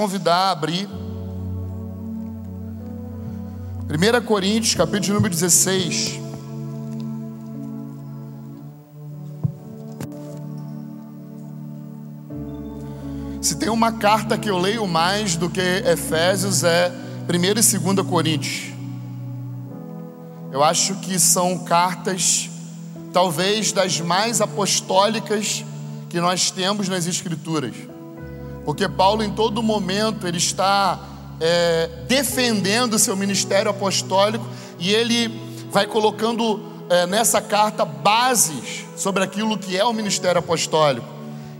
convidar 0.00 0.34
a 0.34 0.50
abrir 0.52 0.88
1 3.86 4.24
Coríntios, 4.24 4.74
capítulo 4.74 5.12
número 5.12 5.34
16. 5.34 6.18
Se 13.42 13.56
tem 13.56 13.68
uma 13.68 13.92
carta 13.92 14.38
que 14.38 14.48
eu 14.48 14.56
leio 14.56 14.88
mais 14.88 15.36
do 15.36 15.50
que 15.50 15.60
Efésios 15.60 16.64
é 16.64 16.90
1 17.28 17.34
e 17.34 17.94
2 17.94 18.08
Coríntios. 18.08 18.72
Eu 20.50 20.64
acho 20.64 20.94
que 21.00 21.18
são 21.18 21.58
cartas, 21.58 22.48
talvez 23.12 23.70
das 23.70 24.00
mais 24.00 24.40
apostólicas 24.40 25.62
que 26.08 26.18
nós 26.18 26.50
temos 26.50 26.88
nas 26.88 27.06
Escrituras, 27.06 27.89
porque 28.64 28.88
Paulo, 28.88 29.22
em 29.22 29.30
todo 29.30 29.62
momento, 29.62 30.26
ele 30.26 30.38
está 30.38 31.00
é, 31.40 31.88
defendendo 32.06 32.94
o 32.94 32.98
seu 32.98 33.16
ministério 33.16 33.70
apostólico 33.70 34.46
e 34.78 34.92
ele 34.92 35.28
vai 35.70 35.86
colocando 35.86 36.60
é, 36.88 37.06
nessa 37.06 37.40
carta 37.40 37.84
bases 37.84 38.84
sobre 38.96 39.22
aquilo 39.22 39.56
que 39.56 39.76
é 39.76 39.84
o 39.84 39.92
ministério 39.92 40.38
apostólico. 40.38 41.06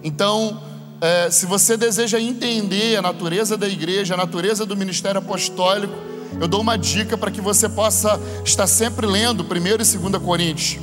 Então, 0.02 0.60
é, 1.00 1.30
se 1.30 1.46
você 1.46 1.76
deseja 1.76 2.20
entender 2.20 2.96
a 2.96 3.02
natureza 3.02 3.56
da 3.56 3.68
igreja, 3.68 4.14
a 4.14 4.16
natureza 4.16 4.66
do 4.66 4.76
ministério 4.76 5.18
apostólico, 5.18 5.94
eu 6.38 6.46
dou 6.46 6.60
uma 6.60 6.76
dica 6.76 7.16
para 7.16 7.30
que 7.30 7.40
você 7.40 7.68
possa 7.68 8.20
estar 8.44 8.66
sempre 8.66 9.06
lendo 9.06 9.42
1 9.42 9.46
e 9.66 9.76
2 9.78 10.22
Coríntios. 10.22 10.78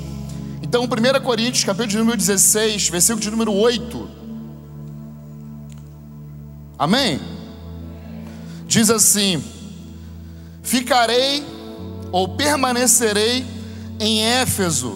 Então, 0.62 0.84
1 0.84 1.24
Coríntios, 1.24 1.64
capítulo 1.64 1.90
de 1.90 1.98
número 2.00 2.18
16, 2.18 2.90
versículo 2.90 3.22
de 3.22 3.32
número 3.32 3.54
8. 3.54 4.17
Amém? 6.78 7.20
Diz 8.68 8.90
assim: 8.90 9.44
Ficarei 10.62 11.44
ou 12.12 12.30
permanecerei 12.30 13.46
em 14.00 14.24
Éfeso 14.24 14.96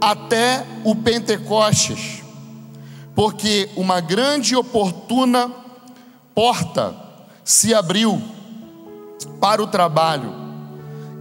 até 0.00 0.64
o 0.84 0.94
Pentecostes, 0.94 2.22
porque 3.14 3.68
uma 3.76 4.00
grande 4.00 4.54
e 4.54 4.56
oportuna 4.56 5.50
porta 6.34 6.94
se 7.42 7.74
abriu 7.74 8.22
para 9.40 9.62
o 9.62 9.66
trabalho 9.66 10.32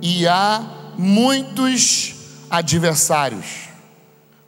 e 0.02 0.28
há 0.28 0.62
muitos 0.98 2.16
adversários. 2.50 3.70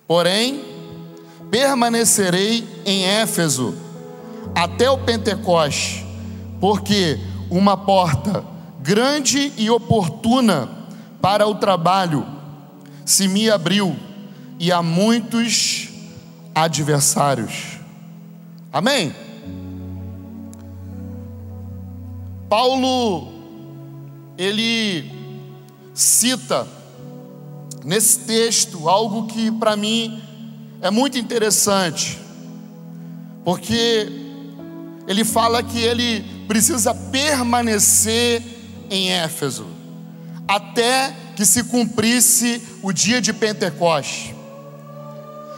Porém, 0.08 0.64
permanecerei 1.50 2.68
em 2.86 3.06
Éfeso 3.06 3.85
até 4.56 4.90
o 4.90 4.98
Pentecostes 4.98 6.06
porque 6.60 7.20
uma 7.50 7.78
porta 7.78 8.44
grande 8.82 9.54
e 9.58 9.70
oportuna 9.70 10.70
para 11.22 11.48
o 11.48 11.56
trabalho 11.56 12.26
se 13.06 13.28
me 13.28 13.50
abriu 13.50 13.96
e 14.60 14.72
há 14.72 14.82
muitos 14.82 15.90
adversários. 16.54 17.78
Amém? 18.72 19.14
Paulo, 22.50 23.32
ele 24.38 25.12
cita 25.94 26.68
nesse 27.84 28.20
texto 28.20 28.90
algo 28.90 29.28
que 29.28 29.52
para 29.52 29.76
mim 29.76 30.22
é 30.82 30.90
muito 30.90 31.18
interessante, 31.18 32.20
porque 33.44 34.25
ele 35.08 35.24
fala 35.24 35.62
que 35.62 35.80
ele 35.80 36.22
precisa 36.48 36.94
permanecer 36.94 38.42
em 38.90 39.12
Éfeso, 39.12 39.68
até 40.48 41.16
que 41.36 41.46
se 41.46 41.64
cumprisse 41.66 42.62
o 42.82 42.92
dia 42.92 43.22
de 43.22 43.34
Pentecostes. 43.34 44.34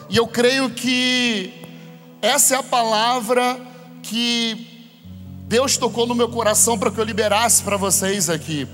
E 0.09 0.17
eu 0.17 0.27
creio 0.27 0.69
que 0.69 1.53
essa 2.21 2.55
é 2.55 2.57
a 2.57 2.63
palavra 2.63 3.59
que 4.01 4.67
Deus 5.47 5.77
tocou 5.77 6.07
no 6.07 6.15
meu 6.15 6.29
coração 6.29 6.77
para 6.77 6.91
que 6.91 6.99
eu 6.99 7.03
liberasse 7.03 7.61
para 7.63 7.77
vocês 7.77 8.29
aqui. 8.29 8.67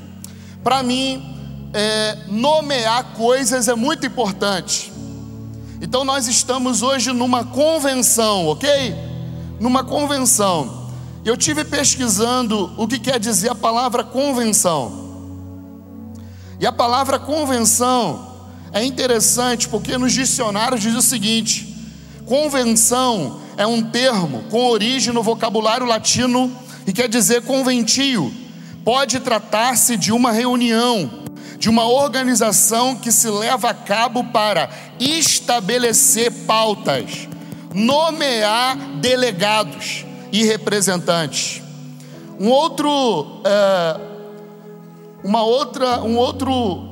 Para 0.63 0.81
mim, 0.81 1.69
é, 1.73 2.17
nomear 2.27 3.13
coisas 3.15 3.67
é 3.67 3.75
muito 3.75 4.05
importante. 4.05 4.91
Então, 5.81 6.05
nós 6.05 6.27
estamos 6.27 6.81
hoje 6.81 7.11
numa 7.11 7.43
convenção, 7.43 8.47
ok? 8.47 8.95
Numa 9.59 9.83
convenção. 9.83 10.89
Eu 11.25 11.37
tive 11.37 11.63
pesquisando 11.63 12.73
o 12.77 12.87
que 12.87 12.99
quer 12.99 13.19
dizer 13.19 13.51
a 13.51 13.55
palavra 13.55 14.03
convenção. 14.03 15.03
E 16.59 16.65
a 16.65 16.71
palavra 16.71 17.17
convenção 17.17 18.33
é 18.73 18.83
interessante 18.83 19.69
porque 19.69 19.97
nos 19.97 20.13
dicionários 20.13 20.81
diz 20.81 20.95
o 20.95 21.01
seguinte: 21.01 21.75
convenção 22.25 23.39
é 23.55 23.65
um 23.65 23.83
termo 23.83 24.43
com 24.49 24.65
origem 24.65 25.13
no 25.13 25.21
vocabulário 25.21 25.85
latino 25.85 26.51
e 26.85 26.91
quer 26.91 27.07
dizer 27.07 27.43
conventio. 27.43 28.33
Pode 28.83 29.19
tratar-se 29.19 29.95
de 29.95 30.11
uma 30.11 30.31
reunião, 30.31 31.23
de 31.57 31.69
uma 31.69 31.87
organização 31.87 32.95
que 32.95 33.11
se 33.11 33.29
leva 33.29 33.69
a 33.69 33.73
cabo 33.73 34.25
para 34.25 34.69
estabelecer 34.99 36.31
pautas, 36.45 37.29
nomear 37.73 38.77
delegados 38.99 40.05
e 40.31 40.43
representantes. 40.45 41.61
Um 42.39 42.49
outro, 42.49 43.41
é, 43.45 43.99
uma 45.23 45.43
outra, 45.43 46.01
um 46.01 46.17
outro 46.17 46.89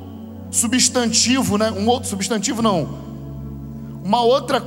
substantivo, 0.52 1.58
né? 1.58 1.72
Um 1.72 1.88
outro 1.88 2.10
substantivo 2.10 2.62
não, 2.62 2.88
uma 4.04 4.22
outra 4.22 4.64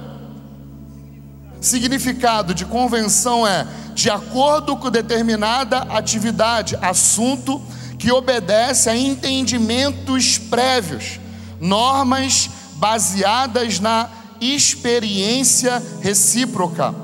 significado 1.60 2.54
de 2.54 2.64
convenção 2.64 3.46
é 3.46 3.66
de 3.94 4.10
acordo 4.10 4.76
com 4.76 4.90
determinada 4.90 5.78
atividade, 5.78 6.76
assunto 6.82 7.60
que 7.98 8.12
obedece 8.12 8.90
a 8.90 8.96
entendimentos 8.96 10.36
prévios, 10.36 11.18
normas 11.60 12.50
baseadas 12.74 13.80
na 13.80 14.10
experiência 14.52 15.82
recíproca. 16.00 16.94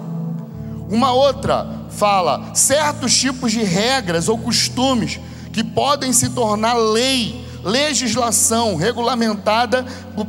Uma 0.88 1.12
outra 1.12 1.80
fala 1.90 2.54
certos 2.54 3.16
tipos 3.16 3.52
de 3.52 3.62
regras 3.62 4.28
ou 4.28 4.38
costumes 4.38 5.20
que 5.52 5.62
podem 5.62 6.12
se 6.12 6.30
tornar 6.30 6.74
lei, 6.74 7.44
legislação 7.62 8.76
regulamentada 8.76 9.84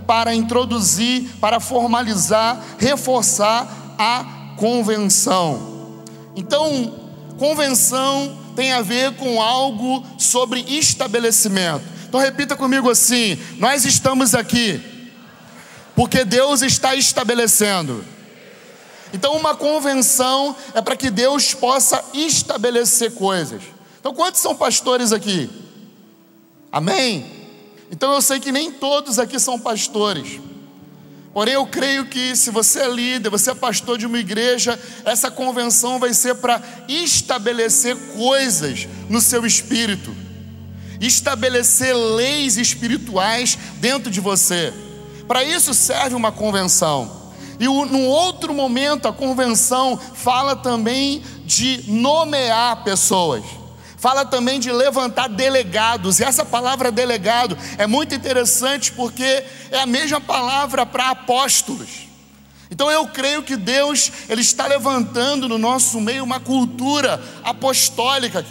para 0.05 0.35
introduzir, 0.35 1.29
para 1.39 1.59
formalizar, 1.59 2.61
reforçar 2.77 3.95
a 3.97 4.55
convenção. 4.57 5.95
Então, 6.35 6.93
convenção 7.37 8.37
tem 8.55 8.73
a 8.73 8.81
ver 8.81 9.13
com 9.13 9.41
algo 9.41 10.03
sobre 10.17 10.61
estabelecimento. 10.61 11.83
Então 12.07 12.19
repita 12.19 12.55
comigo 12.57 12.89
assim: 12.89 13.37
nós 13.57 13.85
estamos 13.85 14.35
aqui 14.35 14.90
porque 16.01 16.25
Deus 16.25 16.63
está 16.63 16.95
estabelecendo. 16.95 18.03
Então, 19.13 19.37
uma 19.37 19.55
convenção 19.55 20.55
é 20.73 20.81
para 20.81 20.95
que 20.95 21.11
Deus 21.11 21.53
possa 21.53 22.03
estabelecer 22.11 23.11
coisas. 23.13 23.61
Então, 23.99 24.11
quantos 24.11 24.41
são 24.41 24.55
pastores 24.55 25.13
aqui? 25.13 25.47
Amém? 26.71 27.31
Então, 27.91 28.11
eu 28.11 28.19
sei 28.19 28.39
que 28.39 28.51
nem 28.51 28.71
todos 28.71 29.19
aqui 29.19 29.39
são 29.39 29.59
pastores. 29.59 30.39
Porém, 31.31 31.53
eu 31.53 31.67
creio 31.67 32.07
que 32.07 32.35
se 32.35 32.49
você 32.49 32.79
é 32.79 32.89
líder, 32.89 33.29
você 33.29 33.51
é 33.51 33.53
pastor 33.53 33.95
de 33.99 34.07
uma 34.07 34.17
igreja, 34.17 34.79
essa 35.05 35.29
convenção 35.29 35.99
vai 35.99 36.15
ser 36.15 36.33
para 36.33 36.59
estabelecer 36.87 37.95
coisas 38.17 38.87
no 39.07 39.21
seu 39.21 39.45
espírito, 39.45 40.15
estabelecer 40.99 41.95
leis 41.95 42.57
espirituais 42.57 43.55
dentro 43.79 44.09
de 44.09 44.19
você. 44.19 44.73
Para 45.31 45.45
isso 45.45 45.73
serve 45.73 46.13
uma 46.13 46.29
convenção. 46.29 47.09
E 47.57 47.63
num 47.63 48.05
outro 48.05 48.53
momento, 48.53 49.07
a 49.07 49.13
convenção 49.13 49.97
fala 49.97 50.57
também 50.57 51.23
de 51.45 51.85
nomear 51.87 52.83
pessoas. 52.83 53.41
Fala 53.95 54.25
também 54.25 54.59
de 54.59 54.69
levantar 54.69 55.29
delegados, 55.29 56.19
e 56.19 56.25
essa 56.25 56.43
palavra 56.43 56.91
delegado 56.91 57.57
é 57.77 57.87
muito 57.87 58.13
interessante 58.13 58.91
porque 58.91 59.23
é 59.71 59.79
a 59.79 59.85
mesma 59.85 60.19
palavra 60.19 60.85
para 60.85 61.11
apóstolos. 61.11 62.09
Então 62.69 62.91
eu 62.91 63.07
creio 63.07 63.41
que 63.41 63.55
Deus 63.55 64.11
ele 64.27 64.41
está 64.41 64.67
levantando 64.67 65.47
no 65.47 65.57
nosso 65.57 66.01
meio 66.01 66.25
uma 66.25 66.41
cultura 66.41 67.23
apostólica. 67.41 68.45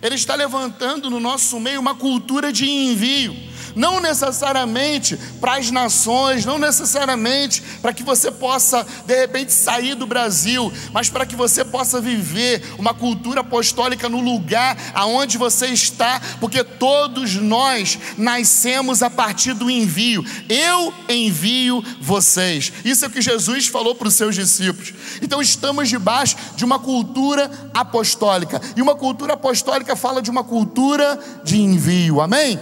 Ele 0.00 0.14
está 0.14 0.34
levantando 0.34 1.10
no 1.10 1.20
nosso 1.20 1.60
meio 1.60 1.78
uma 1.78 1.94
cultura 1.94 2.50
de 2.50 2.66
envio 2.66 3.54
não 3.76 4.00
necessariamente 4.00 5.16
para 5.38 5.56
as 5.56 5.70
nações, 5.70 6.44
não 6.44 6.58
necessariamente 6.58 7.62
para 7.82 7.92
que 7.92 8.02
você 8.02 8.32
possa 8.32 8.84
de 9.04 9.14
repente 9.14 9.52
sair 9.52 9.94
do 9.94 10.06
Brasil, 10.06 10.72
mas 10.92 11.10
para 11.10 11.26
que 11.26 11.36
você 11.36 11.64
possa 11.64 12.00
viver 12.00 12.74
uma 12.78 12.94
cultura 12.94 13.42
apostólica 13.42 14.08
no 14.08 14.20
lugar 14.20 14.76
aonde 14.94 15.36
você 15.36 15.66
está, 15.66 16.20
porque 16.40 16.64
todos 16.64 17.34
nós 17.34 17.98
nascemos 18.16 19.02
a 19.02 19.10
partir 19.10 19.52
do 19.52 19.70
envio. 19.70 20.24
Eu 20.48 20.92
envio 21.08 21.84
vocês. 22.00 22.72
Isso 22.84 23.04
é 23.04 23.08
o 23.08 23.10
que 23.10 23.20
Jesus 23.20 23.66
falou 23.66 23.94
para 23.94 24.08
os 24.08 24.14
seus 24.14 24.34
discípulos. 24.34 24.94
Então 25.20 25.42
estamos 25.42 25.88
debaixo 25.88 26.36
de 26.56 26.64
uma 26.64 26.78
cultura 26.78 27.50
apostólica. 27.74 28.60
E 28.74 28.80
uma 28.80 28.94
cultura 28.94 29.34
apostólica 29.34 29.94
fala 29.94 30.22
de 30.22 30.30
uma 30.30 30.42
cultura 30.42 31.18
de 31.44 31.60
envio. 31.60 32.20
Amém? 32.20 32.58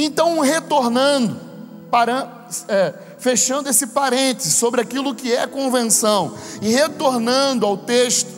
Então, 0.00 0.38
retornando, 0.38 1.36
para, 1.90 2.46
é, 2.68 2.94
fechando 3.18 3.68
esse 3.68 3.88
parênteses 3.88 4.54
sobre 4.54 4.80
aquilo 4.80 5.12
que 5.12 5.32
é 5.34 5.44
convenção, 5.44 6.36
e 6.62 6.68
retornando 6.68 7.66
ao 7.66 7.76
texto, 7.76 8.30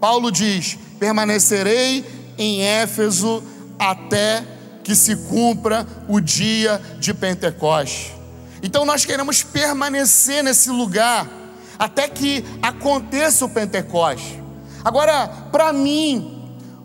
Paulo 0.00 0.30
diz: 0.30 0.78
permanecerei 1.00 2.04
em 2.38 2.62
Éfeso 2.62 3.42
até 3.76 4.44
que 4.84 4.94
se 4.94 5.16
cumpra 5.16 5.84
o 6.08 6.20
dia 6.20 6.80
de 7.00 7.12
Pentecostes. 7.12 8.12
Então 8.62 8.84
nós 8.84 9.04
queremos 9.04 9.42
permanecer 9.42 10.44
nesse 10.44 10.70
lugar 10.70 11.28
até 11.76 12.06
que 12.06 12.44
aconteça 12.62 13.44
o 13.44 13.48
Pentecostes. 13.48 14.38
Agora, 14.84 15.26
para 15.50 15.72
mim, 15.72 16.39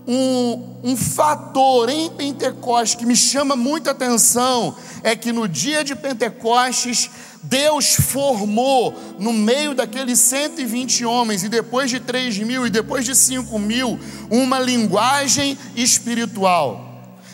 um, 0.08 0.76
um 0.84 0.98
fator 0.98 1.90
em 1.90 2.10
Pentecostes 2.10 2.96
que 2.96 3.06
me 3.06 3.16
chama 3.16 3.56
muita 3.56 3.92
atenção 3.92 4.76
é 5.04 5.16
que 5.16 5.32
no 5.32 5.48
dia 5.48 5.84
de 5.84 5.96
Pentecostes, 5.96 7.10
Deus 7.44 7.96
formou 7.96 8.94
no 9.20 9.32
meio 9.32 9.76
daqueles 9.76 10.20
120 10.20 11.06
homens, 11.06 11.44
e 11.44 11.50
depois 11.50 11.90
de 11.92 12.00
3 12.00 12.40
mil, 12.40 12.66
e 12.66 12.70
depois 12.70 13.06
de 13.06 13.16
5 13.16 13.58
mil, 13.60 14.00
uma 14.32 14.60
linguagem 14.60 15.58
espiritual. 15.76 16.86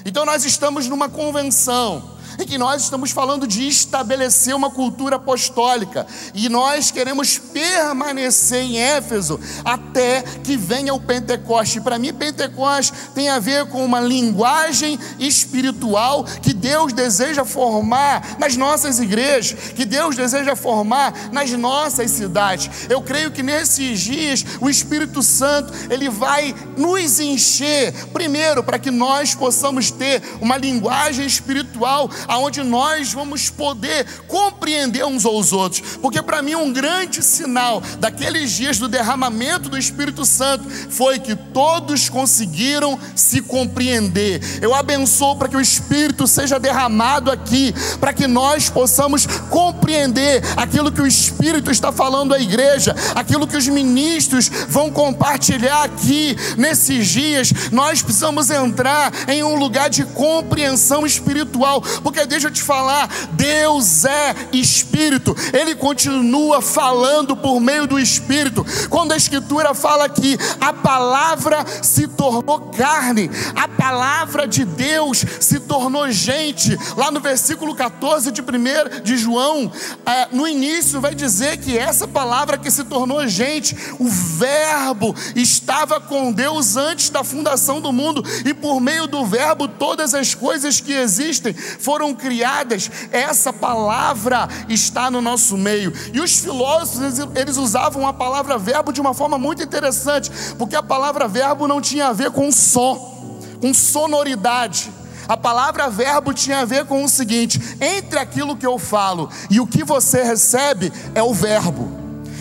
Então 0.05 0.25
nós 0.25 0.43
estamos 0.45 0.87
numa 0.87 1.07
convenção 1.07 2.10
em 2.41 2.47
que 2.47 2.57
nós 2.57 2.83
estamos 2.83 3.11
falando 3.11 3.47
de 3.47 3.67
estabelecer 3.67 4.55
uma 4.55 4.69
cultura 4.69 5.17
apostólica 5.17 6.07
e 6.33 6.49
nós 6.49 6.91
queremos 6.91 7.37
permanecer 7.37 8.63
em 8.63 8.79
Éfeso 8.79 9.39
até 9.63 10.21
que 10.43 10.57
venha 10.57 10.93
o 10.93 10.99
Pentecoste. 10.99 11.81
Para 11.81 11.99
mim, 11.99 12.13
Pentecoste 12.13 12.93
tem 13.13 13.29
a 13.29 13.39
ver 13.39 13.67
com 13.67 13.83
uma 13.85 13.99
linguagem 13.99 14.99
espiritual 15.19 16.23
que 16.41 16.53
Deus 16.53 16.93
deseja 16.93 17.45
formar 17.45 18.37
nas 18.39 18.55
nossas 18.55 18.99
igrejas, 18.99 19.71
que 19.73 19.85
Deus 19.85 20.15
deseja 20.15 20.55
formar 20.55 21.31
nas 21.31 21.51
nossas 21.51 22.11
cidades. 22.11 22.89
Eu 22.89 23.01
creio 23.01 23.31
que 23.31 23.43
nesses 23.43 23.99
dias 23.99 24.45
o 24.59 24.69
Espírito 24.69 25.21
Santo 25.21 25.73
ele 25.89 26.09
vai 26.09 26.55
nos 26.77 27.19
encher, 27.19 27.93
primeiro, 28.07 28.63
para 28.63 28.79
que 28.79 28.91
nós 28.91 29.35
possamos 29.35 29.91
ter 29.91 30.21
uma 30.39 30.57
linguagem 30.57 31.25
espiritual 31.25 32.09
aonde 32.31 32.63
nós 32.63 33.11
vamos 33.11 33.49
poder 33.49 34.05
compreender 34.25 35.03
uns 35.05 35.25
aos 35.25 35.51
outros. 35.51 35.97
Porque 36.01 36.21
para 36.21 36.41
mim 36.41 36.55
um 36.55 36.71
grande 36.71 37.21
sinal 37.21 37.83
daqueles 37.99 38.51
dias 38.51 38.77
do 38.77 38.87
derramamento 38.87 39.67
do 39.67 39.77
Espírito 39.77 40.25
Santo 40.25 40.63
foi 40.89 41.19
que 41.19 41.35
todos 41.35 42.07
conseguiram 42.07 42.97
se 43.13 43.41
compreender. 43.41 44.41
Eu 44.61 44.73
abençoo 44.73 45.35
para 45.35 45.49
que 45.49 45.57
o 45.57 45.61
Espírito 45.61 46.25
seja 46.25 46.57
derramado 46.57 47.29
aqui, 47.29 47.75
para 47.99 48.13
que 48.13 48.27
nós 48.27 48.69
possamos 48.69 49.27
compreender 49.49 50.41
aquilo 50.55 50.91
que 50.91 51.01
o 51.01 51.07
Espírito 51.07 51.69
está 51.69 51.91
falando 51.91 52.33
à 52.33 52.39
igreja, 52.39 52.95
aquilo 53.13 53.45
que 53.45 53.57
os 53.57 53.67
ministros 53.67 54.49
vão 54.69 54.89
compartilhar 54.89 55.83
aqui 55.83 56.37
nesses 56.57 57.07
dias. 57.09 57.51
Nós 57.73 58.01
precisamos 58.01 58.49
entrar 58.49 59.11
em 59.27 59.43
um 59.43 59.55
lugar 59.55 59.89
de 59.89 60.05
compreensão 60.05 61.05
espiritual, 61.05 61.81
porque 62.01 62.20
deixa 62.25 62.47
eu 62.47 62.51
te 62.51 62.61
falar, 62.61 63.07
Deus 63.31 64.05
é 64.05 64.35
Espírito, 64.51 65.35
Ele 65.53 65.75
continua 65.75 66.61
falando 66.61 67.35
por 67.35 67.59
meio 67.59 67.87
do 67.87 67.99
Espírito. 67.99 68.65
Quando 68.89 69.11
a 69.11 69.17
Escritura 69.17 69.73
fala 69.73 70.09
que 70.09 70.37
a 70.59 70.73
palavra 70.73 71.65
se 71.81 72.07
tornou 72.07 72.59
carne, 72.71 73.29
a 73.55 73.67
palavra 73.67 74.47
de 74.47 74.65
Deus 74.65 75.23
se 75.39 75.59
tornou 75.59 76.11
gente, 76.11 76.77
lá 76.95 77.11
no 77.11 77.19
versículo 77.19 77.75
14 77.75 78.31
de 78.31 78.41
1 78.41 79.01
de 79.03 79.17
João, 79.17 79.71
é, 80.05 80.27
no 80.31 80.47
início 80.47 81.01
vai 81.01 81.15
dizer 81.15 81.57
que 81.57 81.77
essa 81.77 82.07
palavra 82.07 82.57
que 82.57 82.69
se 82.71 82.83
tornou 82.83 83.27
gente, 83.27 83.75
o 83.99 84.07
Verbo 84.07 85.15
estava 85.35 85.99
com 85.99 86.31
Deus 86.31 86.75
antes 86.75 87.09
da 87.09 87.23
fundação 87.23 87.81
do 87.81 87.91
mundo, 87.91 88.23
e 88.45 88.53
por 88.53 88.79
meio 88.79 89.07
do 89.07 89.25
Verbo 89.25 89.67
todas 89.67 90.13
as 90.13 90.33
coisas 90.33 90.79
que 90.79 90.93
existem 90.93 91.53
foram 91.53 92.10
criadas, 92.13 92.89
essa 93.11 93.51
palavra 93.51 94.47
está 94.69 95.09
no 95.09 95.21
nosso 95.21 95.57
meio. 95.57 95.93
E 96.13 96.19
os 96.19 96.39
filósofos, 96.39 97.19
eles 97.35 97.57
usavam 97.57 98.07
a 98.07 98.13
palavra 98.13 98.57
verbo 98.57 98.91
de 98.91 99.01
uma 99.01 99.13
forma 99.13 99.37
muito 99.37 99.63
interessante, 99.63 100.31
porque 100.57 100.75
a 100.75 100.83
palavra 100.83 101.27
verbo 101.27 101.67
não 101.67 101.81
tinha 101.81 102.07
a 102.07 102.13
ver 102.13 102.31
com 102.31 102.51
som, 102.51 103.57
com 103.59 103.73
sonoridade. 103.73 104.91
A 105.27 105.37
palavra 105.37 105.89
verbo 105.89 106.33
tinha 106.33 106.59
a 106.59 106.65
ver 106.65 106.85
com 106.85 107.03
o 107.03 107.09
seguinte: 107.09 107.77
entre 107.79 108.19
aquilo 108.19 108.57
que 108.57 108.65
eu 108.65 108.77
falo 108.77 109.29
e 109.49 109.59
o 109.59 109.67
que 109.67 109.83
você 109.83 110.23
recebe 110.23 110.91
é 111.15 111.23
o 111.23 111.33
verbo. 111.33 111.89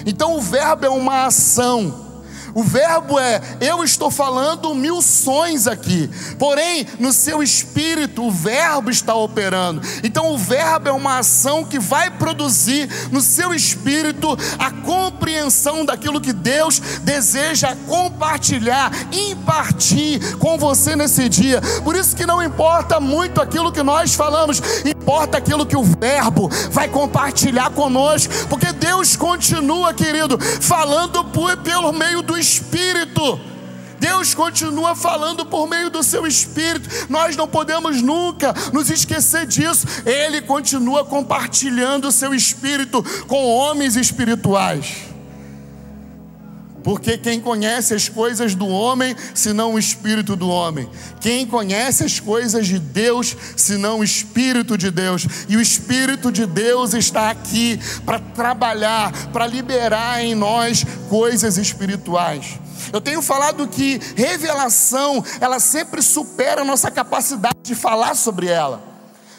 Então 0.05 0.37
o 0.37 0.41
verbo 0.41 0.87
é 0.87 0.91
uma 0.91 1.27
ação. 1.27 2.10
O 2.55 2.63
verbo 2.63 3.19
é: 3.19 3.41
eu 3.61 3.85
estou 3.85 4.11
falando 4.11 4.75
mil 4.75 5.01
sons 5.03 5.67
aqui, 5.67 6.11
porém 6.39 6.87
no 6.99 7.13
seu 7.13 7.43
espírito 7.43 8.27
o 8.27 8.31
verbo 8.31 8.91
está 8.91 9.15
operando. 9.15 9.81
Então 10.03 10.33
o 10.33 10.39
verbo 10.39 10.89
é 10.89 10.93
uma 10.93 11.19
ação 11.19 11.65
que 11.65 11.79
vai 11.79 12.11
produzir 12.11 12.89
no 13.11 13.21
seu 13.21 13.55
espírito 13.55 14.37
a 14.59 14.71
compreensão 14.71 15.85
daquilo 15.85 16.21
que 16.21 16.33
Deus 16.33 16.81
deseja 17.03 17.77
compartilhar, 17.87 18.91
impartir 19.13 20.37
com 20.39 20.59
você 20.59 20.97
nesse 20.97 21.29
dia. 21.29 21.61
Por 21.85 21.95
isso 21.95 22.17
que 22.17 22.27
não 22.27 22.43
importa 22.43 23.01
muito 23.01 23.41
aquilo 23.41 23.73
que 23.73 23.83
nós 23.83 24.15
falamos, 24.15 24.61
importa 24.85 25.39
aquilo 25.39 25.67
que 25.67 25.77
o 25.77 25.83
verbo 25.83 26.49
vai 26.71 26.89
compartilhar 26.89 27.71
conosco, 27.71 28.33
porque 28.49 28.73
Deus 28.73 29.17
continua, 29.17 29.93
querido, 29.95 30.39
falando 30.61 31.25
por, 31.25 31.57
pelo 31.59 31.93
meio 31.93 32.23
do 32.23 32.40
Espírito. 32.41 33.39
Deus 34.01 34.35
continua 34.35 34.97
falando 34.97 35.45
por 35.45 35.69
meio 35.69 35.91
do 35.91 36.03
seu 36.03 36.27
Espírito, 36.27 36.89
nós 37.11 37.37
não 37.37 37.47
podemos 37.47 38.01
nunca 38.01 38.55
nos 38.73 38.89
esquecer 38.89 39.47
disso. 39.47 39.87
Ele 40.07 40.41
continua 40.41 41.05
compartilhando 41.05 42.09
o 42.09 42.13
seu 42.13 42.35
Espírito 42.35 43.05
com 43.29 43.45
homens 43.45 43.97
espirituais. 43.97 45.10
Porque 46.83 47.19
quem 47.19 47.41
conhece 47.41 47.95
as 47.95 48.09
coisas 48.09 48.55
do 48.55 48.67
homem, 48.67 49.15
senão 49.35 49.75
o 49.75 49.79
espírito 49.79 50.35
do 50.35 50.49
homem? 50.49 50.89
Quem 51.21 51.47
conhece 51.47 52.05
as 52.05 52.19
coisas 52.19 52.67
de 52.67 52.79
Deus, 52.79 53.37
senão 53.57 54.01
o 54.01 54.05
espírito 54.05 54.79
de 54.79 54.91
Deus? 54.91 55.27
E 55.49 55.57
o 55.57 55.61
espírito 55.61 56.33
de 56.33 56.47
Deus 56.47 56.95
está 56.95 57.31
aqui 57.31 57.79
para 58.05 58.19
trabalhar, 58.19 59.13
para 59.29 59.47
liberar 59.47 60.25
em 60.25 60.35
nós 60.35 60.85
coisas 61.09 61.59
espirituais. 61.59 62.59
Eu 62.93 63.01
tenho 63.01 63.21
falado 63.21 63.69
que 63.69 64.01
revelação, 64.17 65.23
ela 65.41 65.61
sempre 65.61 66.01
supera 66.01 66.63
a 66.63 66.65
nossa 66.65 66.91
capacidade 66.91 67.59
de 67.63 67.75
falar 67.75 68.15
sobre 68.15 68.47
ela. 68.47 68.83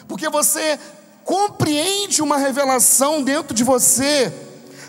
Porque 0.06 0.28
você 0.28 0.78
compreende 1.24 2.22
uma 2.22 2.36
revelação 2.36 3.22
dentro 3.22 3.54
de 3.54 3.64
você, 3.64 4.32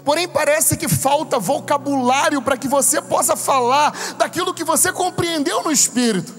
porém 0.04 0.28
parece 0.28 0.78
que 0.78 0.88
falta 0.88 1.40
vocabulário 1.40 2.42
para 2.42 2.58
que 2.58 2.68
você 2.68 3.02
possa 3.02 3.36
falar 3.36 3.92
daquilo 4.18 4.54
que 4.54 4.64
você 4.64 4.92
compreendeu 4.92 5.64
no 5.64 5.72
Espírito. 5.72 6.34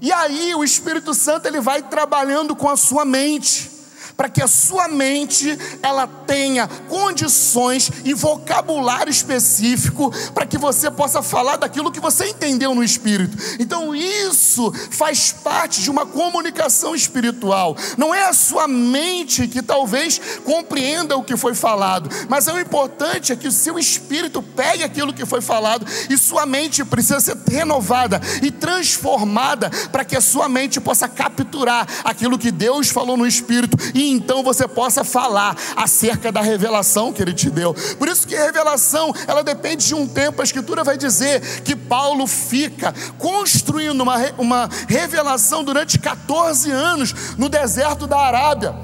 E 0.00 0.12
aí 0.12 0.54
o 0.54 0.62
Espírito 0.62 1.14
Santo 1.14 1.46
ele 1.46 1.60
vai 1.60 1.82
trabalhando 1.82 2.54
com 2.54 2.68
a 2.68 2.76
sua 2.76 3.04
mente 3.04 3.77
para 4.18 4.28
que 4.28 4.42
a 4.42 4.48
sua 4.48 4.88
mente 4.88 5.56
ela 5.80 6.04
tenha 6.08 6.66
condições 6.88 7.88
e 8.04 8.12
vocabulário 8.12 9.12
específico 9.12 10.12
para 10.34 10.44
que 10.44 10.58
você 10.58 10.90
possa 10.90 11.22
falar 11.22 11.56
daquilo 11.56 11.92
que 11.92 12.00
você 12.00 12.26
entendeu 12.26 12.74
no 12.74 12.82
espírito. 12.82 13.38
Então 13.60 13.94
isso 13.94 14.72
faz 14.90 15.30
parte 15.30 15.80
de 15.80 15.88
uma 15.88 16.04
comunicação 16.04 16.96
espiritual. 16.96 17.76
Não 17.96 18.12
é 18.12 18.24
a 18.24 18.32
sua 18.32 18.66
mente 18.66 19.46
que 19.46 19.62
talvez 19.62 20.20
compreenda 20.44 21.16
o 21.16 21.22
que 21.22 21.36
foi 21.36 21.54
falado, 21.54 22.10
mas 22.28 22.48
é 22.48 22.52
o 22.52 22.58
importante 22.58 23.32
é 23.32 23.36
que 23.36 23.46
o 23.46 23.52
seu 23.52 23.78
espírito 23.78 24.42
pegue 24.42 24.82
aquilo 24.82 25.14
que 25.14 25.24
foi 25.24 25.40
falado 25.40 25.86
e 26.10 26.18
sua 26.18 26.44
mente 26.44 26.84
precisa 26.84 27.20
ser 27.20 27.36
renovada 27.48 28.20
e 28.42 28.50
transformada 28.50 29.70
para 29.92 30.04
que 30.04 30.16
a 30.16 30.20
sua 30.20 30.48
mente 30.48 30.80
possa 30.80 31.06
capturar 31.06 31.86
aquilo 32.02 32.36
que 32.36 32.50
Deus 32.50 32.88
falou 32.88 33.16
no 33.16 33.24
espírito 33.24 33.78
e 33.94 34.07
então 34.12 34.42
você 34.42 34.66
possa 34.66 35.04
falar 35.04 35.56
acerca 35.76 36.30
da 36.30 36.40
revelação 36.40 37.12
que 37.12 37.22
ele 37.22 37.32
te 37.32 37.50
deu. 37.50 37.74
Por 37.98 38.08
isso 38.08 38.26
que 38.26 38.36
a 38.36 38.44
revelação, 38.44 39.14
ela 39.26 39.42
depende 39.42 39.86
de 39.86 39.94
um 39.94 40.06
tempo. 40.06 40.40
A 40.40 40.44
escritura 40.44 40.84
vai 40.84 40.96
dizer 40.96 41.62
que 41.62 41.74
Paulo 41.74 42.26
fica 42.26 42.94
construindo 43.18 44.00
uma, 44.00 44.16
uma 44.38 44.68
revelação 44.88 45.64
durante 45.64 45.98
14 45.98 46.70
anos 46.70 47.14
no 47.36 47.48
deserto 47.48 48.06
da 48.06 48.18
Arábia. 48.18 48.74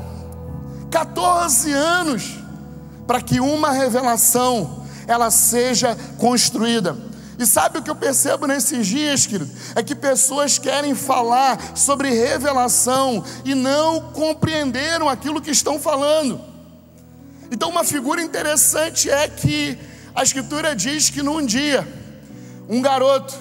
14 0.91 1.73
anos 1.73 2.39
para 3.07 3.21
que 3.21 3.41
uma 3.41 3.71
revelação 3.73 4.85
ela 5.07 5.31
seja 5.31 5.97
construída. 6.19 6.97
E 7.39 7.47
sabe 7.47 7.79
o 7.79 7.83
que 7.83 7.91
eu 7.91 7.97
percebo 7.97 8.47
nesses 8.47 8.87
dias, 8.87 9.27
querido? 9.27 9.51
É 9.75 9.83
que 9.83 9.95
pessoas 9.95 10.59
querem 10.59 10.95
falar 10.95 11.77
sobre 11.77 12.11
revelação 12.11 13.25
e 13.45 13.55
não 13.55 14.01
compreenderam 14.13 15.09
aquilo 15.09 15.41
que 15.41 15.51
estão 15.51 15.81
falando. 15.81 16.41
Então, 17.51 17.69
uma 17.69 17.85
figura 17.85 18.23
interessante 18.23 19.11
é 19.11 19.29
que 19.29 19.79
a 20.15 20.23
Escritura 20.23 20.75
diz 20.77 21.11
que 21.11 21.23
num 21.23 21.45
dia, 21.45 21.87
um 22.69 22.81
garoto, 22.81 23.35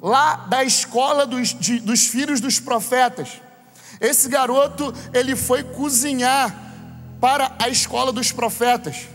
lá 0.00 0.36
da 0.48 0.62
escola 0.62 1.26
dos, 1.26 1.54
de, 1.54 1.80
dos 1.80 2.06
filhos 2.06 2.40
dos 2.40 2.60
profetas, 2.60 3.40
esse 4.00 4.28
garoto, 4.28 4.92
ele 5.12 5.36
foi 5.36 5.62
cozinhar 5.62 6.52
para 7.20 7.54
a 7.58 7.68
escola 7.68 8.10
dos 8.10 8.32
profetas. 8.32 9.08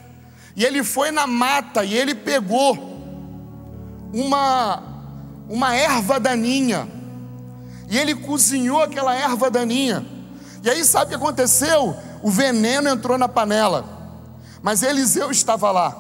E 0.56 0.64
ele 0.64 0.84
foi 0.84 1.12
na 1.12 1.28
mata 1.28 1.84
e 1.84 1.94
ele 1.94 2.16
pegou 2.16 2.97
uma, 4.14 4.84
uma 5.50 5.76
erva 5.76 6.20
daninha. 6.20 6.88
E 7.90 7.98
ele 7.98 8.16
cozinhou 8.16 8.82
aquela 8.82 9.16
erva 9.16 9.50
daninha. 9.50 10.06
E 10.64 10.70
aí 10.70 10.84
sabe 10.84 11.06
o 11.06 11.10
que 11.10 11.16
aconteceu? 11.16 11.96
O 12.22 12.30
veneno 12.30 12.90
entrou 12.90 13.18
na 13.18 13.30
panela. 13.30 13.86
Mas 14.62 14.84
Eliseu 14.84 15.32
estava 15.32 15.72
lá. 15.72 15.96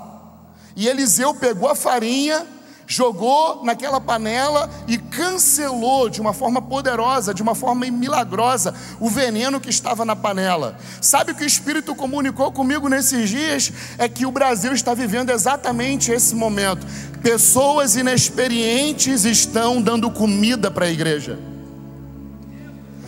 E 0.75 0.87
Eliseu 0.87 1.33
pegou 1.33 1.69
a 1.69 1.75
farinha 1.75 2.45
jogou 2.87 3.63
naquela 3.63 3.99
panela 3.99 4.69
e 4.87 4.97
cancelou 4.97 6.09
de 6.09 6.21
uma 6.21 6.33
forma 6.33 6.61
poderosa, 6.61 7.33
de 7.33 7.43
uma 7.43 7.53
forma 7.53 7.85
milagrosa, 7.85 8.73
o 8.99 9.09
veneno 9.09 9.59
que 9.59 9.69
estava 9.69 10.05
na 10.05 10.15
panela. 10.15 10.77
Sabe 11.01 11.33
o 11.33 11.35
que 11.35 11.43
o 11.43 11.47
Espírito 11.47 11.93
comunicou 11.93 12.51
comigo 12.51 12.87
nesses 12.87 13.29
dias? 13.29 13.71
É 13.97 14.07
que 14.07 14.25
o 14.25 14.31
Brasil 14.31 14.71
está 14.71 14.93
vivendo 14.93 15.29
exatamente 15.29 16.11
esse 16.11 16.33
momento. 16.33 16.87
Pessoas 17.21 17.97
inexperientes 17.97 19.25
estão 19.25 19.81
dando 19.81 20.09
comida 20.09 20.71
para 20.71 20.85
a 20.85 20.89
igreja. 20.89 21.37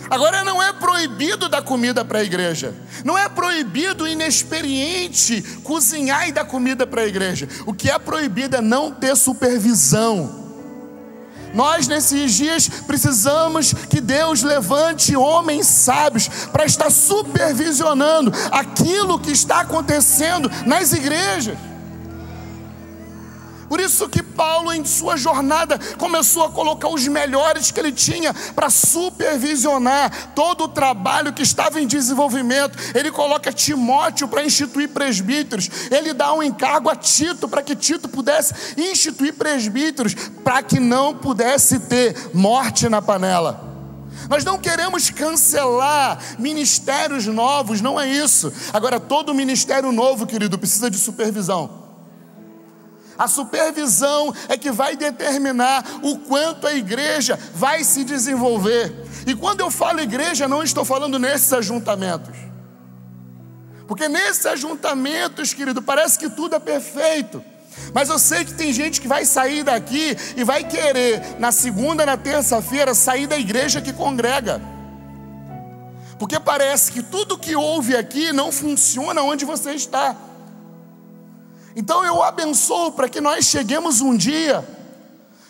Agora 0.10 0.44
não 0.44 0.62
é 0.62 0.74
proibido 0.74 1.48
dar 1.48 1.62
comida 1.62 2.04
para 2.04 2.20
a 2.20 2.24
igreja. 2.24 2.74
Não 3.06 3.18
é 3.18 3.30
proibido 3.30 4.08
inexperiente 4.08 5.42
cozinhar 5.64 6.28
e 6.28 6.32
dar 6.32 6.46
comida 6.46 6.88
para 6.88 7.02
a 7.02 7.08
igreja. 7.08 7.48
O 7.66 7.74
que 7.74 7.90
é 7.90 8.00
proibido 8.00 8.56
é 8.56 8.62
não 8.62 8.92
ter 8.92 9.16
supervisão. 9.16 10.48
Nós 11.54 11.88
nesses 11.88 12.34
dias 12.34 12.70
precisamos 12.86 13.74
que 13.74 14.00
Deus 14.00 14.44
levante 14.44 15.16
homens 15.16 15.66
sábios 15.68 16.28
para 16.52 16.66
estar 16.66 16.92
supervisionando 16.92 18.32
aquilo 18.52 19.20
que 19.20 19.32
está 19.32 19.62
acontecendo 19.62 20.50
nas 20.66 20.94
igrejas. 20.94 21.58
Por 23.70 23.80
isso 23.80 24.10
que 24.10 24.24
Paulo, 24.24 24.74
em 24.74 24.84
sua 24.84 25.16
jornada, 25.16 25.80
começou 25.98 26.44
a 26.44 26.52
colocar 26.52 26.90
os 26.90 27.08
melhores 27.08 27.70
que 27.70 27.80
ele 27.80 27.92
tinha 27.92 28.34
para 28.56 28.70
supervisionar 28.72 30.34
todo 30.34 30.64
o 30.64 30.68
trabalho 30.68 31.32
que 31.32 31.44
estava 31.44 31.80
em 31.80 31.86
desenvolvimento. 31.86 32.78
Ele 32.96 33.12
coloca 33.12 33.54
Timóteo 33.54 34.28
para 34.28 34.44
instituir 34.44 34.90
presbíteros. 34.90 35.70
Ele 35.92 36.14
dá 36.14 36.34
um 36.34 36.42
encargo 36.42 36.90
a 36.90 36.96
Tito 36.96 37.48
para 37.48 37.62
que 37.62 37.76
Tito 37.76 38.10
pudesse 38.10 38.54
instituir 38.76 39.36
presbíteros, 39.36 40.16
para 40.44 40.64
que 40.64 40.80
não 40.80 41.14
pudesse 41.16 41.80
ter 41.80 42.32
morte 42.34 42.90
na 42.90 43.04
panela. 43.04 43.70
Nós 44.28 44.44
não 44.44 44.58
queremos 44.58 45.10
cancelar 45.10 46.20
ministérios 46.40 47.26
novos, 47.28 47.82
não 47.82 48.00
é 48.00 48.08
isso. 48.10 48.52
Agora, 48.74 49.00
todo 49.00 49.34
ministério 49.34 49.92
novo, 49.92 50.26
querido, 50.26 50.58
precisa 50.58 50.90
de 50.90 50.98
supervisão. 50.98 51.79
A 53.20 53.28
supervisão 53.28 54.34
é 54.48 54.58
que 54.58 54.72
vai 54.72 54.96
determinar 54.96 55.84
o 56.02 56.20
quanto 56.20 56.66
a 56.66 56.74
igreja 56.74 57.38
vai 57.54 57.84
se 57.84 58.06
desenvolver. 58.06 58.96
E 59.28 59.36
quando 59.36 59.60
eu 59.60 59.70
falo 59.70 60.00
igreja, 60.00 60.48
não 60.48 60.64
estou 60.64 60.86
falando 60.86 61.20
nesses 61.20 61.52
ajuntamentos. 61.52 62.38
Porque 63.86 64.08
nesses 64.08 64.46
ajuntamentos, 64.46 65.54
querido, 65.54 65.82
parece 65.82 66.18
que 66.18 66.30
tudo 66.30 66.56
é 66.56 66.60
perfeito. 66.60 67.44
Mas 67.94 68.08
eu 68.08 68.18
sei 68.18 68.46
que 68.46 68.54
tem 68.54 68.72
gente 68.72 69.02
que 69.02 69.08
vai 69.08 69.26
sair 69.26 69.64
daqui 69.64 70.16
e 70.38 70.46
vai 70.46 70.64
querer, 70.64 71.38
na 71.40 71.52
segunda, 71.52 72.06
na 72.06 72.16
terça-feira, 72.16 72.96
sair 72.96 73.28
da 73.28 73.38
igreja 73.38 73.82
que 73.82 73.92
congrega. 73.92 74.62
Porque 76.18 76.40
parece 76.40 76.94
que 76.94 77.04
tudo 77.04 77.38
que 77.38 77.54
houve 77.54 77.98
aqui 77.98 78.32
não 78.32 78.50
funciona 78.50 79.22
onde 79.24 79.44
você 79.44 79.72
está. 79.72 80.16
Então 81.76 82.04
eu 82.06 82.22
abençoo 82.24 82.92
para 82.92 83.10
que 83.10 83.22
nós 83.22 83.46
cheguemos 83.46 84.02
um 84.02 84.16
dia 84.16 84.68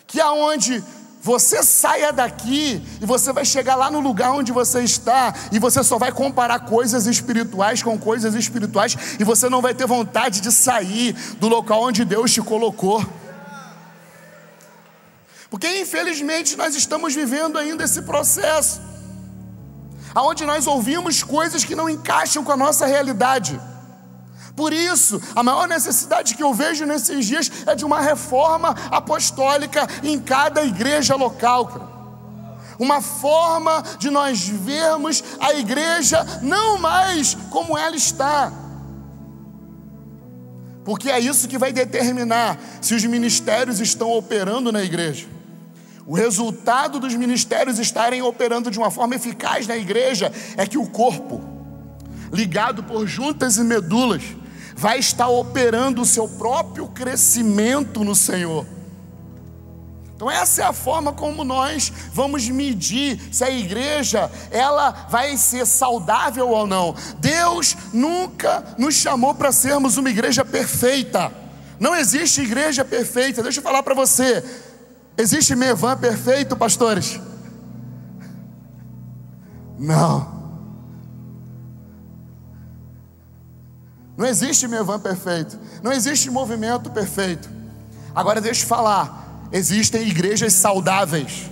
que 0.05 0.19
aonde 0.19 0.83
você 1.21 1.61
saia 1.61 2.13
daqui 2.13 2.81
e 3.01 3.05
você 3.05 3.33
vai 3.33 3.43
chegar 3.43 3.75
lá 3.75 3.91
no 3.91 3.99
lugar 3.99 4.31
onde 4.31 4.51
você 4.51 4.81
está 4.81 5.33
e 5.51 5.59
você 5.59 5.83
só 5.83 5.97
vai 5.97 6.11
comparar 6.11 6.59
coisas 6.61 7.05
espirituais 7.05 7.83
com 7.83 7.97
coisas 7.97 8.35
espirituais 8.35 8.97
e 9.19 9.23
você 9.23 9.49
não 9.49 9.61
vai 9.61 9.73
ter 9.73 9.85
vontade 9.85 10.39
de 10.39 10.51
sair 10.51 11.13
do 11.37 11.47
local 11.47 11.83
onde 11.83 12.05
Deus 12.05 12.33
te 12.33 12.41
colocou. 12.41 13.05
Porque 15.49 15.81
infelizmente 15.81 16.55
nós 16.55 16.75
estamos 16.75 17.13
vivendo 17.13 17.57
ainda 17.57 17.83
esse 17.83 18.03
processo, 18.03 18.79
aonde 20.13 20.45
nós 20.45 20.67
ouvimos 20.67 21.21
coisas 21.21 21.65
que 21.65 21.75
não 21.75 21.89
encaixam 21.89 22.43
com 22.43 22.51
a 22.51 22.57
nossa 22.57 22.85
realidade. 22.85 23.59
Por 24.59 24.73
isso, 24.73 25.21
a 25.37 25.41
maior 25.41 25.69
necessidade 25.69 26.35
que 26.35 26.43
eu 26.43 26.53
vejo 26.53 26.85
nesses 26.85 27.25
dias 27.25 27.49
é 27.65 27.73
de 27.73 27.85
uma 27.85 28.01
reforma 28.01 28.75
apostólica 28.91 29.87
em 30.03 30.19
cada 30.19 30.65
igreja 30.65 31.15
local. 31.15 32.75
Uma 32.77 33.01
forma 33.01 33.81
de 33.97 34.09
nós 34.09 34.45
vermos 34.49 35.23
a 35.39 35.53
igreja 35.53 36.25
não 36.41 36.77
mais 36.77 37.37
como 37.49 37.77
ela 37.77 37.95
está. 37.95 38.51
Porque 40.83 41.09
é 41.09 41.17
isso 41.17 41.47
que 41.47 41.57
vai 41.57 41.71
determinar 41.71 42.59
se 42.81 42.93
os 42.93 43.05
ministérios 43.05 43.79
estão 43.79 44.11
operando 44.11 44.73
na 44.73 44.83
igreja. 44.83 45.25
O 46.05 46.13
resultado 46.13 46.99
dos 46.99 47.15
ministérios 47.15 47.79
estarem 47.79 48.21
operando 48.21 48.69
de 48.69 48.77
uma 48.77 48.91
forma 48.91 49.15
eficaz 49.15 49.65
na 49.65 49.77
igreja 49.77 50.33
é 50.57 50.67
que 50.67 50.77
o 50.77 50.85
corpo, 50.85 51.39
ligado 52.33 52.83
por 52.83 53.07
juntas 53.07 53.55
e 53.55 53.63
medulas, 53.63 54.21
vai 54.79 54.97
estar 54.97 55.27
operando 55.27 56.01
o 56.01 56.05
seu 56.05 56.25
próprio 56.25 56.87
crescimento 56.87 58.01
no 58.01 58.15
Senhor. 58.15 58.65
Então 60.15 60.31
essa 60.31 60.61
é 60.61 60.65
a 60.65 60.71
forma 60.71 61.11
como 61.11 61.43
nós 61.43 61.91
vamos 62.13 62.47
medir 62.47 63.19
se 63.29 63.43
a 63.43 63.49
igreja 63.49 64.31
ela 64.49 64.91
vai 65.09 65.35
ser 65.35 65.65
saudável 65.65 66.47
ou 66.49 66.65
não. 66.65 66.95
Deus 67.19 67.75
nunca 67.91 68.75
nos 68.77 68.95
chamou 68.95 69.35
para 69.35 69.51
sermos 69.51 69.97
uma 69.97 70.09
igreja 70.09 70.45
perfeita. 70.45 71.29
Não 71.77 71.93
existe 71.93 72.41
igreja 72.41 72.85
perfeita. 72.85 73.43
Deixa 73.43 73.59
eu 73.59 73.63
falar 73.63 73.83
para 73.83 73.93
você. 73.93 74.43
Existe 75.17 75.55
Mevan 75.57 75.97
perfeito, 75.97 76.55
pastores? 76.55 77.19
Não. 79.77 80.38
Não 84.19 84.25
existe 84.25 84.67
Mevan 84.67 84.99
perfeito. 84.99 85.57
Não 85.81 85.93
existe 85.93 86.29
movimento 86.29 86.89
perfeito. 86.89 87.49
Agora 88.13 88.41
deixa 88.41 88.65
eu 88.65 88.67
falar. 88.67 89.47
Existem 89.49 90.05
igrejas 90.09 90.51
saudáveis. 90.51 91.49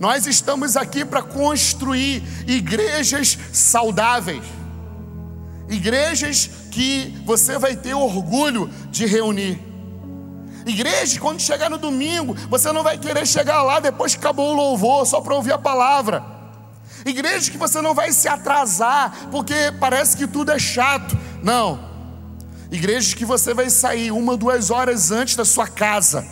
Nós 0.00 0.26
estamos 0.26 0.78
aqui 0.78 1.04
para 1.04 1.20
construir 1.20 2.22
igrejas 2.46 3.38
saudáveis, 3.52 4.42
igrejas 5.68 6.48
que 6.70 7.14
você 7.26 7.58
vai 7.58 7.76
ter 7.76 7.92
orgulho 7.92 8.70
de 8.90 9.04
reunir. 9.04 9.60
Igreja, 10.64 11.20
quando 11.20 11.38
chegar 11.38 11.68
no 11.68 11.76
domingo, 11.76 12.34
você 12.48 12.72
não 12.72 12.82
vai 12.82 12.96
querer 12.96 13.26
chegar 13.26 13.62
lá 13.62 13.78
depois 13.78 14.14
que 14.14 14.20
acabou 14.20 14.52
o 14.52 14.56
louvor, 14.56 15.04
só 15.04 15.20
para 15.20 15.34
ouvir 15.34 15.52
a 15.52 15.58
palavra. 15.58 16.39
Igreja 17.04 17.50
que 17.50 17.58
você 17.58 17.80
não 17.80 17.94
vai 17.94 18.12
se 18.12 18.28
atrasar, 18.28 19.28
porque 19.30 19.54
parece 19.78 20.16
que 20.16 20.26
tudo 20.26 20.52
é 20.52 20.58
chato. 20.58 21.16
Não. 21.42 21.90
Igrejas 22.70 23.14
que 23.14 23.24
você 23.24 23.52
vai 23.52 23.68
sair 23.68 24.12
uma, 24.12 24.36
duas 24.36 24.70
horas 24.70 25.10
antes 25.10 25.34
da 25.34 25.44
sua 25.44 25.66
casa, 25.66 26.24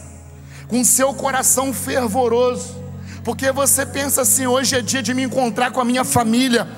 com 0.68 0.84
seu 0.84 1.12
coração 1.12 1.72
fervoroso, 1.72 2.76
porque 3.24 3.50
você 3.50 3.84
pensa 3.84 4.22
assim: 4.22 4.46
hoje 4.46 4.76
é 4.76 4.80
dia 4.80 5.02
de 5.02 5.12
me 5.12 5.22
encontrar 5.22 5.72
com 5.72 5.80
a 5.80 5.84
minha 5.84 6.04
família. 6.04 6.68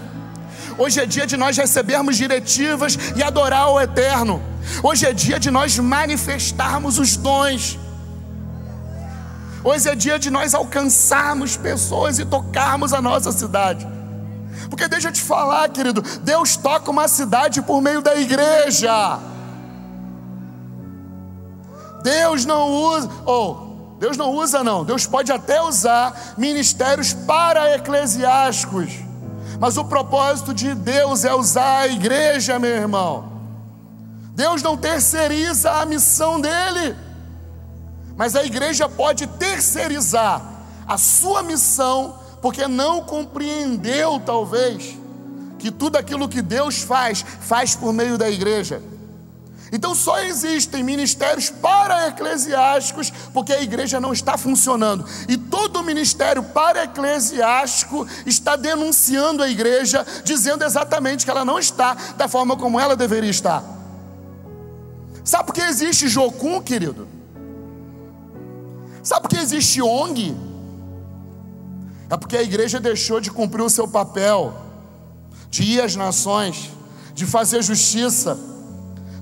Hoje 0.79 0.99
é 0.99 1.05
dia 1.05 1.27
de 1.27 1.37
nós 1.37 1.57
recebermos 1.59 2.17
diretivas 2.17 2.97
e 3.15 3.23
adorar 3.23 3.69
o 3.69 3.79
Eterno. 3.79 4.43
Hoje 4.83 5.05
é 5.05 5.13
dia 5.13 5.39
de 5.39 5.51
nós 5.51 5.79
manifestarmos 5.79 6.99
os 6.99 7.17
dons. 7.17 7.79
Hoje 9.62 9.88
é 9.88 9.95
dia 9.95 10.19
de 10.19 10.31
nós 10.31 10.55
alcançarmos 10.55 11.57
pessoas 11.57 12.19
e 12.19 12.25
tocarmos 12.25 12.93
a 12.93 13.02
nossa 13.02 13.31
cidade. 13.31 13.87
Porque 14.71 14.88
deixa 14.88 15.09
eu 15.09 15.12
te 15.12 15.21
falar, 15.21 15.69
querido, 15.69 16.02
Deus 16.23 16.57
toca 16.57 16.90
uma 16.90 17.09
cidade 17.09 17.61
por 17.61 17.83
meio 17.83 18.00
da 18.00 18.17
igreja. 18.17 19.19
Deus 22.02 22.47
não 22.47 22.71
usa, 22.71 23.11
ou 23.26 23.95
oh, 23.95 23.99
Deus 23.99 24.17
não 24.17 24.31
usa 24.31 24.64
não. 24.64 24.85
Deus 24.85 25.07
pode 25.07 25.31
até 25.31 25.61
usar 25.61 26.35
ministérios 26.38 27.12
para 27.12 27.75
eclesiásticos. 27.75 28.90
Mas 29.59 29.76
o 29.76 29.85
propósito 29.85 30.55
de 30.55 30.75
Deus 30.75 31.23
é 31.23 31.35
usar 31.35 31.81
a 31.81 31.88
igreja, 31.88 32.59
meu 32.59 32.71
irmão. 32.71 33.31
Deus 34.35 34.62
não 34.62 34.75
terceiriza 34.75 35.71
a 35.71 35.85
missão 35.85 36.40
dele. 36.40 36.97
Mas 38.21 38.37
a 38.37 38.45
igreja 38.45 38.87
pode 38.87 39.27
terceirizar 39.27 40.43
a 40.87 40.99
sua 40.99 41.43
missão, 41.43 42.19
porque 42.43 42.69
não 42.69 43.00
compreendeu, 43.00 44.21
talvez, 44.21 44.95
que 45.59 45.71
tudo 45.71 45.97
aquilo 45.97 46.29
que 46.29 46.43
Deus 46.43 46.83
faz, 46.83 47.25
faz 47.41 47.75
por 47.75 47.95
meio 47.95 48.19
da 48.19 48.29
igreja. 48.29 48.83
Então 49.73 49.95
só 49.95 50.21
existem 50.21 50.85
ministérios 50.85 51.49
para 51.49 52.09
eclesiásticos 52.09 53.11
porque 53.33 53.55
a 53.55 53.62
igreja 53.62 53.99
não 53.99 54.12
está 54.12 54.37
funcionando. 54.37 55.03
E 55.27 55.39
todo 55.39 55.83
ministério 55.83 56.43
para 56.43 56.85
eclesiástico 56.85 58.07
está 58.27 58.55
denunciando 58.55 59.43
a 59.43 59.49
igreja, 59.49 60.07
dizendo 60.25 60.62
exatamente 60.62 61.25
que 61.25 61.31
ela 61.31 61.47
não 61.47 61.59
está 61.59 61.97
da 62.19 62.29
forma 62.29 62.55
como 62.55 62.79
ela 62.79 62.95
deveria 62.95 63.31
estar. 63.31 63.65
Sabe 65.25 65.45
por 65.45 65.55
que 65.55 65.62
existe 65.62 66.07
Jocum, 66.07 66.61
querido? 66.61 67.20
Sabe 69.11 69.23
por 69.23 69.31
que 69.31 69.38
existe 69.38 69.83
ONG? 69.83 70.37
É 72.09 72.17
porque 72.17 72.37
a 72.37 72.43
igreja 72.45 72.79
deixou 72.79 73.21
de 73.21 73.29
cumprir 73.29 73.62
o 73.62 73.69
seu 73.69 73.88
papel, 73.88 74.54
de 75.50 75.65
ir 75.65 75.82
às 75.82 75.97
nações, 75.97 76.71
de 77.13 77.26
fazer 77.26 77.61
justiça. 77.61 78.39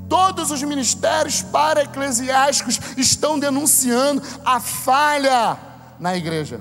Todos 0.07 0.51
os 0.51 0.63
ministérios 0.63 1.41
para-eclesiásticos 1.41 2.79
estão 2.99 3.39
denunciando 3.39 4.23
a 4.45 4.61
falha 4.61 5.59
na 5.99 6.15
igreja. 6.15 6.61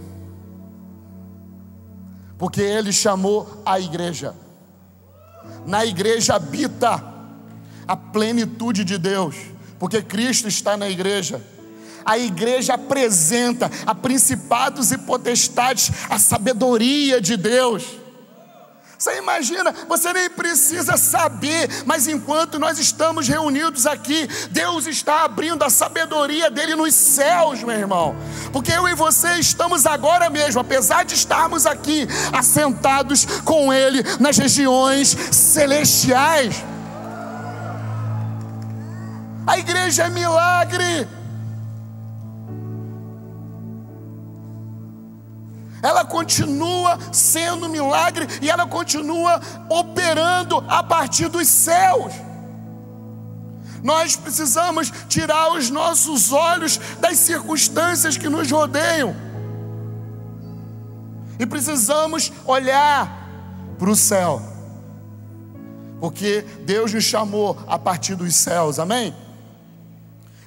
Porque 2.38 2.62
ele 2.62 2.94
chamou 2.94 3.62
a 3.66 3.78
igreja. 3.78 4.34
Na 5.66 5.86
igreja 5.86 6.36
habita 6.36 7.04
a 7.86 7.98
plenitude 7.98 8.86
de 8.86 8.98
Deus, 8.98 9.36
porque 9.78 10.02
Cristo 10.02 10.48
está 10.48 10.78
na 10.78 10.88
igreja 10.88 11.42
a 12.08 12.18
igreja 12.18 12.76
apresenta 12.76 13.70
a 13.86 13.94
principados 13.94 14.94
e 14.94 14.98
potestades 14.98 15.92
a 16.10 16.18
sabedoria 16.18 17.20
de 17.20 17.36
Deus. 17.36 17.84
Você 18.98 19.16
imagina, 19.18 19.72
você 19.88 20.12
nem 20.12 20.28
precisa 20.28 20.98
saber, 20.98 21.70
mas 21.86 22.08
enquanto 22.08 22.58
nós 22.58 22.80
estamos 22.80 23.28
reunidos 23.28 23.86
aqui, 23.86 24.28
Deus 24.50 24.88
está 24.88 25.24
abrindo 25.24 25.64
a 25.64 25.70
sabedoria 25.70 26.50
dele 26.50 26.74
nos 26.74 26.96
céus, 26.96 27.62
meu 27.62 27.78
irmão. 27.78 28.16
Porque 28.52 28.72
eu 28.72 28.88
e 28.88 28.96
você 28.96 29.36
estamos 29.36 29.86
agora 29.86 30.32
mesmo, 30.32 30.62
apesar 30.62 31.04
de 31.04 31.14
estarmos 31.14 31.68
aqui 31.68 32.08
assentados 32.34 33.26
com 33.44 33.72
ele 33.72 34.02
nas 34.20 34.38
regiões 34.38 35.10
celestiais. 35.32 36.56
A 39.46 39.60
igreja 39.60 40.06
é 40.06 40.10
milagre. 40.10 41.17
Ela 45.82 46.04
continua 46.04 46.98
sendo 47.12 47.70
milagre 47.70 48.28
e 48.42 48.50
ela 48.50 48.66
continua 48.66 49.40
operando 49.70 50.64
a 50.68 50.82
partir 50.84 51.30
dos 51.30 51.48
céus. 51.48 52.14
Nós 53.84 54.16
precisamos 54.16 54.92
tirar 55.08 55.52
os 55.52 55.70
nossos 55.70 56.32
olhos 56.32 56.78
das 57.00 57.18
circunstâncias 57.18 58.18
que 58.18 58.28
nos 58.28 58.50
rodeiam 58.50 59.16
e 61.40 61.46
precisamos 61.46 62.32
olhar 62.46 63.26
para 63.78 63.90
o 63.90 63.96
céu, 63.96 64.42
porque 66.00 66.44
Deus 66.66 66.92
nos 66.92 67.04
chamou 67.04 67.58
a 67.68 67.78
partir 67.78 68.16
dos 68.16 68.36
céus, 68.36 68.80
amém? 68.80 69.14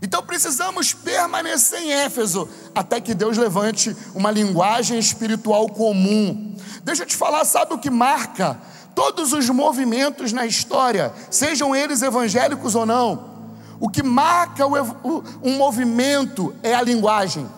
Então 0.02 0.22
precisamos 0.22 0.94
permanecer 0.94 1.80
em 1.82 1.92
Éfeso 1.92 2.48
até 2.74 3.00
que 3.00 3.14
Deus 3.14 3.36
levante 3.36 3.94
uma 4.14 4.30
linguagem 4.30 4.98
espiritual 4.98 5.68
comum. 5.68 6.56
Deixa 6.82 7.02
eu 7.02 7.06
te 7.06 7.16
falar, 7.16 7.44
sabe 7.44 7.74
o 7.74 7.78
que 7.78 7.90
marca 7.90 8.58
todos 8.94 9.32
os 9.32 9.48
movimentos 9.50 10.32
na 10.32 10.46
história, 10.46 11.12
sejam 11.30 11.74
eles 11.76 12.02
evangélicos 12.02 12.74
ou 12.74 12.86
não? 12.86 13.30
O 13.78 13.88
que 13.88 14.02
marca 14.02 14.66
um 14.66 15.56
movimento 15.56 16.54
é 16.62 16.74
a 16.74 16.82
linguagem. 16.82 17.48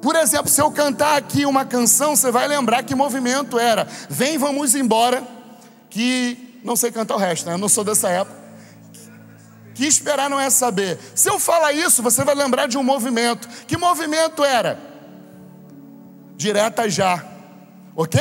Por 0.00 0.14
exemplo, 0.14 0.48
se 0.48 0.60
eu 0.60 0.70
cantar 0.70 1.16
aqui 1.16 1.44
uma 1.44 1.64
canção, 1.64 2.14
você 2.14 2.30
vai 2.30 2.46
lembrar 2.46 2.84
que 2.84 2.94
movimento 2.94 3.58
era: 3.58 3.86
Vem, 4.08 4.38
vamos 4.38 4.76
embora, 4.76 5.26
que 5.90 6.60
não 6.62 6.76
sei 6.76 6.92
cantar 6.92 7.16
o 7.16 7.18
resto, 7.18 7.46
né? 7.46 7.54
eu 7.54 7.58
não 7.58 7.68
sou 7.68 7.82
dessa 7.82 8.08
época. 8.08 8.47
Que 9.78 9.86
esperar 9.86 10.28
não 10.28 10.40
é 10.40 10.50
saber. 10.50 10.98
Se 11.14 11.30
eu 11.30 11.38
falar 11.38 11.72
isso, 11.72 12.02
você 12.02 12.24
vai 12.24 12.34
lembrar 12.34 12.66
de 12.66 12.76
um 12.76 12.82
movimento. 12.82 13.48
Que 13.64 13.76
movimento 13.76 14.44
era? 14.44 14.76
Direta 16.36 16.90
já. 16.90 17.24
Ok? 17.94 18.20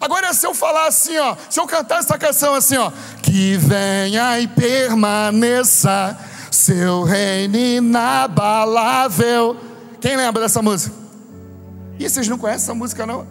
Agora, 0.00 0.32
se 0.32 0.46
eu 0.46 0.54
falar 0.54 0.86
assim, 0.86 1.18
ó, 1.18 1.36
se 1.50 1.60
eu 1.60 1.66
cantar 1.66 1.98
essa 1.98 2.16
canção 2.16 2.54
assim, 2.54 2.78
ó, 2.78 2.90
que 3.22 3.58
venha 3.58 4.40
e 4.40 4.48
permaneça 4.48 6.18
seu 6.50 7.02
reino 7.02 7.58
inabalável. 7.58 9.54
Quem 10.00 10.16
lembra 10.16 10.40
dessa 10.40 10.62
música? 10.62 10.96
E 11.98 12.08
vocês 12.08 12.26
não 12.26 12.38
conhecem 12.38 12.64
essa 12.64 12.74
música, 12.74 13.04
não? 13.04 13.26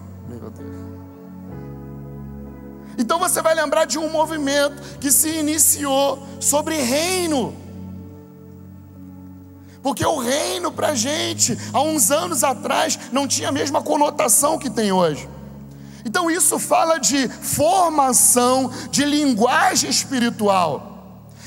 Então 2.97 3.19
você 3.19 3.41
vai 3.41 3.53
lembrar 3.53 3.85
de 3.85 3.99
um 3.99 4.09
movimento 4.09 4.81
que 4.99 5.11
se 5.11 5.29
iniciou 5.29 6.21
sobre 6.39 6.81
reino. 6.81 7.55
Porque 9.83 10.05
o 10.05 10.17
reino 10.17 10.71
para 10.71 10.89
a 10.89 10.95
gente, 10.95 11.57
há 11.71 11.81
uns 11.81 12.11
anos 12.11 12.43
atrás, 12.43 12.99
não 13.11 13.27
tinha 13.27 13.49
a 13.49 13.51
mesma 13.51 13.81
conotação 13.81 14.57
que 14.57 14.69
tem 14.69 14.91
hoje. 14.91 15.29
Então 16.03 16.31
isso 16.31 16.57
fala 16.57 16.97
de 16.97 17.27
formação, 17.27 18.71
de 18.89 19.05
linguagem 19.05 19.89
espiritual. 19.89 20.97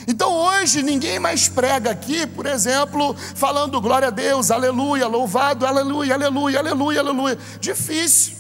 Então 0.06 0.32
hoje 0.34 0.82
ninguém 0.82 1.18
mais 1.18 1.48
prega 1.48 1.90
aqui, 1.90 2.26
por 2.26 2.46
exemplo, 2.46 3.14
falando 3.34 3.80
glória 3.80 4.08
a 4.08 4.10
Deus, 4.10 4.50
aleluia, 4.50 5.06
louvado, 5.06 5.66
aleluia, 5.66 6.14
aleluia, 6.14 6.58
aleluia, 6.60 7.00
aleluia. 7.00 7.38
Difícil. 7.60 8.36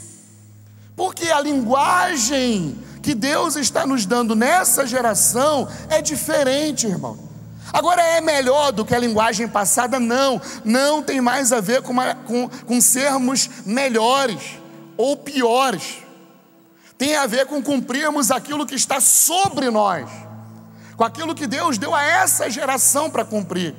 Porque 0.94 1.30
a 1.30 1.40
linguagem 1.40 2.76
que 3.02 3.14
Deus 3.14 3.56
está 3.56 3.86
nos 3.86 4.04
dando 4.06 4.34
nessa 4.36 4.86
geração 4.86 5.68
é 5.88 6.02
diferente, 6.02 6.86
irmão. 6.86 7.30
Agora 7.72 8.02
é 8.02 8.20
melhor 8.20 8.72
do 8.72 8.84
que 8.84 8.94
a 8.94 8.98
linguagem 8.98 9.46
passada? 9.46 10.00
Não, 10.00 10.40
não 10.64 11.02
tem 11.02 11.20
mais 11.20 11.52
a 11.52 11.60
ver 11.60 11.82
com, 11.82 11.92
uma, 11.92 12.14
com, 12.14 12.48
com 12.48 12.80
sermos 12.80 13.48
melhores 13.64 14.58
ou 14.96 15.16
piores. 15.16 15.98
Tem 16.98 17.16
a 17.16 17.26
ver 17.26 17.46
com 17.46 17.62
cumprirmos 17.62 18.30
aquilo 18.30 18.66
que 18.66 18.74
está 18.74 19.00
sobre 19.00 19.70
nós, 19.70 20.10
com 20.96 21.04
aquilo 21.04 21.34
que 21.34 21.46
Deus 21.46 21.78
deu 21.78 21.94
a 21.94 22.02
essa 22.02 22.50
geração 22.50 23.08
para 23.08 23.24
cumprir. 23.24 23.74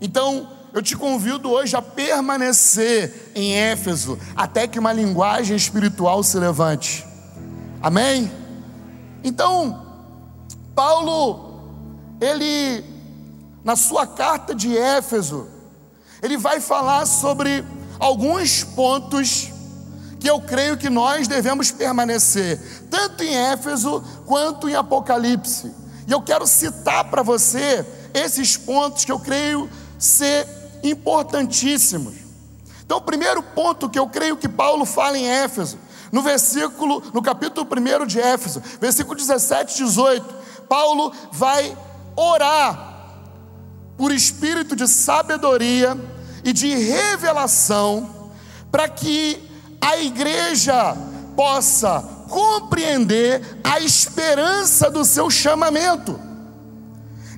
Então, 0.00 0.50
eu 0.74 0.82
te 0.82 0.96
convido 0.96 1.50
hoje 1.50 1.76
a 1.76 1.80
permanecer 1.80 3.30
em 3.34 3.54
Éfeso 3.54 4.18
até 4.34 4.66
que 4.66 4.78
uma 4.78 4.92
linguagem 4.92 5.56
espiritual 5.56 6.22
se 6.22 6.36
levante. 6.36 7.13
Amém? 7.84 8.32
Então, 9.22 9.84
Paulo, 10.74 12.16
ele, 12.18 12.82
na 13.62 13.76
sua 13.76 14.06
carta 14.06 14.54
de 14.54 14.74
Éfeso, 14.74 15.46
ele 16.22 16.38
vai 16.38 16.60
falar 16.60 17.04
sobre 17.04 17.62
alguns 18.00 18.64
pontos 18.64 19.50
que 20.18 20.30
eu 20.30 20.40
creio 20.40 20.78
que 20.78 20.88
nós 20.88 21.28
devemos 21.28 21.70
permanecer, 21.70 22.58
tanto 22.90 23.22
em 23.22 23.36
Éfeso 23.36 24.02
quanto 24.24 24.66
em 24.66 24.74
Apocalipse. 24.74 25.70
E 26.08 26.10
eu 26.10 26.22
quero 26.22 26.46
citar 26.46 27.10
para 27.10 27.22
você 27.22 27.84
esses 28.14 28.56
pontos 28.56 29.04
que 29.04 29.12
eu 29.12 29.20
creio 29.20 29.68
ser 29.98 30.48
importantíssimos. 30.82 32.14
Então, 32.82 32.96
o 32.96 33.02
primeiro 33.02 33.42
ponto 33.42 33.90
que 33.90 33.98
eu 33.98 34.06
creio 34.08 34.38
que 34.38 34.48
Paulo 34.48 34.86
fala 34.86 35.18
em 35.18 35.28
Éfeso, 35.28 35.83
no 36.14 36.22
versículo, 36.22 37.02
no 37.12 37.20
capítulo 37.20 37.66
1 37.68 38.06
de 38.06 38.20
Éfeso, 38.20 38.62
versículo 38.80 39.16
17 39.16 39.74
e 39.74 39.84
18, 39.84 40.24
Paulo 40.68 41.12
vai 41.32 41.76
orar 42.14 43.08
por 43.96 44.12
espírito 44.12 44.76
de 44.76 44.86
sabedoria 44.86 45.98
e 46.44 46.52
de 46.52 46.72
revelação, 46.72 48.30
para 48.70 48.88
que 48.88 49.42
a 49.80 49.96
igreja 49.96 50.96
possa 51.34 52.00
compreender 52.28 53.58
a 53.64 53.80
esperança 53.80 54.88
do 54.88 55.04
seu 55.04 55.28
chamamento. 55.28 56.16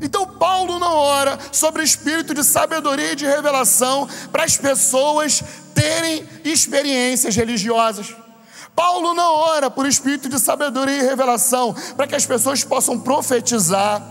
Então, 0.03 0.27
Paulo 0.27 0.79
não 0.79 0.97
ora 0.97 1.39
sobre 1.51 1.81
o 1.81 1.85
espírito 1.85 2.35
de 2.35 2.45
sabedoria 2.45 3.13
e 3.13 3.17
de 3.17 3.25
revelação 3.25 4.07
para 4.31 4.45
as 4.45 4.59
pessoas 4.59 5.43
terem 5.75 6.29
experiências 6.45 7.35
religiosas. 7.35 8.15
Paulo 8.77 9.15
não 9.15 9.35
ora 9.35 9.71
por 9.71 9.87
espírito 9.87 10.29
de 10.29 10.39
sabedoria 10.39 10.99
e 10.99 11.03
revelação 11.03 11.75
para 11.97 12.07
que 12.07 12.15
as 12.15 12.27
pessoas 12.27 12.63
possam 12.63 13.01
profetizar. 13.01 14.03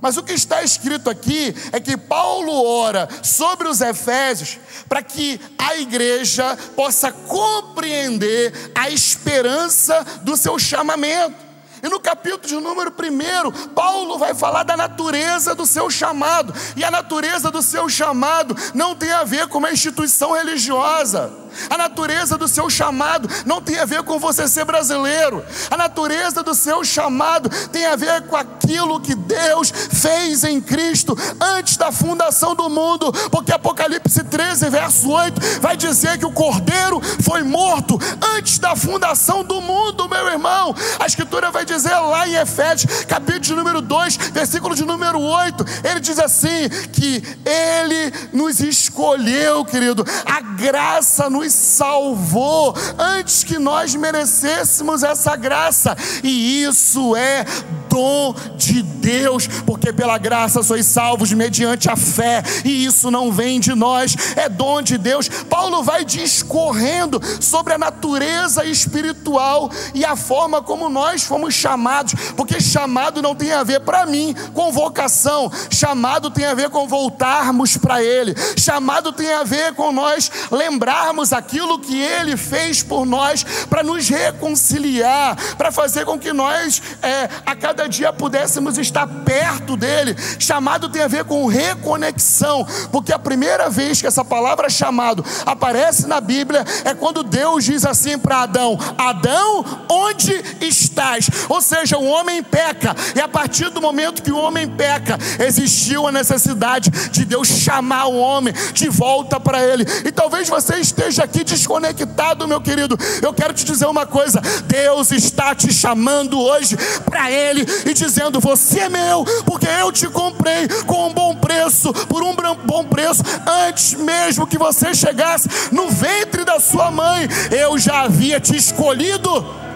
Mas 0.00 0.16
o 0.16 0.22
que 0.22 0.32
está 0.32 0.62
escrito 0.62 1.08
aqui 1.08 1.54
é 1.72 1.78
que 1.78 1.96
Paulo 1.96 2.52
ora 2.64 3.08
sobre 3.22 3.68
os 3.68 3.80
Efésios 3.80 4.58
para 4.88 5.02
que 5.02 5.40
a 5.56 5.76
igreja 5.76 6.56
possa 6.74 7.12
compreender 7.12 8.72
a 8.74 8.90
esperança 8.90 10.04
do 10.22 10.36
seu 10.36 10.58
chamamento. 10.58 11.49
E 11.82 11.88
no 11.88 12.00
capítulo 12.00 12.46
de 12.46 12.54
número 12.54 12.90
1, 12.92 13.68
Paulo 13.68 14.18
vai 14.18 14.34
falar 14.34 14.62
da 14.62 14.76
natureza 14.76 15.54
do 15.54 15.66
seu 15.66 15.90
chamado. 15.90 16.52
E 16.76 16.84
a 16.84 16.90
natureza 16.90 17.50
do 17.50 17.62
seu 17.62 17.88
chamado 17.88 18.56
não 18.74 18.94
tem 18.94 19.12
a 19.12 19.24
ver 19.24 19.46
com 19.46 19.58
uma 19.58 19.72
instituição 19.72 20.32
religiosa. 20.32 21.40
A 21.68 21.76
natureza 21.76 22.36
do 22.38 22.48
seu 22.48 22.70
chamado 22.70 23.28
não 23.44 23.60
tem 23.60 23.78
a 23.78 23.84
ver 23.84 24.02
com 24.02 24.18
você 24.18 24.46
ser 24.48 24.64
brasileiro. 24.64 25.44
A 25.70 25.76
natureza 25.76 26.42
do 26.42 26.54
seu 26.54 26.84
chamado 26.84 27.48
tem 27.68 27.86
a 27.86 27.96
ver 27.96 28.22
com 28.22 28.36
aquilo 28.36 29.00
que 29.00 29.14
Deus 29.14 29.70
fez 29.70 30.44
em 30.44 30.60
Cristo 30.60 31.16
antes 31.40 31.76
da 31.76 31.90
fundação 31.90 32.54
do 32.54 32.68
mundo. 32.68 33.12
Porque 33.30 33.52
Apocalipse 33.52 34.22
13, 34.24 34.70
verso 34.70 35.10
8, 35.10 35.60
vai 35.60 35.76
dizer 35.76 36.18
que 36.18 36.26
o 36.26 36.32
cordeiro 36.32 37.00
foi 37.22 37.42
morto 37.42 37.98
antes 38.36 38.58
da 38.58 38.76
fundação 38.76 39.42
do 39.42 39.60
mundo, 39.60 40.08
meu 40.08 40.28
irmão. 40.28 40.74
A 40.98 41.06
escritura 41.06 41.50
vai 41.50 41.64
dizer 41.70 41.96
lá 41.96 42.26
em 42.26 42.34
Efésios, 42.34 43.04
capítulo 43.04 43.40
de 43.40 43.54
número 43.54 43.80
2, 43.80 44.16
versículo 44.32 44.74
de 44.74 44.84
número 44.84 45.20
8, 45.20 45.64
ele 45.84 46.00
diz 46.00 46.18
assim: 46.18 46.68
que 46.92 47.22
ele 47.44 48.12
nos 48.32 48.60
escolheu, 48.60 49.64
querido, 49.64 50.04
a 50.26 50.40
graça 50.40 51.30
nos 51.30 51.52
salvou 51.52 52.74
antes 52.98 53.44
que 53.44 53.58
nós 53.58 53.94
merecêssemos 53.94 55.02
essa 55.02 55.36
graça, 55.36 55.96
e 56.22 56.62
isso 56.62 57.14
é 57.14 57.44
dom 57.88 58.34
de 58.56 58.82
Deus, 58.82 59.46
porque 59.66 59.92
pela 59.92 60.18
graça 60.18 60.62
sois 60.62 60.86
salvos 60.86 61.32
mediante 61.32 61.90
a 61.90 61.96
fé, 61.96 62.42
e 62.64 62.84
isso 62.84 63.10
não 63.10 63.32
vem 63.32 63.58
de 63.60 63.74
nós, 63.74 64.16
é 64.36 64.48
dom 64.48 64.82
de 64.82 64.98
Deus. 64.98 65.28
Paulo 65.28 65.82
vai 65.82 66.04
discorrendo 66.04 67.20
sobre 67.40 67.74
a 67.74 67.78
natureza 67.78 68.64
espiritual 68.64 69.70
e 69.94 70.04
a 70.04 70.16
forma 70.16 70.62
como 70.62 70.88
nós 70.88 71.22
fomos 71.24 71.54
chamados, 71.60 72.14
porque 72.36 72.60
chamado 72.60 73.20
não 73.20 73.34
tem 73.34 73.52
a 73.52 73.62
ver 73.62 73.80
para 73.80 74.06
mim 74.06 74.34
com 74.54 74.72
vocação, 74.72 75.50
chamado 75.70 76.30
tem 76.30 76.46
a 76.46 76.54
ver 76.54 76.70
com 76.70 76.88
voltarmos 76.88 77.76
para 77.76 78.02
Ele, 78.02 78.34
chamado 78.56 79.12
tem 79.12 79.32
a 79.32 79.44
ver 79.44 79.74
com 79.74 79.92
nós 79.92 80.30
lembrarmos 80.50 81.32
aquilo 81.32 81.78
que 81.78 82.00
Ele 82.00 82.36
fez 82.36 82.82
por 82.82 83.04
nós 83.04 83.44
para 83.68 83.82
nos 83.82 84.08
reconciliar, 84.08 85.36
para 85.56 85.70
fazer 85.70 86.04
com 86.04 86.18
que 86.18 86.32
nós 86.32 86.82
é, 87.02 87.28
a 87.44 87.54
cada 87.54 87.88
dia 87.88 88.12
pudéssemos 88.12 88.78
estar 88.78 89.06
perto 89.06 89.76
dele. 89.76 90.16
Chamado 90.38 90.88
tem 90.88 91.02
a 91.02 91.08
ver 91.08 91.24
com 91.24 91.46
reconexão, 91.46 92.66
porque 92.90 93.12
a 93.12 93.18
primeira 93.18 93.68
vez 93.68 94.00
que 94.00 94.06
essa 94.06 94.24
palavra 94.24 94.70
chamado 94.70 95.24
aparece 95.44 96.06
na 96.06 96.20
Bíblia 96.20 96.64
é 96.84 96.94
quando 96.94 97.22
Deus 97.22 97.64
diz 97.64 97.84
assim 97.84 98.18
para 98.18 98.42
Adão: 98.42 98.78
Adão, 98.96 99.64
onde 99.90 100.32
estás? 100.60 101.28
Ou 101.50 101.60
seja, 101.60 101.98
o 101.98 102.06
homem 102.06 102.44
peca, 102.44 102.94
e 103.14 103.20
a 103.20 103.26
partir 103.26 103.70
do 103.70 103.80
momento 103.80 104.22
que 104.22 104.30
o 104.30 104.38
homem 104.38 104.68
peca, 104.68 105.18
existiu 105.44 106.06
a 106.06 106.12
necessidade 106.12 106.90
de 107.10 107.24
Deus 107.24 107.48
chamar 107.48 108.06
o 108.06 108.16
homem 108.16 108.54
de 108.72 108.88
volta 108.88 109.40
para 109.40 109.60
ele. 109.60 109.84
E 110.04 110.12
talvez 110.12 110.48
você 110.48 110.76
esteja 110.76 111.24
aqui 111.24 111.42
desconectado, 111.42 112.46
meu 112.46 112.60
querido. 112.60 112.96
Eu 113.20 113.34
quero 113.34 113.52
te 113.52 113.64
dizer 113.64 113.86
uma 113.86 114.06
coisa: 114.06 114.40
Deus 114.66 115.10
está 115.10 115.52
te 115.52 115.72
chamando 115.72 116.40
hoje 116.40 116.76
para 117.04 117.28
ele 117.32 117.66
e 117.84 117.92
dizendo: 117.92 118.38
Você 118.38 118.80
é 118.80 118.88
meu, 118.88 119.24
porque 119.44 119.66
eu 119.66 119.90
te 119.90 120.06
comprei 120.06 120.68
com 120.86 121.08
um 121.08 121.12
bom 121.12 121.34
preço, 121.34 121.92
por 122.06 122.22
um 122.22 122.34
bom 122.64 122.84
preço, 122.84 123.22
antes 123.66 123.94
mesmo 123.94 124.46
que 124.46 124.56
você 124.56 124.94
chegasse 124.94 125.48
no 125.72 125.90
ventre 125.90 126.44
da 126.44 126.60
sua 126.60 126.92
mãe, 126.92 127.28
eu 127.50 127.76
já 127.76 128.02
havia 128.02 128.38
te 128.38 128.54
escolhido. 128.54 129.69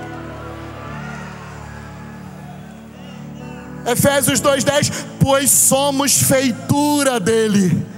Efésios 3.86 4.40
2,10: 4.40 4.92
Pois 5.18 5.50
somos 5.50 6.12
feitura 6.12 7.18
dele 7.20 7.93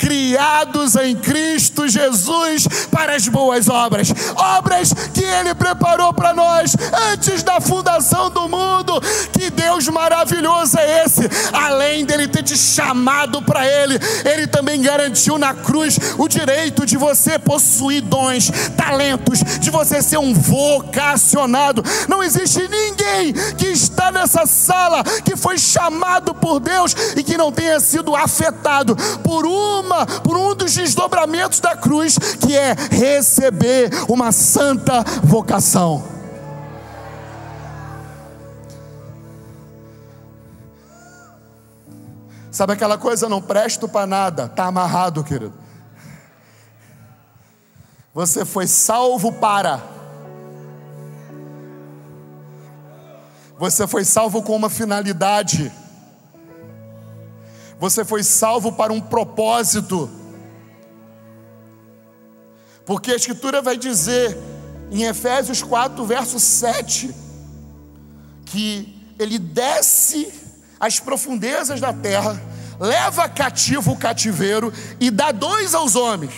criados 0.00 0.96
em 0.96 1.14
Cristo 1.14 1.86
Jesus 1.86 2.66
para 2.90 3.14
as 3.14 3.28
boas 3.28 3.68
obras, 3.68 4.08
obras 4.34 4.94
que 5.12 5.22
Ele 5.22 5.54
preparou 5.54 6.12
para 6.14 6.32
nós 6.32 6.74
antes 7.12 7.42
da 7.42 7.60
fundação 7.60 8.30
do 8.30 8.48
mundo. 8.48 8.98
Que 9.32 9.50
Deus 9.50 9.86
maravilhoso 9.88 10.78
é 10.78 11.04
esse! 11.04 11.28
Além 11.52 12.06
dele 12.06 12.26
ter 12.26 12.42
te 12.42 12.56
chamado 12.56 13.42
para 13.42 13.66
Ele, 13.66 13.98
Ele 14.24 14.46
também 14.46 14.80
garantiu 14.80 15.36
na 15.36 15.52
cruz 15.52 15.98
o 16.16 16.26
direito 16.26 16.86
de 16.86 16.96
você 16.96 17.38
possuir 17.38 18.00
dons, 18.00 18.50
talentos, 18.76 19.40
de 19.60 19.70
você 19.70 20.00
ser 20.00 20.18
um 20.18 20.32
vocacionado. 20.32 21.84
Não 22.08 22.22
existe 22.22 22.66
ninguém 22.66 23.34
que 23.58 23.66
está 23.66 24.10
nessa 24.10 24.46
sala 24.46 25.04
que 25.24 25.36
foi 25.36 25.58
chamado 25.58 26.34
por 26.34 26.58
Deus 26.58 26.96
e 27.14 27.22
que 27.22 27.36
não 27.36 27.52
tenha 27.52 27.78
sido 27.80 28.16
afetado 28.16 28.96
por 29.22 29.44
uma 29.44 29.89
por 30.22 30.36
um 30.36 30.54
dos 30.54 30.74
desdobramentos 30.74 31.60
da 31.60 31.76
cruz, 31.76 32.16
que 32.18 32.56
é 32.56 32.74
receber 32.90 33.90
uma 34.08 34.32
santa 34.32 35.02
vocação. 35.22 36.20
Sabe 42.50 42.72
aquela 42.72 42.98
coisa, 42.98 43.28
não 43.28 43.40
presto 43.40 43.88
para 43.88 44.06
nada, 44.06 44.44
está 44.44 44.66
amarrado, 44.66 45.22
querido. 45.22 45.54
Você 48.12 48.44
foi 48.44 48.66
salvo 48.66 49.32
para. 49.32 49.80
Você 53.58 53.86
foi 53.86 54.04
salvo 54.04 54.42
com 54.42 54.56
uma 54.56 54.68
finalidade. 54.68 55.72
Você 57.80 58.04
foi 58.04 58.22
salvo 58.22 58.72
para 58.72 58.92
um 58.92 59.00
propósito. 59.00 60.10
Porque 62.84 63.10
a 63.10 63.16
Escritura 63.16 63.62
vai 63.62 63.78
dizer 63.78 64.36
em 64.90 65.04
Efésios 65.04 65.62
4, 65.62 66.04
verso 66.04 66.38
7, 66.38 67.14
que 68.44 69.14
ele 69.18 69.38
desce 69.38 70.30
às 70.78 71.00
profundezas 71.00 71.80
da 71.80 71.92
terra, 71.92 72.40
leva 72.78 73.28
cativo 73.28 73.92
o 73.92 73.96
cativeiro 73.96 74.72
e 75.00 75.10
dá 75.10 75.32
dois 75.32 75.74
aos 75.74 75.96
homens. 75.96 76.34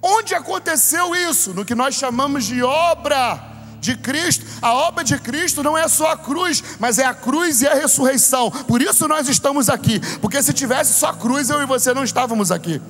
Onde 0.00 0.34
aconteceu 0.34 1.14
isso? 1.14 1.52
No 1.52 1.66
que 1.66 1.74
nós 1.74 1.94
chamamos 1.96 2.44
de 2.44 2.62
obra 2.62 3.57
de 3.80 3.96
Cristo. 3.96 4.44
A 4.60 4.72
obra 4.72 5.04
de 5.04 5.18
Cristo 5.18 5.62
não 5.62 5.76
é 5.76 5.86
só 5.88 6.12
a 6.12 6.16
cruz, 6.16 6.62
mas 6.78 6.98
é 6.98 7.04
a 7.04 7.14
cruz 7.14 7.62
e 7.62 7.66
a 7.66 7.74
ressurreição. 7.74 8.50
Por 8.50 8.82
isso 8.82 9.06
nós 9.08 9.28
estamos 9.28 9.68
aqui, 9.68 10.00
porque 10.20 10.42
se 10.42 10.52
tivesse 10.52 10.94
só 10.94 11.12
cruz, 11.12 11.50
eu 11.50 11.62
e 11.62 11.66
você 11.66 11.92
não 11.94 12.04
estávamos 12.04 12.50
aqui. 12.50 12.80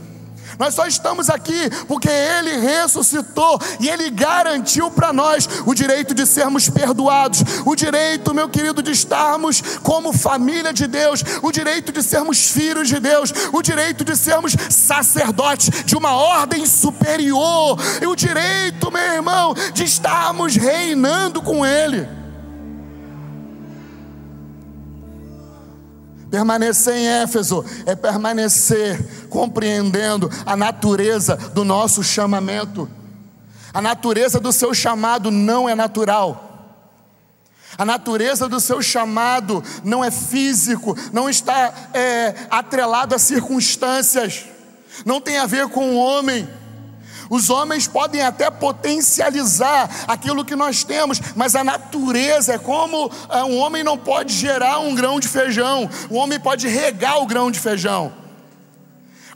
Nós 0.59 0.75
só 0.75 0.87
estamos 0.87 1.31
aqui 1.31 1.71
porque 1.87 2.09
Ele 2.09 2.57
ressuscitou 2.59 3.61
e 3.79 3.89
Ele 3.89 4.11
garantiu 4.11 4.91
para 4.91 5.13
nós 5.13 5.49
o 5.65 5.73
direito 5.73 6.13
de 6.15 6.27
sermos 6.27 6.69
perdoados, 6.69 7.45
o 7.65 7.77
direito, 7.77 8.35
meu 8.35 8.49
querido, 8.49 8.83
de 8.83 8.91
estarmos 8.91 9.63
como 9.83 10.13
família 10.13 10.73
de 10.73 10.87
Deus, 10.87 11.23
o 11.43 11.53
direito 11.53 11.93
de 11.93 12.03
sermos 12.03 12.51
filhos 12.51 12.89
de 12.89 12.99
Deus, 12.99 13.33
o 13.53 13.63
direito 13.63 14.05
de 14.05 14.17
sermos 14.17 14.57
sacerdotes 14.69 15.85
de 15.85 15.97
uma 15.97 16.15
ordem 16.17 16.67
superior, 16.67 17.79
e 18.03 18.07
o 18.07 18.17
direito, 18.17 18.91
meu 18.91 19.15
irmão, 19.15 19.55
de 19.73 19.85
estarmos 19.85 20.57
reinando 20.57 21.41
com 21.41 21.65
Ele. 21.65 22.18
Permanecer 26.31 26.95
em 26.95 27.07
Éfeso 27.07 27.65
é 27.87 27.95
permanecer 27.95 29.29
compreendendo 29.29 30.31
a 30.45 30.57
natureza 30.57 31.37
do 31.37 31.65
nosso 31.65 32.03
chamamento. 32.05 32.89
A 33.73 33.81
natureza 33.81 34.39
do 34.39 34.53
seu 34.53 34.75
chamado 34.75 35.31
não 35.31 35.69
é 35.69 35.75
natural. 35.75 36.45
A 37.77 37.85
natureza 37.85 38.49
do 38.49 38.59
seu 38.61 38.83
chamado 38.83 39.63
não 39.85 40.05
é 40.05 40.11
físico, 40.11 40.97
não 41.13 41.29
está 41.29 41.73
é, 41.95 42.35
atrelado 42.51 43.15
a 43.15 43.19
circunstâncias, 43.19 44.47
não 45.05 45.21
tem 45.21 45.39
a 45.39 45.47
ver 45.47 45.69
com 45.69 45.91
o 45.91 45.97
homem. 45.97 46.49
Os 47.31 47.51
homens 47.51 47.87
podem 47.87 48.23
até 48.23 48.51
potencializar 48.51 50.05
aquilo 50.07 50.45
que 50.45 50.57
nós 50.57 50.85
temos, 50.85 51.21
mas 51.37 51.55
a 51.55 51.63
natureza 51.63 52.55
é 52.55 52.59
como 52.59 53.11
é, 53.29 53.45
um 53.45 53.59
homem 53.59 53.85
não 53.85 53.99
pode 53.99 54.33
gerar 54.33 54.79
um 54.79 54.95
grão 54.95 55.21
de 55.21 55.29
feijão, 55.29 55.89
o 56.09 56.17
homem 56.17 56.41
pode 56.41 56.67
regar 56.67 57.21
o 57.23 57.27
grão 57.27 57.51
de 57.51 57.59
feijão. 57.59 58.13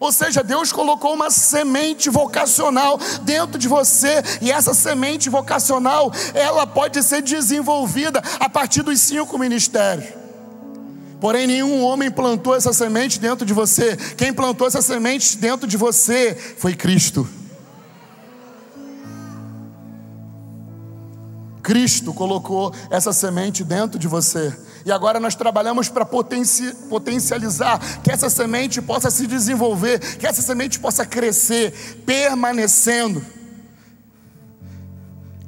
Ou 0.00 0.10
seja, 0.10 0.42
Deus 0.42 0.72
colocou 0.72 1.14
uma 1.14 1.30
semente 1.30 2.10
vocacional 2.10 2.98
dentro 3.22 3.56
de 3.56 3.68
você, 3.68 4.22
e 4.40 4.50
essa 4.50 4.74
semente 4.74 5.30
vocacional, 5.30 6.12
ela 6.34 6.66
pode 6.66 7.00
ser 7.04 7.22
desenvolvida 7.22 8.20
a 8.40 8.48
partir 8.48 8.82
dos 8.82 9.00
cinco 9.00 9.38
ministérios. 9.38 10.22
Porém, 11.20 11.46
nenhum 11.46 11.84
homem 11.84 12.10
plantou 12.10 12.56
essa 12.56 12.72
semente 12.72 13.20
dentro 13.20 13.46
de 13.46 13.52
você. 13.52 13.96
Quem 14.16 14.32
plantou 14.32 14.66
essa 14.66 14.82
semente 14.82 15.38
dentro 15.38 15.68
de 15.68 15.76
você 15.76 16.34
foi 16.58 16.74
Cristo. 16.74 17.41
Cristo 21.72 22.12
colocou 22.12 22.70
essa 22.90 23.14
semente 23.14 23.64
dentro 23.64 23.98
de 23.98 24.06
você. 24.06 24.54
E 24.84 24.92
agora 24.92 25.18
nós 25.18 25.34
trabalhamos 25.34 25.88
para 25.88 26.04
potenci 26.04 26.70
potencializar 26.90 27.80
que 28.02 28.10
essa 28.10 28.28
semente 28.28 28.82
possa 28.82 29.10
se 29.10 29.26
desenvolver, 29.26 29.98
que 30.18 30.26
essa 30.26 30.42
semente 30.42 30.78
possa 30.78 31.06
crescer, 31.06 32.02
permanecendo, 32.04 33.24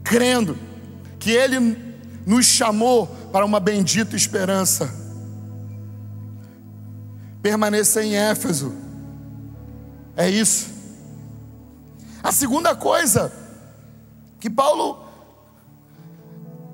crendo 0.03 0.57
que 1.19 1.31
Ele 1.31 1.95
nos 2.25 2.47
chamou 2.47 3.07
para 3.31 3.45
uma 3.45 3.61
bendita 3.61 4.17
esperança. 4.17 4.91
Permanecer 7.43 8.03
em 8.03 8.17
Éfeso, 8.17 8.73
é 10.17 10.31
isso. 10.31 10.69
A 12.23 12.33
segunda 12.33 12.75
coisa 12.75 13.31
que 14.41 14.49
Paulo 14.49 15.04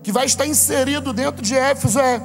que 0.03 0.13
vai 0.13 0.27
estar 0.27 0.47
inserido 0.47 1.13
dentro 1.13 1.43
de 1.43 1.55
Éfeso 1.55 1.99
é 1.99 2.21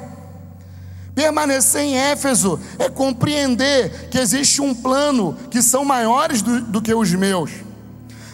permanecer 1.16 1.80
em 1.80 1.96
Éfeso, 1.96 2.60
é 2.78 2.90
compreender 2.90 4.10
que 4.10 4.18
existe 4.18 4.60
um 4.60 4.74
plano 4.74 5.34
que 5.50 5.62
são 5.62 5.82
maiores 5.82 6.42
do, 6.42 6.60
do 6.60 6.82
que 6.82 6.94
os 6.94 7.10
meus. 7.12 7.50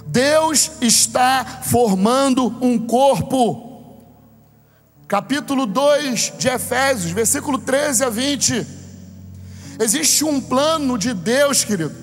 Deus 0.04 0.72
está 0.80 1.60
formando 1.62 2.54
um 2.60 2.76
corpo. 2.78 3.96
Capítulo 5.06 5.64
2 5.64 6.32
de 6.36 6.48
Efésios, 6.48 7.12
versículo 7.12 7.56
13 7.56 8.04
a 8.04 8.10
20. 8.10 8.66
Existe 9.78 10.24
um 10.24 10.40
plano 10.40 10.98
de 10.98 11.14
Deus, 11.14 11.62
querido, 11.62 11.94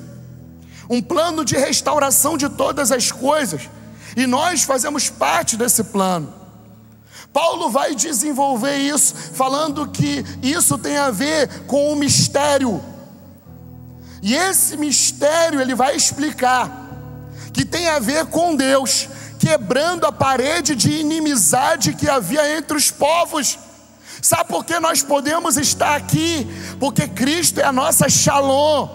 um 0.90 1.02
plano 1.02 1.44
de 1.44 1.58
restauração 1.58 2.38
de 2.38 2.48
todas 2.48 2.92
as 2.92 3.12
coisas, 3.12 3.70
e 4.16 4.26
nós 4.26 4.64
fazemos 4.64 5.10
parte 5.10 5.58
desse 5.58 5.84
plano. 5.84 6.39
Paulo 7.32 7.70
vai 7.70 7.94
desenvolver 7.94 8.78
isso, 8.78 9.14
falando 9.34 9.88
que 9.88 10.26
isso 10.42 10.78
tem 10.78 10.98
a 10.98 11.12
ver 11.12 11.66
com 11.66 11.92
o 11.92 11.96
mistério. 11.96 12.84
E 14.22 14.36
esse 14.36 14.76
mistério 14.76 15.62
ele 15.62 15.76
vai 15.76 15.96
explicar 15.96 16.88
que 17.54 17.64
tem 17.64 17.88
a 17.88 18.00
ver 18.00 18.26
com 18.26 18.56
Deus 18.56 19.08
quebrando 19.40 20.06
a 20.06 20.12
parede 20.12 20.76
de 20.76 20.92
inimizade 20.92 21.94
que 21.94 22.10
havia 22.10 22.58
entre 22.58 22.78
os 22.78 22.92
povos. 22.92 23.58
Sabe 24.22 24.50
por 24.50 24.66
que 24.66 24.78
nós 24.80 25.02
podemos 25.02 25.56
estar 25.56 25.96
aqui? 25.96 26.46
Porque 26.80 27.08
Cristo 27.08 27.62
é 27.62 27.64
a 27.64 27.72
nossa 27.72 28.10
shalom, 28.10 28.88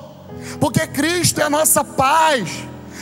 porque 0.61 0.87
Cristo 0.87 1.41
é 1.41 1.45
a 1.45 1.51
nossa 1.51 1.83
paz, 1.83 2.51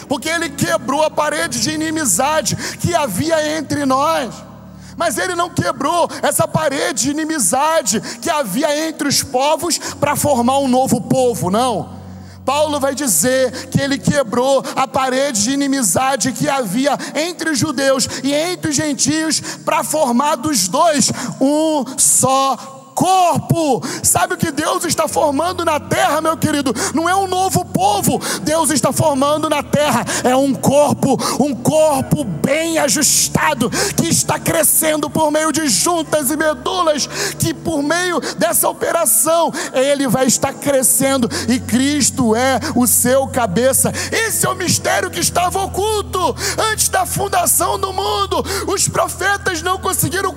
porque 0.08 0.28
Ele 0.28 0.50
quebrou 0.50 1.02
a 1.02 1.10
parede 1.10 1.60
de 1.60 1.70
inimizade 1.70 2.54
que 2.78 2.94
havia 2.94 3.56
entre 3.58 3.84
nós. 3.84 4.51
Mas 4.96 5.18
ele 5.18 5.34
não 5.34 5.50
quebrou 5.50 6.08
essa 6.22 6.46
parede 6.46 7.04
de 7.04 7.10
inimizade 7.10 8.00
que 8.20 8.30
havia 8.30 8.88
entre 8.88 9.08
os 9.08 9.22
povos 9.22 9.78
para 9.78 10.16
formar 10.16 10.58
um 10.58 10.68
novo 10.68 11.00
povo, 11.00 11.50
não. 11.50 12.02
Paulo 12.44 12.80
vai 12.80 12.94
dizer 12.94 13.68
que 13.68 13.80
ele 13.80 13.98
quebrou 13.98 14.64
a 14.74 14.86
parede 14.88 15.44
de 15.44 15.52
inimizade 15.52 16.32
que 16.32 16.48
havia 16.48 16.98
entre 17.14 17.50
os 17.50 17.58
judeus 17.58 18.08
e 18.22 18.32
entre 18.32 18.70
os 18.70 18.76
gentios 18.76 19.40
para 19.64 19.84
formar 19.84 20.36
dos 20.36 20.66
dois 20.66 21.12
um 21.40 21.84
só 21.96 22.81
corpo. 23.02 23.82
Sabe 24.00 24.34
o 24.34 24.36
que 24.36 24.52
Deus 24.52 24.84
está 24.84 25.08
formando 25.08 25.64
na 25.64 25.80
terra, 25.80 26.20
meu 26.20 26.36
querido? 26.36 26.72
Não 26.94 27.08
é 27.08 27.16
um 27.16 27.26
novo 27.26 27.64
povo, 27.64 28.20
Deus 28.42 28.70
está 28.70 28.92
formando 28.92 29.50
na 29.50 29.60
terra, 29.60 30.04
é 30.22 30.36
um 30.36 30.54
corpo, 30.54 31.18
um 31.40 31.52
corpo 31.52 32.22
bem 32.22 32.78
ajustado, 32.78 33.68
que 33.96 34.06
está 34.06 34.38
crescendo 34.38 35.10
por 35.10 35.32
meio 35.32 35.50
de 35.50 35.68
juntas 35.68 36.30
e 36.30 36.36
medulas, 36.36 37.08
que 37.40 37.52
por 37.52 37.82
meio 37.82 38.20
dessa 38.38 38.68
operação 38.68 39.52
ele 39.72 40.06
vai 40.06 40.26
estar 40.26 40.52
crescendo 40.52 41.28
e 41.48 41.58
Cristo 41.58 42.36
é 42.36 42.60
o 42.76 42.86
seu 42.86 43.26
cabeça. 43.26 43.92
Esse 44.12 44.46
é 44.46 44.48
o 44.48 44.54
mistério 44.54 45.10
que 45.10 45.18
estava 45.18 45.64
oculto 45.64 46.36
antes 46.70 46.88
da 46.88 47.04
fundação 47.04 47.78
do 47.80 47.92
mundo. 47.92 48.44
Os 48.68 48.86
profetas 48.86 49.60
não 49.60 49.78
conseguiram 49.78 50.31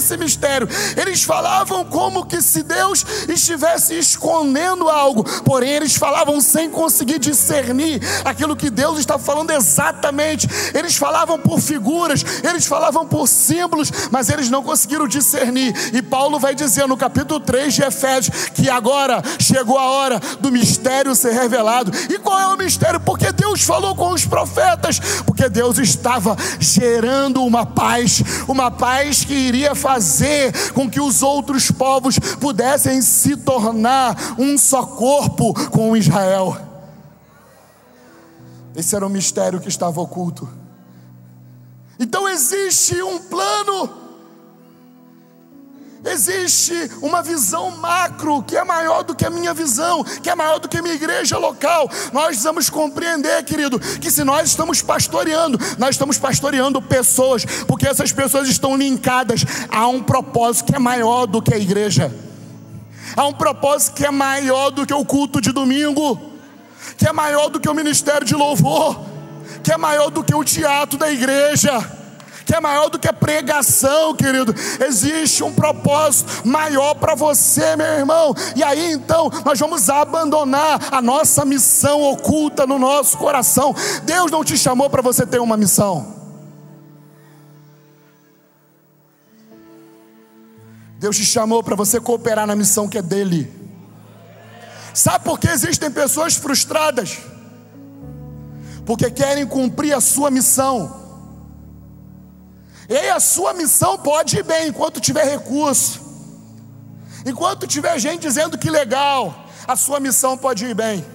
esse 0.00 0.16
mistério. 0.16 0.68
Eles 0.96 1.22
falavam 1.22 1.84
como 1.84 2.26
que 2.26 2.42
se 2.42 2.62
Deus 2.62 3.04
estivesse 3.28 3.96
escondendo 3.96 4.88
algo, 4.88 5.22
porém 5.42 5.70
eles 5.70 5.94
falavam 5.94 6.40
sem 6.40 6.68
conseguir 6.70 7.18
discernir 7.18 8.00
aquilo 8.24 8.56
que 8.56 8.70
Deus 8.70 8.98
está 8.98 9.18
falando 9.18 9.50
exatamente. 9.50 10.48
Eles 10.74 10.96
falavam 10.96 11.38
por 11.38 11.60
figuras, 11.60 12.24
eles 12.42 12.66
falavam 12.66 13.06
por 13.06 13.28
símbolos, 13.28 13.92
mas 14.10 14.28
eles 14.28 14.50
não 14.50 14.62
conseguiram 14.62 15.06
discernir. 15.06 15.72
E 15.94 16.02
Paulo 16.02 16.38
vai 16.38 16.54
dizer 16.54 16.88
no 16.88 16.96
capítulo 16.96 17.38
3 17.38 17.74
de 17.74 17.82
Efésios 17.82 18.50
que 18.54 18.68
agora 18.68 19.22
chegou 19.38 19.78
a 19.78 19.90
hora 19.90 20.20
do 20.40 20.50
mistério 20.50 21.14
ser 21.14 21.32
revelado. 21.32 21.92
E 22.08 22.18
qual 22.18 22.40
é 22.40 22.46
o 22.46 22.56
mistério? 22.56 23.00
Porque 23.00 23.30
Deus 23.32 23.62
falou 23.62 23.94
com 23.94 24.12
os 24.12 24.24
profetas, 24.24 24.98
porque 25.26 25.48
Deus 25.48 25.78
estava 25.78 26.36
gerando 26.58 27.44
uma 27.44 27.66
paz, 27.66 28.22
uma 28.48 28.70
paz 28.70 29.24
que 29.24 29.34
iria 29.34 29.74
fazer 29.74 29.89
com 30.74 30.90
que 30.90 31.00
os 31.00 31.22
outros 31.22 31.60
os 31.60 31.70
povos 31.70 32.18
pudessem 32.18 33.02
se 33.02 33.36
tornar 33.36 34.34
um 34.38 34.56
só 34.56 34.84
corpo 34.84 35.52
com 35.70 35.96
Israel. 35.96 36.56
Esse 38.74 38.96
era 38.96 39.06
o 39.06 39.10
mistério 39.10 39.60
que 39.60 39.68
estava 39.68 40.00
oculto. 40.00 40.48
Então 41.98 42.28
existe 42.28 43.02
um 43.02 43.18
plano 43.18 43.99
Existe 46.04 46.72
uma 47.02 47.22
visão 47.22 47.76
macro 47.76 48.42
que 48.42 48.56
é 48.56 48.64
maior 48.64 49.02
do 49.02 49.14
que 49.14 49.26
a 49.26 49.30
minha 49.30 49.52
visão, 49.52 50.02
que 50.02 50.30
é 50.30 50.34
maior 50.34 50.58
do 50.58 50.66
que 50.66 50.78
a 50.78 50.82
minha 50.82 50.94
igreja 50.94 51.36
local. 51.36 51.90
Nós 52.12 52.28
precisamos 52.28 52.70
compreender, 52.70 53.44
querido, 53.44 53.78
que 53.78 54.10
se 54.10 54.24
nós 54.24 54.48
estamos 54.48 54.80
pastoreando, 54.80 55.58
nós 55.76 55.90
estamos 55.90 56.16
pastoreando 56.16 56.80
pessoas, 56.80 57.44
porque 57.66 57.86
essas 57.86 58.12
pessoas 58.12 58.48
estão 58.48 58.76
linkadas 58.76 59.44
a 59.68 59.86
um 59.88 60.02
propósito 60.02 60.72
que 60.72 60.76
é 60.76 60.78
maior 60.78 61.26
do 61.26 61.42
que 61.42 61.52
a 61.52 61.58
igreja, 61.58 62.10
a 63.14 63.26
um 63.26 63.32
propósito 63.34 63.94
que 63.94 64.06
é 64.06 64.10
maior 64.10 64.70
do 64.70 64.86
que 64.86 64.94
o 64.94 65.04
culto 65.04 65.38
de 65.38 65.52
domingo, 65.52 66.18
que 66.96 67.06
é 67.06 67.12
maior 67.12 67.50
do 67.50 67.60
que 67.60 67.68
o 67.68 67.74
ministério 67.74 68.26
de 68.26 68.34
louvor, 68.34 68.98
que 69.62 69.70
é 69.70 69.76
maior 69.76 70.10
do 70.10 70.24
que 70.24 70.34
o 70.34 70.42
teatro 70.42 70.98
da 70.98 71.12
igreja 71.12 71.99
que 72.50 72.56
é 72.56 72.60
maior 72.60 72.90
do 72.90 72.98
que 72.98 73.06
a 73.06 73.12
pregação, 73.12 74.12
querido. 74.12 74.52
Existe 74.84 75.44
um 75.44 75.54
propósito 75.54 76.48
maior 76.48 76.96
para 76.96 77.14
você, 77.14 77.76
meu 77.76 77.86
irmão. 77.86 78.34
E 78.56 78.64
aí 78.64 78.90
então 78.90 79.30
nós 79.44 79.56
vamos 79.56 79.88
abandonar 79.88 80.92
a 80.92 81.00
nossa 81.00 81.44
missão 81.44 82.02
oculta 82.02 82.66
no 82.66 82.76
nosso 82.76 83.16
coração. 83.18 83.72
Deus 84.02 84.32
não 84.32 84.42
te 84.42 84.58
chamou 84.58 84.90
para 84.90 85.00
você 85.00 85.24
ter 85.24 85.40
uma 85.40 85.56
missão. 85.56 86.12
Deus 90.98 91.16
te 91.16 91.24
chamou 91.24 91.62
para 91.62 91.76
você 91.76 92.00
cooperar 92.00 92.48
na 92.48 92.56
missão 92.56 92.88
que 92.88 92.98
é 92.98 93.02
dele. 93.02 93.48
Sabe 94.92 95.24
por 95.24 95.38
que 95.38 95.46
existem 95.46 95.88
pessoas 95.88 96.34
frustradas? 96.34 97.18
Porque 98.84 99.08
querem 99.08 99.46
cumprir 99.46 99.94
a 99.94 100.00
sua 100.00 100.32
missão. 100.32 100.99
E 102.90 102.96
aí 102.96 103.08
a 103.08 103.20
sua 103.20 103.54
missão 103.54 103.96
pode 103.96 104.36
ir 104.36 104.42
bem 104.42 104.66
enquanto 104.66 105.00
tiver 105.00 105.24
recurso. 105.24 106.00
Enquanto 107.24 107.64
tiver 107.64 107.96
gente 108.00 108.22
dizendo 108.22 108.58
que 108.58 108.68
legal, 108.68 109.44
a 109.68 109.76
sua 109.76 110.00
missão 110.00 110.36
pode 110.36 110.64
ir 110.66 110.74
bem. 110.74 111.06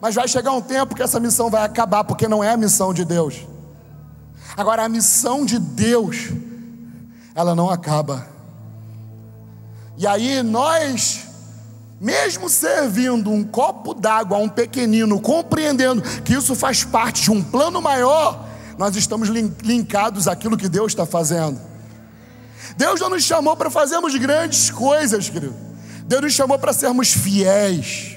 Mas 0.00 0.14
vai 0.14 0.26
chegar 0.26 0.52
um 0.52 0.62
tempo 0.62 0.94
que 0.94 1.02
essa 1.02 1.20
missão 1.20 1.50
vai 1.50 1.64
acabar, 1.64 2.02
porque 2.02 2.26
não 2.26 2.42
é 2.42 2.50
a 2.50 2.56
missão 2.56 2.94
de 2.94 3.04
Deus. 3.04 3.46
Agora 4.56 4.84
a 4.84 4.88
missão 4.88 5.44
de 5.44 5.58
Deus, 5.58 6.30
ela 7.34 7.54
não 7.54 7.68
acaba. 7.68 8.26
E 9.98 10.06
aí 10.06 10.42
nós, 10.42 11.26
mesmo 12.00 12.48
servindo 12.48 13.30
um 13.30 13.44
copo 13.44 13.92
d'água 13.92 14.38
a 14.38 14.40
um 14.40 14.48
pequenino, 14.48 15.20
compreendendo 15.20 16.00
que 16.22 16.32
isso 16.32 16.54
faz 16.54 16.84
parte 16.84 17.24
de 17.24 17.30
um 17.30 17.42
plano 17.42 17.82
maior, 17.82 18.51
nós 18.78 18.96
estamos 18.96 19.28
linkados 19.28 20.28
àquilo 20.28 20.56
que 20.56 20.68
Deus 20.68 20.92
está 20.92 21.06
fazendo. 21.06 21.60
Deus 22.76 23.00
não 23.00 23.10
nos 23.10 23.24
chamou 23.24 23.56
para 23.56 23.70
fazermos 23.70 24.14
grandes 24.16 24.70
coisas, 24.70 25.28
querido. 25.28 25.54
Deus 26.06 26.22
nos 26.22 26.32
chamou 26.32 26.58
para 26.58 26.72
sermos 26.72 27.12
fiéis. 27.12 28.16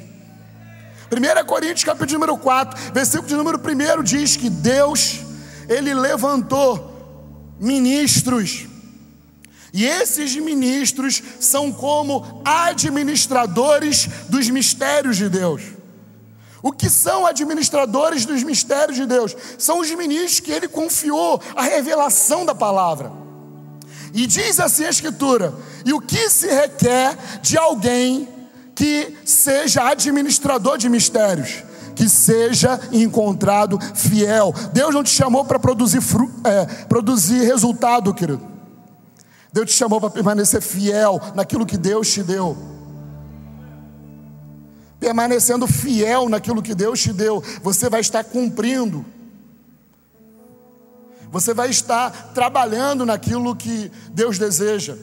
1 1.12 1.46
Coríntios 1.46 1.84
capítulo 1.84 2.13
número 2.13 2.38
4, 2.38 2.94
versículo 2.94 3.28
de 3.28 3.36
número 3.36 3.60
1 3.60 4.04
diz 4.04 4.36
que 4.36 4.50
Deus, 4.50 5.20
Ele 5.70 5.94
levantou 5.94 7.56
ministros 7.60 8.68
e 9.76 9.86
esses 9.86 10.34
ministros 10.38 11.22
são 11.38 11.70
como 11.70 12.41
administradores 12.46 14.08
dos 14.30 14.50
mistérios 14.50 15.18
de 15.18 15.28
Deus. 15.28 15.63
O 16.65 16.71
que 16.71 16.89
são 16.89 17.28
administradores 17.28 18.25
dos 18.25 18.41
mistérios 18.41 18.97
de 18.97 19.06
Deus? 19.06 19.38
São 19.56 19.82
os 19.82 19.91
ministros 19.91 20.39
que 20.39 20.51
ele 20.51 20.67
confiou 20.67 21.39
a 21.56 21.62
revelação 21.62 22.43
da 22.43 22.56
palavra. 22.56 23.12
E 24.12 24.25
diz 24.25 24.60
assim 24.60 24.84
a 24.84 24.89
Escritura: 24.89 25.54
e 25.86 25.93
o 25.93 26.01
que 26.01 26.28
se 26.28 26.47
requer 26.47 27.15
de 27.39 27.56
alguém 27.56 28.28
que 28.73 29.15
seja 29.23 29.88
administrador 29.88 30.80
de 30.80 30.89
mistérios? 30.89 31.63
Que 31.95 32.10
seja 32.10 32.80
encontrado 32.91 33.80
fiel. 33.93 34.51
Deus 34.73 34.91
não 34.91 35.04
te 35.04 35.12
chamou 35.12 35.45
para 35.45 35.60
produzir, 35.60 35.99
é, 36.43 36.65
produzir 36.86 37.43
resultado, 37.43 38.12
querido. 38.12 38.41
Deus 39.54 39.69
te 39.69 39.78
chamou 39.78 40.01
para 40.01 40.10
permanecer 40.10 40.63
fiel 40.63 41.21
naquilo 41.36 41.63
que 41.63 41.78
Deus 41.78 42.12
te 42.12 42.23
deu. 42.23 42.75
Permanecendo 45.00 45.68
fiel 45.68 46.30
naquilo 46.30 46.62
que 46.62 46.74
Deus 46.74 47.02
te 47.02 47.12
deu, 47.12 47.44
você 47.62 47.90
vai 47.90 48.02
estar 48.02 48.24
cumprindo. 48.24 49.06
Você 51.32 51.54
vai 51.54 51.70
estar 51.70 52.32
trabalhando 52.34 53.06
naquilo 53.06 53.56
que 53.56 53.92
Deus 54.12 54.38
deseja. 54.38 54.98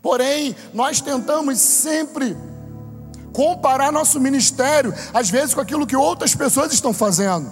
Porém, 0.00 0.54
nós 0.72 1.00
tentamos 1.00 1.58
sempre 1.58 2.36
comparar 3.32 3.90
nosso 3.90 4.20
ministério, 4.20 4.94
às 5.12 5.30
vezes, 5.30 5.54
com 5.54 5.60
aquilo 5.60 5.86
que 5.86 5.96
outras 5.96 6.34
pessoas 6.34 6.72
estão 6.72 6.92
fazendo. 6.92 7.50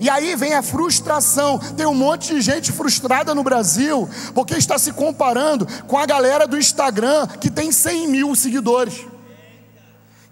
E 0.00 0.10
aí 0.10 0.34
vem 0.34 0.54
a 0.54 0.62
frustração. 0.62 1.60
Tem 1.76 1.86
um 1.86 1.94
monte 1.94 2.34
de 2.34 2.40
gente 2.40 2.72
frustrada 2.72 3.34
no 3.34 3.44
Brasil, 3.44 4.08
porque 4.34 4.54
está 4.54 4.76
se 4.78 4.92
comparando 4.92 5.64
com 5.86 5.96
a 5.96 6.06
galera 6.06 6.46
do 6.46 6.58
Instagram 6.58 7.26
que 7.40 7.48
tem 7.48 7.70
100 7.70 8.08
mil 8.08 8.34
seguidores. 8.34 9.11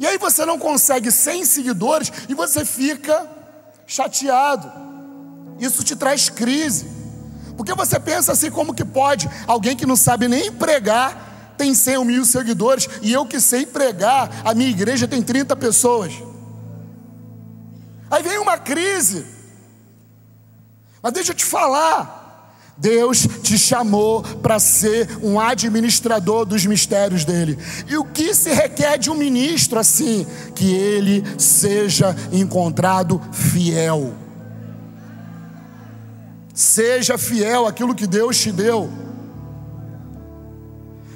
E 0.01 0.07
aí 0.07 0.17
você 0.17 0.47
não 0.47 0.59
consegue 0.59 1.13
100 1.13 1.45
seguidores 1.45 2.11
e 2.27 2.35
você 2.35 2.65
fica 2.65 3.29
chateado. 3.87 4.73
Isso 5.59 5.85
te 5.85 5.95
traz 5.95 6.31
crise. 6.31 6.91
Porque 7.55 7.75
você 7.75 8.01
pensa 8.01 8.33
assim: 8.33 8.51
como 8.51 8.75
que 8.75 8.85
pode 8.85 9.29
alguém 9.47 9.77
que 9.77 9.85
não 9.85 9.97
sabe 9.97 10.27
nem 10.27 10.51
pregar 10.51 11.29
tem 11.59 11.75
100 11.75 12.07
mil 12.07 12.25
seguidores 12.25 12.89
e 13.03 13.13
eu 13.13 13.27
que 13.27 13.39
sei 13.39 13.67
pregar, 13.67 14.31
a 14.43 14.55
minha 14.55 14.71
igreja 14.71 15.07
tem 15.07 15.23
30 15.23 15.55
pessoas? 15.57 16.15
Aí 18.11 18.23
vem 18.23 18.39
uma 18.39 18.57
crise. 18.57 19.27
Mas 21.03 21.13
deixa 21.13 21.33
eu 21.33 21.37
te 21.37 21.45
falar. 21.45 22.20
Deus 22.81 23.29
te 23.43 23.59
chamou 23.59 24.23
para 24.23 24.59
ser 24.59 25.19
um 25.23 25.39
administrador 25.39 26.47
dos 26.47 26.65
mistérios 26.65 27.27
dele. 27.27 27.59
E 27.87 27.97
o 27.99 28.05
que 28.05 28.35
se 28.35 28.51
requer 28.53 28.99
de 28.99 29.11
um 29.11 29.15
ministro 29.15 29.79
assim? 29.79 30.27
Que 30.55 30.73
ele 30.73 31.23
seja 31.39 32.17
encontrado 32.33 33.21
fiel. 33.33 34.15
Seja 36.55 37.19
fiel 37.19 37.67
àquilo 37.67 37.95
que 37.95 38.07
Deus 38.07 38.39
te 38.39 38.51
deu. 38.51 38.91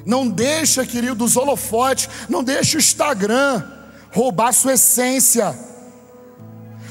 Não 0.04 0.28
deixa, 0.28 0.84
querido, 0.84 1.24
os 1.24 1.34
holofotes, 1.34 2.10
não 2.28 2.44
deixa 2.44 2.76
o 2.76 2.80
Instagram 2.80 3.62
roubar 4.12 4.52
sua 4.52 4.74
essência. 4.74 5.58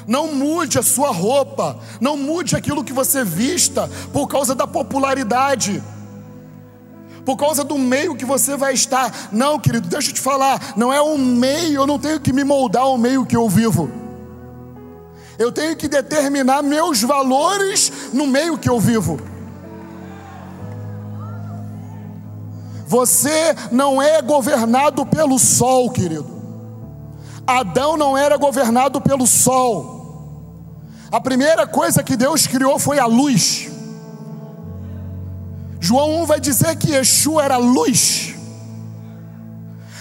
Não 0.07 0.33
mude 0.33 0.77
a 0.77 0.83
sua 0.83 1.11
roupa, 1.11 1.77
não 1.99 2.17
mude 2.17 2.55
aquilo 2.55 2.83
que 2.83 2.93
você 2.93 3.23
vista 3.23 3.89
por 4.11 4.27
causa 4.27 4.53
da 4.53 4.67
popularidade, 4.67 5.83
por 7.25 7.37
causa 7.37 7.63
do 7.63 7.77
meio 7.77 8.15
que 8.15 8.25
você 8.25 8.57
vai 8.57 8.73
estar. 8.73 9.29
Não, 9.31 9.59
querido, 9.59 9.87
deixa 9.87 10.09
eu 10.09 10.13
te 10.13 10.21
falar, 10.21 10.73
não 10.75 10.91
é 10.91 11.01
o 11.01 11.17
meio, 11.17 11.81
eu 11.81 11.87
não 11.87 11.97
tenho 11.97 12.19
que 12.19 12.33
me 12.33 12.43
moldar 12.43 12.83
ao 12.83 12.97
meio 12.97 13.25
que 13.25 13.35
eu 13.35 13.49
vivo. 13.49 13.89
Eu 15.37 15.51
tenho 15.51 15.75
que 15.75 15.87
determinar 15.87 16.61
meus 16.61 17.01
valores 17.01 17.91
no 18.13 18.27
meio 18.27 18.57
que 18.57 18.69
eu 18.69 18.79
vivo. 18.79 19.19
Você 22.85 23.55
não 23.71 23.99
é 23.99 24.21
governado 24.21 25.05
pelo 25.05 25.39
sol, 25.39 25.89
querido. 25.89 26.32
Adão 27.45 27.97
não 27.97 28.17
era 28.17 28.37
governado 28.37 29.01
pelo 29.01 29.27
sol. 29.27 30.01
A 31.11 31.19
primeira 31.19 31.67
coisa 31.67 32.01
que 32.01 32.15
Deus 32.15 32.47
criou 32.47 32.79
foi 32.79 32.99
a 32.99 33.05
luz. 33.05 33.69
João 35.79 36.23
1 36.23 36.25
vai 36.25 36.39
dizer 36.39 36.75
que 36.77 36.91
Yeshua 36.91 37.43
era 37.43 37.57
luz. 37.57 38.33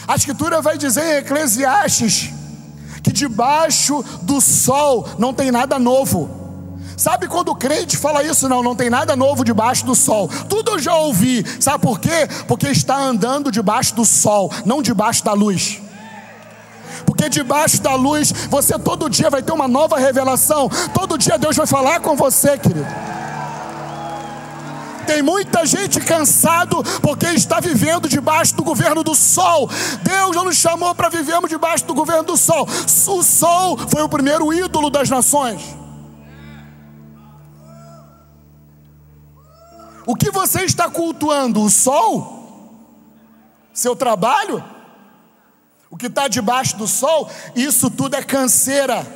A 0.07 0.15
Escritura 0.15 0.63
vai 0.63 0.79
dizer 0.79 1.03
em 1.03 1.19
Eclesiastes 1.19 2.31
que 3.03 3.13
debaixo 3.13 4.05
do 4.23 4.41
sol 4.41 5.09
não 5.19 5.35
tem 5.35 5.51
nada 5.51 5.79
novo. 5.79 6.31
Sabe 6.97 7.27
quando 7.27 7.49
o 7.49 7.57
crente 7.57 7.97
fala 7.97 8.23
isso? 8.23 8.49
Não, 8.49 8.63
não 8.63 8.77
tem 8.77 8.89
nada 8.89 9.17
novo 9.17 9.45
debaixo 9.45 9.85
do 9.85 9.95
sol. 9.95 10.29
Tudo 10.49 10.73
eu 10.73 10.79
já 10.79 10.95
ouvi. 10.95 11.45
Sabe 11.61 11.83
por 11.83 11.99
quê? 11.99 12.29
Porque 12.47 12.69
está 12.69 12.97
andando 12.97 13.51
debaixo 13.51 13.95
do 13.97 14.05
sol, 14.05 14.53
não 14.65 14.81
debaixo 14.81 15.25
da 15.25 15.33
luz 15.33 15.82
porque 17.05 17.29
debaixo 17.29 17.81
da 17.81 17.95
luz 17.95 18.33
você 18.49 18.79
todo 18.79 19.11
dia 19.11 19.31
vai 19.31 19.43
ter 19.43 19.53
uma 19.53 19.69
nova 19.69 19.99
revelação, 19.99 20.69
todo 20.95 21.19
dia 21.19 21.39
Deus 21.39 21.57
vai 21.57 21.67
falar 21.67 22.01
com 22.01 22.17
você, 22.17 22.59
querido. 22.59 22.87
Tem 25.07 25.23
muita 25.23 25.67
gente 25.67 26.01
cansado 26.01 26.83
porque 27.01 27.27
está 27.27 27.61
vivendo 27.61 28.09
debaixo 28.09 28.55
do 28.55 28.65
governo 28.65 29.03
do 29.03 29.15
sol. 29.15 29.69
Deus 30.03 30.35
não 30.35 30.45
nos 30.45 30.57
chamou 30.57 30.95
para 30.95 31.09
vivermos 31.09 31.51
debaixo 31.51 31.85
do 31.85 31.95
governo 31.95 32.23
do 32.23 32.37
sol. 32.37 32.67
O 33.09 33.23
sol 33.23 33.77
foi 33.89 34.03
o 34.03 34.09
primeiro 34.09 34.53
ídolo 34.53 34.91
das 34.91 35.11
nações. 35.11 35.61
O 40.07 40.15
que 40.15 40.31
você 40.31 40.65
está 40.65 40.89
cultuando? 40.89 41.63
O 41.63 41.71
sol? 41.71 42.41
Seu 43.73 43.95
trabalho? 43.95 44.63
O 45.93 45.97
que 45.97 46.07
está 46.07 46.27
debaixo 46.27 46.79
do 46.79 46.89
sol, 46.89 47.29
isso 47.55 47.91
tudo 47.91 48.17
é 48.17 48.23
canseira. 48.23 49.07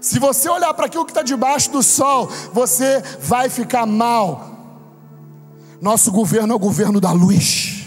Se 0.00 0.18
você 0.18 0.48
olhar 0.48 0.72
para 0.72 0.86
aquilo 0.86 1.04
que 1.04 1.10
está 1.10 1.22
debaixo 1.22 1.70
do 1.70 1.82
sol, 1.82 2.26
você 2.50 3.02
vai 3.20 3.50
ficar 3.50 3.84
mal. 3.84 4.56
Nosso 5.82 6.10
governo 6.10 6.54
é 6.54 6.56
o 6.56 6.58
governo 6.58 6.98
da 6.98 7.12
luz. 7.12 7.84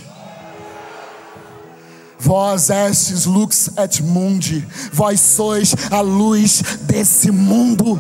Vós 2.20 2.70
estes 2.70 3.26
lux 3.26 3.72
et 3.76 4.04
mundi, 4.04 4.64
vós 4.94 5.20
sois 5.20 5.74
a 5.90 6.02
luz 6.02 6.62
desse 6.84 7.32
mundo. 7.32 8.00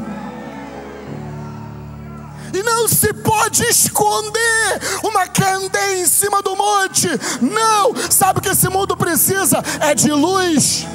Não 2.64 2.88
se 2.88 3.14
pode 3.14 3.64
esconder 3.64 4.82
uma 5.04 5.28
candeia 5.28 6.02
em 6.02 6.06
cima 6.06 6.42
do 6.42 6.56
monte. 6.56 7.08
Não! 7.42 7.94
Sabe 8.10 8.40
o 8.40 8.42
que 8.42 8.50
esse 8.50 8.70
mundo 8.70 8.96
precisa? 8.98 9.64
É 9.80 9.96
de 9.96 10.12
luz. 10.12 10.86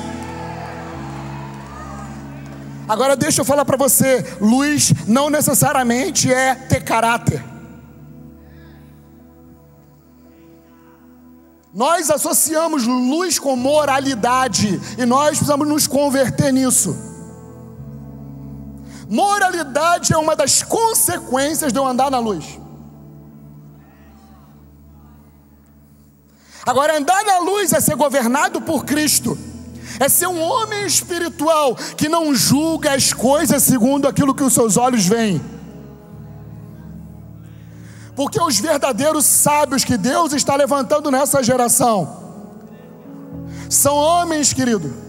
Agora 2.89 3.17
deixa 3.17 3.41
eu 3.41 3.45
falar 3.45 3.65
para 3.65 3.77
você: 3.77 4.25
luz 4.41 4.93
não 5.07 5.29
necessariamente 5.29 6.33
é 6.33 6.55
ter 6.55 6.83
caráter. 6.85 7.43
Nós 11.75 12.09
associamos 12.09 12.87
luz 12.87 13.39
com 13.39 13.55
moralidade 13.55 14.81
e 14.97 15.05
nós 15.05 15.31
precisamos 15.31 15.69
nos 15.69 15.87
converter 15.87 16.51
nisso. 16.51 17.16
Moralidade 19.09 20.13
é 20.13 20.19
uma 20.19 20.35
das 20.35 20.63
consequências 20.63 21.73
de 21.73 21.79
eu 21.79 21.87
andar 21.87 22.11
na 22.11 22.19
luz. 22.19 22.59
Agora, 26.65 26.99
andar 26.99 27.25
na 27.25 27.39
luz 27.39 27.73
é 27.73 27.81
ser 27.81 27.95
governado 27.95 28.61
por 28.61 28.85
Cristo, 28.85 29.39
é 30.01 30.09
ser 30.09 30.27
um 30.27 30.41
homem 30.41 30.85
espiritual 30.85 31.77
que 31.97 32.09
não 32.09 32.35
julga 32.35 32.93
as 32.93 33.13
coisas 33.13 33.63
segundo 33.63 34.09
aquilo 34.09 34.35
que 34.35 34.43
os 34.43 34.53
seus 34.53 34.77
olhos 34.77 35.07
veem. 35.07 35.41
Porque 38.17 38.41
os 38.43 38.59
verdadeiros 38.59 39.25
sábios 39.25 39.85
que 39.85 39.97
Deus 39.97 40.33
está 40.33 40.57
levantando 40.57 41.11
nessa 41.11 41.43
geração 41.43 42.25
são 43.69 43.95
homens, 43.95 44.53
querido, 44.53 45.06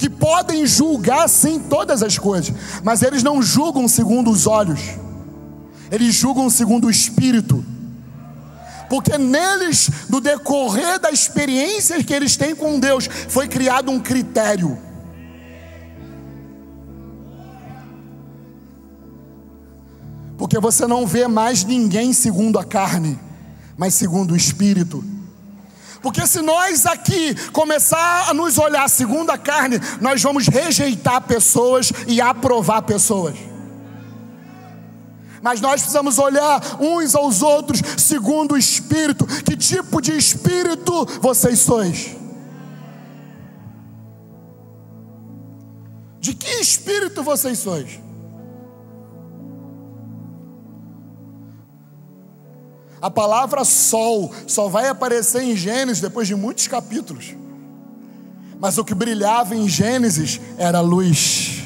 que 0.00 0.08
podem 0.08 0.66
julgar 0.66 1.28
sim 1.28 1.60
todas 1.60 2.02
as 2.02 2.18
coisas, 2.18 2.54
mas 2.82 3.02
eles 3.02 3.22
não 3.22 3.42
julgam 3.42 3.86
segundo 3.86 4.30
os 4.30 4.46
olhos, 4.46 4.80
eles 5.90 6.14
julgam 6.14 6.48
segundo 6.48 6.86
o 6.86 6.90
espírito. 6.90 7.62
Porque 8.88 9.18
neles, 9.18 9.90
no 10.08 10.20
decorrer 10.20 10.98
da 10.98 11.10
experiência 11.10 12.02
que 12.02 12.14
eles 12.14 12.34
têm 12.34 12.56
com 12.56 12.80
Deus, 12.80 13.08
foi 13.28 13.46
criado 13.46 13.90
um 13.90 14.00
critério. 14.00 14.78
porque 20.40 20.58
você 20.58 20.86
não 20.86 21.06
vê 21.06 21.28
mais 21.28 21.64
ninguém 21.64 22.14
segundo 22.14 22.58
a 22.58 22.64
carne, 22.64 23.18
mas 23.76 23.92
segundo 23.92 24.30
o 24.30 24.36
espírito. 24.36 25.04
Porque 26.02 26.26
se 26.26 26.40
nós 26.40 26.86
aqui 26.86 27.34
começar 27.50 28.30
a 28.30 28.34
nos 28.34 28.56
olhar 28.58 28.88
segundo 28.88 29.30
a 29.30 29.38
carne, 29.38 29.78
nós 30.00 30.22
vamos 30.22 30.46
rejeitar 30.48 31.20
pessoas 31.22 31.92
e 32.06 32.20
aprovar 32.20 32.82
pessoas. 32.82 33.36
Mas 35.42 35.60
nós 35.60 35.80
precisamos 35.80 36.18
olhar 36.18 36.60
uns 36.80 37.14
aos 37.14 37.42
outros 37.42 37.80
segundo 37.96 38.52
o 38.52 38.58
espírito. 38.58 39.26
Que 39.26 39.56
tipo 39.56 40.00
de 40.00 40.16
espírito 40.16 41.06
vocês 41.20 41.58
sois? 41.60 42.16
De 46.18 46.34
que 46.34 46.60
espírito 46.60 47.22
vocês 47.22 47.58
sois? 47.58 48.09
A 53.00 53.10
palavra 53.10 53.64
sol 53.64 54.32
só 54.46 54.68
vai 54.68 54.88
aparecer 54.88 55.42
em 55.42 55.56
Gênesis 55.56 56.00
depois 56.00 56.28
de 56.28 56.34
muitos 56.34 56.66
capítulos. 56.68 57.34
Mas 58.58 58.76
o 58.76 58.84
que 58.84 58.94
brilhava 58.94 59.54
em 59.54 59.68
Gênesis 59.68 60.40
era 60.58 60.80
luz. 60.80 61.62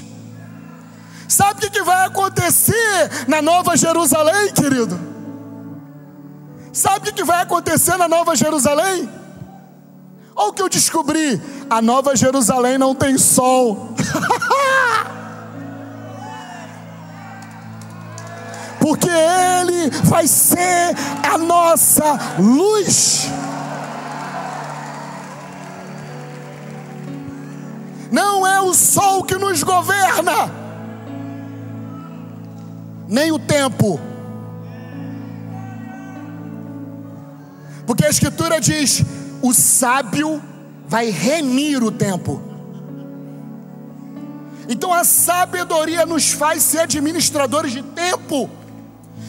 Sabe 1.29 1.67
o 1.67 1.71
que 1.71 1.83
vai 1.83 2.07
acontecer 2.07 3.27
na 3.27 3.43
Nova 3.43 3.77
Jerusalém, 3.77 4.53
querido? 4.53 5.01
Sabe 6.73 7.11
o 7.11 7.13
que 7.13 7.25
vai 7.25 7.43
acontecer 7.43 7.97
na 7.97 8.07
Nova 8.07 8.37
Jerusalém? 8.37 9.09
Olha 10.37 10.49
o 10.49 10.53
que 10.53 10.63
eu 10.63 10.69
descobri: 10.69 11.41
a 11.69 11.83
Nova 11.83 12.15
Jerusalém 12.15 12.79
não 12.79 12.95
tem 12.95 13.19
sol. 13.19 13.95
porque 18.85 19.09
Ele 19.09 19.89
vai 20.05 20.29
ser 20.29 20.95
a 21.27 21.39
nossa 21.39 22.37
luz. 22.39 23.31
Não 28.13 28.47
é 28.47 28.61
o 28.61 28.75
sol 28.75 29.25
que 29.25 29.37
nos 29.37 29.63
governa, 29.63 30.53
nem 33.09 33.33
o 33.33 33.39
tempo. 33.39 33.99
Porque 37.87 38.05
a 38.05 38.11
Escritura 38.11 38.61
diz: 38.61 39.03
o 39.41 39.55
sábio 39.55 40.43
vai 40.87 41.09
remir 41.09 41.83
o 41.83 41.91
tempo. 41.91 42.43
Então 44.69 44.93
a 44.93 45.05
sabedoria 45.05 46.05
nos 46.05 46.33
faz 46.33 46.63
ser 46.63 46.81
administradores 46.81 47.73
de 47.73 47.83
tempo. 47.83 48.51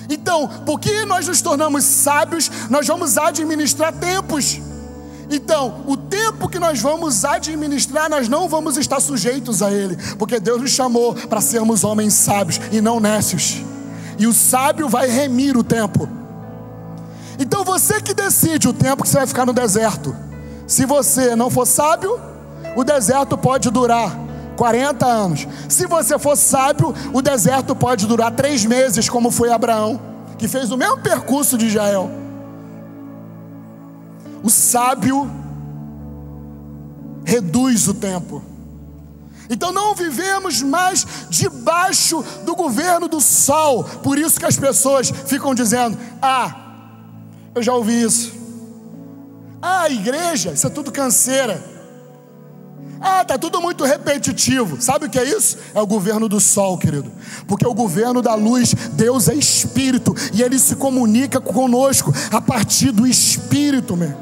Então, 0.10 0.47
porque 0.66 1.06
nós 1.06 1.28
nos 1.28 1.41
tornamos 1.41 1.84
sábios, 1.84 2.49
nós 2.70 2.88
vamos 2.88 3.18
administrar 3.18 3.93
tempos. 3.93 4.60
Então, 5.30 5.84
o 5.88 5.97
tempo 5.97 6.47
que 6.47 6.60
nós 6.60 6.80
vamos 6.80 7.26
administrar, 7.26 8.10
nós 8.10 8.30
não 8.30 8.47
vamos 8.47 8.78
estar 8.78 8.99
sujeitos 8.99 9.62
a 9.62 9.72
ele, 9.72 9.97
porque 10.20 10.39
Deus 10.39 10.62
nos 10.62 10.72
chamou 10.72 11.14
para 11.14 11.41
sermos 11.41 11.84
homens 11.84 12.14
sábios 12.14 12.60
e 12.72 12.80
não 12.80 12.99
nécios. 12.99 13.64
E 14.20 14.28
o 14.28 14.34
sábio 14.34 14.88
vai 14.88 15.10
remir 15.10 15.58
o 15.58 15.64
tempo. 15.64 16.08
Então, 17.39 17.64
você 17.64 18.01
que 18.01 18.14
decide 18.14 18.68
o 18.68 18.74
tempo 18.74 19.03
que 19.03 19.10
você 19.10 19.18
vai 19.18 19.28
ficar 19.28 19.45
no 19.45 19.53
deserto. 19.53 20.16
Se 20.68 20.86
você 20.86 21.36
não 21.36 21.49
for 21.49 21.66
sábio, 21.66 22.20
o 22.76 22.84
deserto 22.84 23.38
pode 23.38 23.70
durar 23.70 24.24
40 24.56 25.06
anos. 25.06 25.47
Se 25.70 25.86
você 25.86 26.18
for 26.18 26.36
sábio, 26.36 26.93
o 27.14 27.22
deserto 27.22 27.76
pode 27.76 28.08
durar 28.08 28.32
três 28.32 28.66
meses, 28.66 29.10
como 29.10 29.32
foi 29.32 29.51
Abraão, 29.51 29.99
que 30.38 30.47
fez 30.47 30.72
o 30.72 30.78
mesmo 30.78 30.97
percurso 30.97 31.58
de 31.58 31.68
Israel. 31.68 32.10
O 34.43 34.49
sábio 34.49 35.30
reduz 37.26 37.88
o 37.88 37.93
tempo. 37.93 38.41
Então 39.49 39.72
não 39.72 39.93
vivemos 39.93 40.62
mais 40.62 41.06
debaixo 41.30 42.24
do 42.45 42.56
governo 42.56 43.08
do 43.08 43.22
sol. 43.22 43.84
Por 43.84 44.18
isso 44.18 44.39
que 44.39 44.45
as 44.45 44.58
pessoas 44.58 45.10
ficam 45.10 45.53
dizendo: 45.53 45.97
Ah, 46.22 46.56
eu 47.53 47.62
já 47.62 47.74
ouvi 47.74 48.01
isso. 48.01 48.34
Ah, 49.62 49.89
igreja, 49.89 50.51
isso 50.51 50.68
é 50.68 50.70
tudo 50.70 50.91
canseira. 50.91 51.74
Ah, 53.08 53.24
tá 53.24 53.38
tudo 53.38 53.62
muito 53.62 53.84
repetitivo. 53.84 54.82
Sabe 54.82 55.06
o 55.06 55.10
que 55.10 55.20
é 55.20 55.24
isso? 55.24 55.60
É 55.76 55.80
o 55.80 55.86
governo 55.86 56.28
do 56.28 56.39
sol, 56.39 56.76
querido. 56.76 57.12
Porque 57.47 57.66
o 57.66 57.74
governo 57.74 58.20
da 58.20 58.34
luz, 58.34 58.74
Deus 58.93 59.30
é 59.30 59.36
espírito 59.36 60.16
e 60.34 60.41
ele 60.41 60.58
se 60.58 60.76
comunica 60.76 61.39
conosco 61.39 62.12
a 62.32 62.41
partir 62.41 62.91
do 62.91 63.06
espírito, 63.06 63.95
meu. 63.95 64.18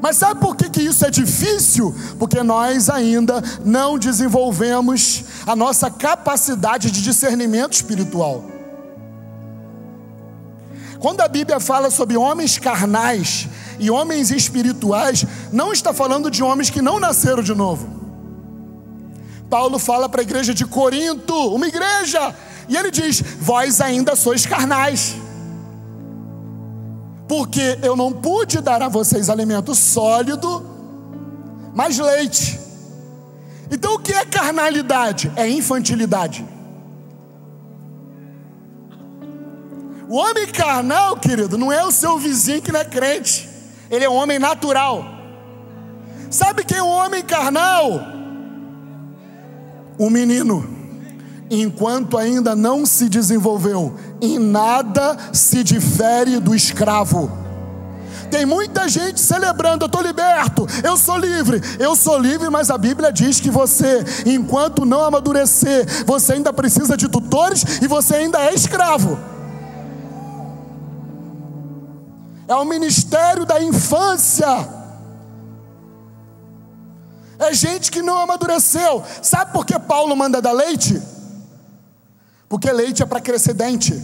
Mas 0.00 0.16
sabe 0.16 0.40
por 0.40 0.56
que, 0.56 0.70
que 0.70 0.80
isso 0.80 1.04
é 1.04 1.10
difícil? 1.10 1.94
Porque 2.18 2.42
nós 2.42 2.88
ainda 2.88 3.42
não 3.62 3.98
desenvolvemos 3.98 5.22
a 5.46 5.54
nossa 5.54 5.90
capacidade 5.90 6.90
de 6.90 7.02
discernimento 7.02 7.74
espiritual. 7.74 8.42
Quando 10.98 11.20
a 11.20 11.28
Bíblia 11.28 11.60
fala 11.60 11.90
sobre 11.90 12.16
homens 12.16 12.58
carnais 12.58 13.48
e 13.78 13.90
homens 13.90 14.30
espirituais, 14.30 15.24
não 15.52 15.72
está 15.72 15.92
falando 15.92 16.30
de 16.30 16.42
homens 16.42 16.70
que 16.70 16.82
não 16.82 17.00
nasceram 17.00 17.42
de 17.42 17.54
novo. 17.54 17.88
Paulo 19.48 19.78
fala 19.78 20.08
para 20.08 20.20
a 20.20 20.24
igreja 20.24 20.54
de 20.54 20.64
Corinto, 20.64 21.34
uma 21.54 21.66
igreja, 21.66 22.34
e 22.68 22.76
ele 22.76 22.90
diz: 22.90 23.20
Vós 23.40 23.80
ainda 23.80 24.16
sois 24.16 24.46
carnais, 24.46 25.14
porque 27.28 27.78
eu 27.82 27.94
não 27.94 28.12
pude 28.12 28.60
dar 28.60 28.82
a 28.82 28.88
vocês 28.88 29.28
alimento 29.28 29.74
sólido, 29.74 30.64
mas 31.74 31.98
leite. 31.98 32.58
Então 33.70 33.94
o 33.94 33.98
que 33.98 34.12
é 34.12 34.24
carnalidade? 34.24 35.32
É 35.36 35.48
infantilidade. 35.48 36.46
O 40.08 40.16
homem 40.16 40.46
carnal, 40.46 41.16
querido, 41.16 41.56
não 41.56 41.72
é 41.72 41.82
o 41.84 41.90
seu 41.90 42.18
vizinho 42.18 42.60
que 42.60 42.70
não 42.70 42.80
é 42.80 42.84
crente. 42.84 43.48
Ele 43.92 44.06
é 44.06 44.10
um 44.10 44.14
homem 44.14 44.38
natural. 44.38 45.04
Sabe 46.30 46.64
quem 46.64 46.78
é 46.78 46.82
o 46.82 46.88
homem 46.88 47.22
carnal? 47.22 48.00
O 49.98 50.08
menino. 50.08 50.66
Enquanto 51.50 52.16
ainda 52.16 52.56
não 52.56 52.86
se 52.86 53.06
desenvolveu, 53.10 53.94
em 54.18 54.38
nada 54.38 55.18
se 55.30 55.62
difere 55.62 56.40
do 56.40 56.54
escravo. 56.54 57.30
tem 58.30 58.46
muita 58.46 58.88
gente 58.88 59.20
celebrando, 59.20 59.84
eu 59.84 59.86
estou 59.86 60.00
liberto, 60.00 60.66
eu 60.82 60.96
sou 60.96 61.18
livre, 61.18 61.60
eu 61.78 61.94
sou 61.94 62.18
livre, 62.18 62.48
mas 62.48 62.70
a 62.70 62.78
Bíblia 62.78 63.12
diz 63.12 63.38
que 63.38 63.50
você, 63.50 64.02
enquanto 64.24 64.86
não 64.86 65.04
amadurecer, 65.04 66.06
você 66.06 66.32
ainda 66.32 66.50
precisa 66.50 66.96
de 66.96 67.08
tutores 67.08 67.82
e 67.82 67.86
você 67.86 68.14
ainda 68.14 68.38
é 68.38 68.54
escravo. 68.54 69.18
É 72.52 72.54
o 72.54 72.66
ministério 72.66 73.46
da 73.46 73.62
infância. 73.62 74.46
É 77.38 77.54
gente 77.54 77.90
que 77.90 78.02
não 78.02 78.18
amadureceu. 78.18 79.02
Sabe 79.22 79.54
por 79.54 79.64
que 79.64 79.78
Paulo 79.78 80.14
manda 80.14 80.42
dar 80.42 80.52
leite? 80.52 81.00
Porque 82.50 82.70
leite 82.70 83.02
é 83.02 83.06
para 83.06 83.22
crescer 83.22 83.54
dente. 83.54 83.94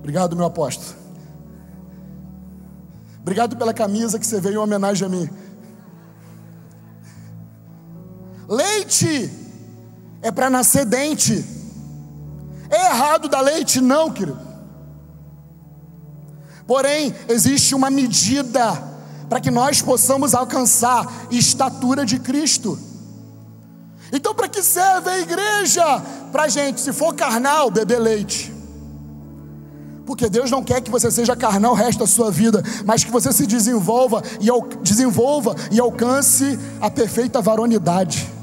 Obrigado, 0.00 0.36
meu 0.36 0.44
apóstolo. 0.44 0.94
Obrigado 3.22 3.56
pela 3.56 3.72
camisa 3.72 4.18
que 4.18 4.26
você 4.26 4.42
veio 4.42 4.56
em 4.56 4.58
homenagem 4.58 5.06
a 5.06 5.08
mim. 5.08 5.30
Leite 8.46 9.30
é 10.20 10.30
para 10.30 10.50
nascer 10.50 10.84
dente. 10.84 11.57
É 12.70 12.86
errado 12.86 13.28
dar 13.28 13.40
leite? 13.40 13.80
Não, 13.80 14.10
querido. 14.10 14.38
Porém, 16.66 17.14
existe 17.28 17.74
uma 17.74 17.88
medida 17.88 18.82
para 19.28 19.40
que 19.40 19.50
nós 19.50 19.80
possamos 19.80 20.34
alcançar 20.34 21.06
estatura 21.30 22.04
de 22.04 22.18
Cristo. 22.18 22.78
Então, 24.12 24.34
para 24.34 24.48
que 24.48 24.62
serve 24.62 25.10
a 25.10 25.18
igreja? 25.18 25.84
Para 26.30 26.48
gente, 26.48 26.80
se 26.80 26.92
for 26.92 27.14
carnal, 27.14 27.70
beber 27.70 27.98
leite. 27.98 28.54
Porque 30.06 30.28
Deus 30.28 30.50
não 30.50 30.64
quer 30.64 30.80
que 30.80 30.90
você 30.90 31.10
seja 31.10 31.36
carnal 31.36 31.72
o 31.72 31.74
resto 31.74 31.98
da 31.98 32.06
sua 32.06 32.30
vida, 32.30 32.62
mas 32.84 33.04
que 33.04 33.10
você 33.10 33.30
se 33.32 33.46
desenvolva 33.46 34.22
e, 34.40 34.48
desenvolva 34.82 35.54
e 35.70 35.78
alcance 35.78 36.58
a 36.80 36.90
perfeita 36.90 37.42
varonidade. 37.42 38.37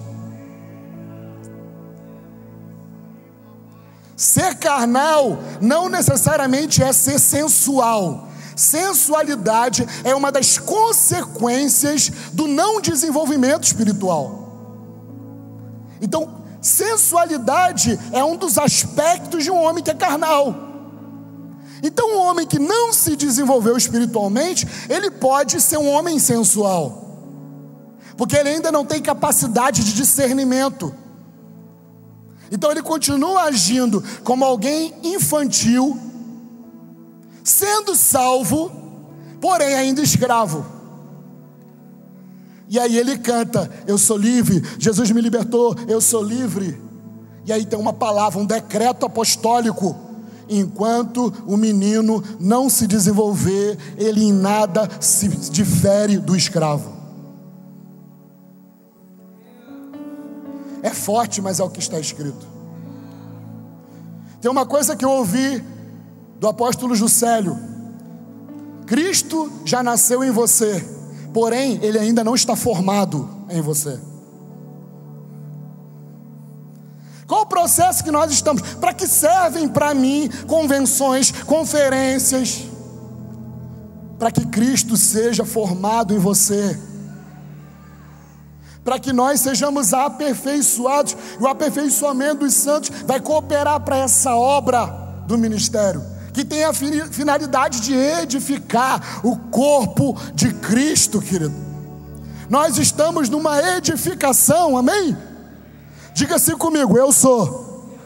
Ser 4.15 4.55
carnal 4.55 5.39
não 5.59 5.89
necessariamente 5.89 6.81
é 6.81 6.93
ser 6.93 7.19
sensual. 7.19 8.29
Sensualidade 8.55 9.85
é 10.03 10.15
uma 10.15 10.31
das 10.31 10.57
consequências 10.57 12.09
do 12.31 12.47
não 12.47 12.79
desenvolvimento 12.79 13.65
espiritual. 13.65 14.45
Então, 16.01 16.43
sensualidade 16.61 17.99
é 18.13 18.23
um 18.23 18.37
dos 18.37 18.57
aspectos 18.57 19.43
de 19.43 19.51
um 19.51 19.61
homem 19.61 19.83
que 19.83 19.91
é 19.91 19.93
carnal. 19.93 20.55
Então, 21.83 22.15
um 22.15 22.19
homem 22.19 22.47
que 22.47 22.57
não 22.57 22.93
se 22.93 23.17
desenvolveu 23.17 23.75
espiritualmente, 23.75 24.65
ele 24.89 25.11
pode 25.11 25.59
ser 25.61 25.77
um 25.77 25.89
homem 25.89 26.17
sensual, 26.17 27.19
porque 28.15 28.37
ele 28.37 28.49
ainda 28.49 28.71
não 28.71 28.85
tem 28.85 29.01
capacidade 29.01 29.83
de 29.83 29.93
discernimento. 29.93 30.95
Então, 32.55 32.71
ele 32.71 32.81
continua 32.81 33.41
agindo 33.41 34.01
como 34.23 34.45
alguém 34.45 34.93
infantil, 35.03 35.99
sendo 37.43 37.97
salvo, 37.97 38.71
porém 39.41 39.75
ainda 39.75 40.01
escravo. 40.01 40.65
E 42.69 42.79
aí 42.79 42.97
ele 42.97 43.17
canta: 43.17 43.69
Eu 43.85 43.97
sou 43.97 44.15
livre, 44.15 44.63
Jesus 44.79 45.11
me 45.11 45.19
libertou, 45.19 45.75
eu 45.85 45.99
sou 45.99 46.23
livre. 46.23 46.81
E 47.45 47.51
aí 47.51 47.65
tem 47.65 47.77
uma 47.77 47.91
palavra, 47.91 48.39
um 48.39 48.45
decreto 48.45 49.05
apostólico 49.05 49.93
enquanto 50.47 51.33
o 51.45 51.57
menino 51.57 52.23
não 52.39 52.69
se 52.69 52.87
desenvolver, 52.87 53.77
ele 53.97 54.23
em 54.23 54.31
nada 54.31 54.89
se 55.01 55.27
difere 55.27 56.19
do 56.19 56.37
escravo. 56.37 56.94
É 60.85 60.91
forte, 60.91 61.41
mas 61.41 61.59
é 61.59 61.63
o 61.63 61.69
que 61.69 61.79
está 61.79 61.99
escrito. 61.99 62.45
Tem 64.39 64.51
uma 64.51 64.67
coisa 64.67 64.95
que 64.95 65.03
eu 65.03 65.09
ouvi 65.09 65.63
do 66.39 66.47
apóstolo 66.47 66.93
Juscelio: 66.93 67.57
Cristo 68.85 69.51
já 69.65 69.81
nasceu 69.81 70.23
em 70.23 70.29
você, 70.29 70.87
porém, 71.33 71.79
ele 71.81 71.97
ainda 71.97 72.23
não 72.23 72.35
está 72.35 72.55
formado 72.55 73.27
em 73.49 73.61
você. 73.61 73.99
Qual 77.25 77.41
o 77.41 77.47
processo 77.47 78.03
que 78.03 78.11
nós 78.11 78.31
estamos? 78.31 78.61
Para 78.75 78.93
que 78.93 79.07
servem 79.07 79.67
para 79.67 79.91
mim 79.95 80.29
convenções, 80.45 81.31
conferências? 81.31 82.65
Para 84.19 84.29
que 84.29 84.45
Cristo 84.45 84.95
seja 84.95 85.43
formado 85.43 86.13
em 86.13 86.19
você. 86.19 86.79
Para 88.85 88.99
que 88.99 89.11
nós 89.11 89.41
sejamos 89.41 89.93
aperfeiçoados. 89.93 91.17
E 91.37 91.43
o 91.43 91.47
aperfeiçoamento 91.47 92.45
dos 92.45 92.53
santos 92.53 92.89
vai 93.05 93.19
cooperar 93.19 93.81
para 93.81 93.97
essa 93.97 94.33
obra 94.33 94.85
do 95.27 95.37
ministério. 95.37 96.01
Que 96.31 96.45
tem 96.45 96.63
a 96.63 96.71
finalidade 96.73 97.81
de 97.81 97.93
edificar 97.93 99.19
o 99.25 99.35
corpo 99.35 100.15
de 100.33 100.53
Cristo, 100.53 101.21
querido. 101.21 101.53
Nós 102.49 102.77
estamos 102.77 103.27
numa 103.27 103.59
edificação, 103.77 104.77
amém? 104.77 105.17
Diga 106.13 106.35
assim 106.35 106.55
comigo: 106.57 106.97
eu 106.97 107.11
sou 107.11 107.97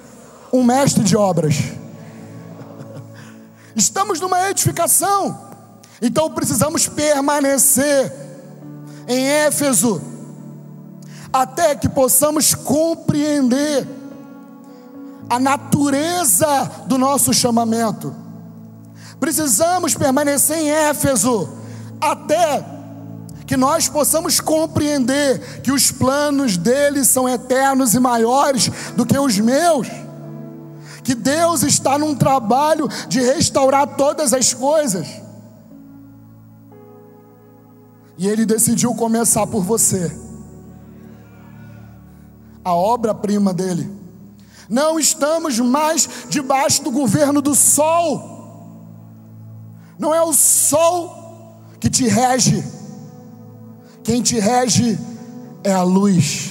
um 0.51 0.63
mestre 0.63 1.03
de 1.03 1.15
obras. 1.15 1.55
Estamos 3.75 4.19
numa 4.19 4.49
edificação, 4.49 5.39
então 6.01 6.29
precisamos 6.31 6.87
permanecer 6.87 8.11
em 9.07 9.25
Éfeso, 9.25 10.01
até 11.31 11.75
que 11.75 11.87
possamos 11.87 12.55
compreender 12.55 13.87
a 15.29 15.39
natureza 15.39 16.71
do 16.87 16.97
nosso 16.97 17.33
chamamento. 17.33 18.15
Precisamos 19.19 19.93
permanecer 19.93 20.57
em 20.57 20.69
Éfeso, 20.69 21.49
até 22.01 22.65
que 23.45 23.57
nós 23.57 23.89
possamos 23.89 24.39
compreender 24.39 25.61
que 25.61 25.71
os 25.71 25.91
planos 25.91 26.57
dele 26.57 27.03
são 27.03 27.27
eternos 27.27 27.93
e 27.93 27.99
maiores 27.99 28.71
do 28.95 29.05
que 29.05 29.17
os 29.17 29.37
meus. 29.39 29.87
Que 31.03 31.15
Deus 31.15 31.63
está 31.63 31.97
num 31.97 32.15
trabalho 32.15 32.87
de 33.07 33.19
restaurar 33.19 33.87
todas 33.95 34.33
as 34.33 34.53
coisas. 34.53 35.07
E 38.17 38.27
ele 38.27 38.45
decidiu 38.45 38.93
começar 38.93 39.47
por 39.47 39.63
você. 39.63 40.28
A 42.69 42.75
obra-prima 42.75 43.53
dele. 43.53 43.89
Não 44.69 44.99
estamos 44.99 45.59
mais 45.59 46.07
debaixo 46.29 46.83
do 46.83 46.91
governo 46.91 47.41
do 47.41 47.55
sol. 47.55 48.37
Não 49.97 50.13
é 50.13 50.21
o 50.21 50.33
sol 50.33 51.63
que 51.79 51.89
te 51.89 52.07
rege 52.07 52.63
quem 54.09 54.23
te 54.23 54.39
rege 54.39 54.97
é 55.63 55.71
a 55.71 55.83
luz. 55.83 56.49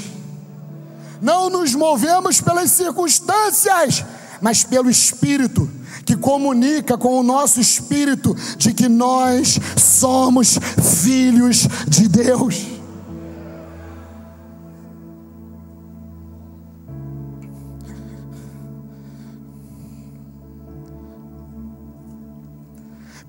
Não 1.21 1.51
nos 1.51 1.75
movemos 1.75 2.41
pelas 2.41 2.71
circunstâncias, 2.71 4.05
mas 4.41 4.63
pelo 4.63 4.89
Espírito, 4.89 5.69
que 6.05 6.17
comunica 6.17 6.97
com 6.97 7.19
o 7.19 7.23
nosso 7.25 7.61
espírito 7.61 8.33
de 8.57 8.73
que 8.73 8.89
nós 8.89 9.59
somos 9.77 10.57
filhos 11.03 11.67
de 11.89 12.07
Deus. 12.07 12.78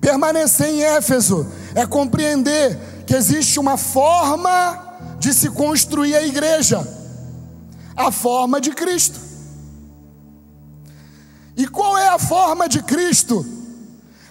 Permanecer 0.00 0.68
em 0.68 0.82
Éfeso 0.82 1.46
é 1.74 1.86
compreender 1.86 2.78
que 3.06 3.14
existe 3.14 3.60
uma 3.60 3.76
forma 3.76 4.88
de 5.18 5.34
se 5.34 5.50
construir 5.50 6.14
a 6.14 6.22
igreja, 6.22 6.86
a 7.94 8.10
forma 8.10 8.60
de 8.60 8.70
Cristo. 8.70 9.20
E 11.56 11.66
qual 11.66 11.98
é 11.98 12.08
a 12.08 12.18
forma 12.18 12.68
de 12.68 12.82
Cristo? 12.82 13.44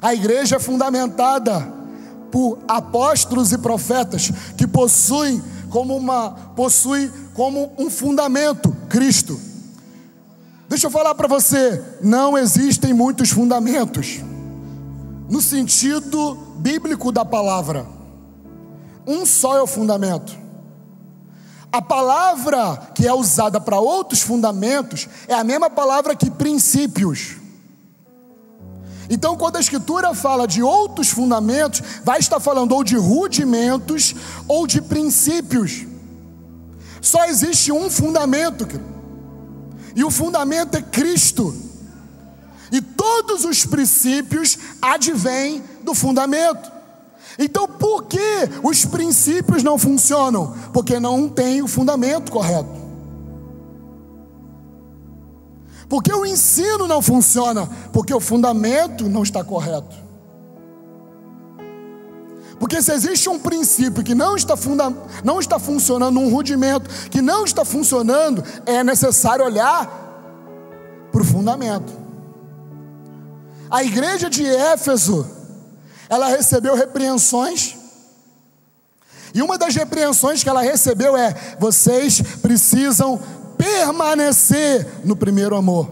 A 0.01 0.13
igreja 0.15 0.55
é 0.55 0.59
fundamentada 0.59 1.79
por 2.31 2.57
apóstolos 2.67 3.51
e 3.51 3.57
profetas 3.57 4.31
que 4.57 4.65
possuem 4.65 5.43
como 5.69 5.95
uma 5.95 6.31
possui 6.55 7.11
como 7.35 7.71
um 7.77 7.89
fundamento 7.89 8.75
Cristo. 8.89 9.39
Deixa 10.67 10.87
eu 10.87 10.91
falar 10.91 11.13
para 11.13 11.27
você, 11.27 11.83
não 12.01 12.37
existem 12.37 12.93
muitos 12.93 13.29
fundamentos 13.29 14.21
no 15.29 15.41
sentido 15.41 16.35
bíblico 16.57 17.11
da 17.11 17.23
palavra. 17.23 17.85
Um 19.05 19.25
só 19.25 19.55
é 19.55 19.61
o 19.61 19.67
fundamento. 19.67 20.37
A 21.71 21.81
palavra 21.81 22.91
que 22.95 23.07
é 23.07 23.13
usada 23.13 23.61
para 23.61 23.79
outros 23.79 24.21
fundamentos 24.21 25.07
é 25.27 25.35
a 25.35 25.43
mesma 25.43 25.69
palavra 25.69 26.15
que 26.15 26.31
princípios. 26.31 27.35
Então, 29.07 29.37
quando 29.37 29.57
a 29.57 29.59
Escritura 29.59 30.13
fala 30.13 30.47
de 30.47 30.61
outros 30.61 31.09
fundamentos, 31.09 31.81
vai 32.03 32.19
estar 32.19 32.39
falando 32.39 32.73
ou 32.73 32.83
de 32.83 32.95
rudimentos 32.95 34.15
ou 34.47 34.67
de 34.67 34.81
princípios. 34.81 35.85
Só 37.01 37.25
existe 37.25 37.71
um 37.71 37.89
fundamento, 37.89 38.67
e 39.95 40.03
o 40.03 40.11
fundamento 40.11 40.75
é 40.75 40.81
Cristo. 40.81 41.68
E 42.71 42.81
todos 42.81 43.45
os 43.45 43.65
princípios 43.65 44.57
advêm 44.81 45.63
do 45.83 45.93
fundamento. 45.93 46.71
Então, 47.37 47.67
por 47.67 48.03
que 48.03 48.19
os 48.63 48.85
princípios 48.85 49.63
não 49.63 49.77
funcionam? 49.77 50.53
Porque 50.73 50.99
não 50.99 51.29
tem 51.29 51.61
o 51.61 51.67
fundamento 51.67 52.31
correto. 52.31 52.79
Por 55.87 56.03
que 56.03 56.13
o 56.13 56.25
ensino 56.25 56.87
não 56.87 57.01
funciona? 57.01 57.67
Porque 57.91 58.13
o 58.13 58.19
fundamento 58.19 59.09
não 59.09 59.23
está 59.23 59.43
correto. 59.43 59.95
Porque 62.59 62.81
se 62.81 62.91
existe 62.91 63.29
um 63.29 63.39
princípio 63.39 64.03
que 64.03 64.13
não 64.13 64.35
está, 64.35 64.57
funda 64.57 64.93
não 65.23 65.39
está 65.39 65.57
funcionando, 65.57 66.19
um 66.19 66.29
rudimento 66.29 66.89
que 67.09 67.21
não 67.21 67.45
está 67.45 67.63
funcionando, 67.63 68.43
é 68.65 68.83
necessário 68.83 69.45
olhar 69.45 69.87
para 71.09 71.21
o 71.21 71.25
fundamento. 71.25 71.98
A 73.69 73.83
igreja 73.83 74.29
de 74.29 74.45
Éfeso, 74.45 75.29
ela 76.09 76.27
recebeu 76.27 76.75
repreensões, 76.75 77.77
e 79.33 79.41
uma 79.41 79.57
das 79.57 79.75
repreensões 79.75 80.43
que 80.43 80.49
ela 80.49 80.61
recebeu 80.61 81.15
é: 81.15 81.55
vocês 81.59 82.21
precisam 82.41 83.19
permanecer 83.57 84.87
no 85.03 85.15
primeiro 85.15 85.55
amor. 85.55 85.89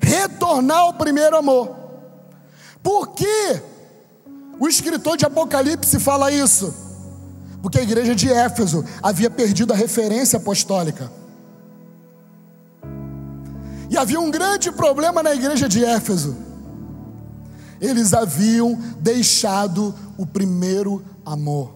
Retornar 0.00 0.78
ao 0.78 0.94
primeiro 0.94 1.36
amor. 1.36 1.76
Por 2.82 3.08
que 3.08 3.60
o 4.58 4.66
escritor 4.66 5.16
de 5.16 5.26
Apocalipse 5.26 6.00
fala 6.00 6.32
isso? 6.32 6.74
Porque 7.62 7.78
a 7.78 7.82
igreja 7.82 8.14
de 8.14 8.32
Éfeso 8.32 8.84
havia 9.02 9.28
perdido 9.28 9.72
a 9.72 9.76
referência 9.76 10.38
apostólica. 10.38 11.10
E 13.90 13.96
havia 13.96 14.20
um 14.20 14.30
grande 14.30 14.70
problema 14.70 15.22
na 15.22 15.34
igreja 15.34 15.68
de 15.68 15.84
Éfeso. 15.84 16.36
Eles 17.80 18.12
haviam 18.12 18.78
deixado 19.00 19.94
o 20.16 20.26
primeiro 20.26 21.04
amor. 21.24 21.74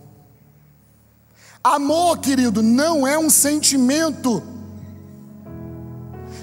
Amor, 1.63 2.19
querido, 2.19 2.61
não 2.61 3.07
é 3.07 3.17
um 3.17 3.31
sentimento, 3.31 4.43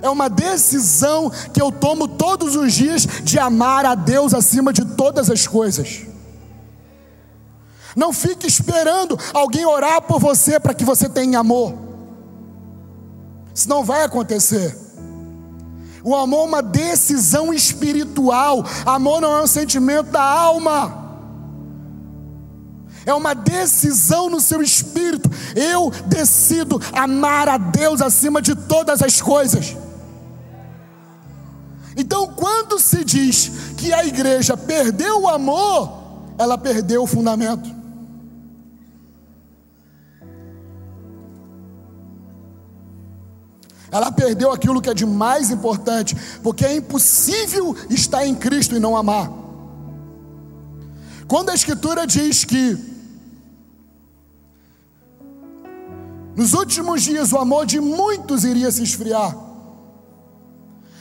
é 0.01 0.09
uma 0.09 0.29
decisão 0.29 1.29
que 1.53 1.61
eu 1.61 1.71
tomo 1.71 2.07
todos 2.07 2.55
os 2.55 2.73
dias 2.73 3.05
de 3.23 3.37
amar 3.37 3.85
a 3.85 3.95
Deus 3.95 4.33
acima 4.33 4.71
de 4.71 4.85
todas 4.85 5.29
as 5.29 5.45
coisas. 5.45 6.05
Não 7.95 8.13
fique 8.13 8.47
esperando 8.47 9.19
alguém 9.33 9.65
orar 9.65 10.01
por 10.01 10.19
você 10.19 10.57
para 10.57 10.73
que 10.73 10.85
você 10.85 11.09
tenha 11.09 11.39
amor. 11.39 11.77
Isso 13.53 13.67
não 13.67 13.83
vai 13.83 14.03
acontecer. 14.03 14.88
O 16.03 16.15
amor 16.15 16.45
é 16.45 16.47
uma 16.47 16.61
decisão 16.61 17.53
espiritual. 17.53 18.65
Amor 18.85 19.21
não 19.21 19.35
é 19.35 19.43
um 19.43 19.47
sentimento 19.47 20.11
da 20.11 20.23
alma 20.23 20.99
é 23.05 23.13
uma 23.13 23.33
decisão 23.33 24.29
no 24.29 24.39
seu 24.39 24.61
espírito. 24.61 25.29
Eu 25.55 25.91
decido 26.05 26.81
amar 26.93 27.49
a 27.49 27.57
Deus 27.57 28.01
acima 28.01 28.41
de 28.41 28.55
todas 28.55 29.01
as 29.01 29.21
coisas. 29.21 29.75
Então, 31.97 32.27
quando 32.27 32.79
se 32.79 33.03
diz 33.03 33.51
que 33.77 33.91
a 33.91 34.05
igreja 34.05 34.55
perdeu 34.55 35.23
o 35.23 35.27
amor, 35.27 36.33
ela 36.37 36.57
perdeu 36.57 37.03
o 37.03 37.07
fundamento. 37.07 37.78
Ela 43.91 44.11
perdeu 44.11 44.51
aquilo 44.51 44.81
que 44.81 44.89
é 44.89 44.93
de 44.93 45.05
mais 45.05 45.49
importante, 45.49 46.15
porque 46.43 46.65
é 46.65 46.75
impossível 46.75 47.75
estar 47.89 48.25
em 48.25 48.35
Cristo 48.35 48.75
e 48.75 48.79
não 48.79 48.95
amar. 48.95 49.31
Quando 51.27 51.49
a 51.49 51.53
Escritura 51.53 52.05
diz 52.07 52.43
que 52.43 52.89
Nos 56.39 56.53
últimos 56.53 57.01
dias, 57.01 57.33
o 57.33 57.37
amor 57.37 57.65
de 57.65 57.81
muitos 57.81 58.45
iria 58.45 58.71
se 58.71 58.81
esfriar. 58.81 59.35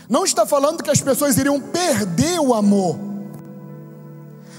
Não 0.09 0.25
está 0.25 0.45
falando 0.45 0.83
que 0.83 0.91
as 0.91 1.01
pessoas 1.01 1.37
iriam 1.39 1.61
perder 1.61 2.41
o 2.41 2.53
amor, 2.53 2.99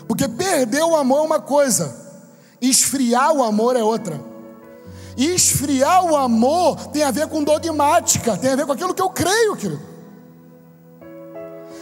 porque 0.07 0.25
perder 0.29 0.83
o 0.83 0.95
amor 0.95 1.17
é 1.17 1.21
uma 1.25 1.41
coisa, 1.41 1.93
esfriar 2.61 3.33
o 3.33 3.43
amor 3.43 3.75
é 3.75 3.83
outra. 3.83 4.28
Esfriar 5.19 6.05
o 6.05 6.15
amor 6.15 6.87
tem 6.87 7.03
a 7.03 7.11
ver 7.11 7.27
com 7.27 7.43
dogmática, 7.43 8.37
tem 8.37 8.51
a 8.51 8.55
ver 8.55 8.65
com 8.65 8.71
aquilo 8.71 8.93
que 8.93 9.01
eu 9.01 9.09
creio, 9.09 9.55
querido. 9.57 9.89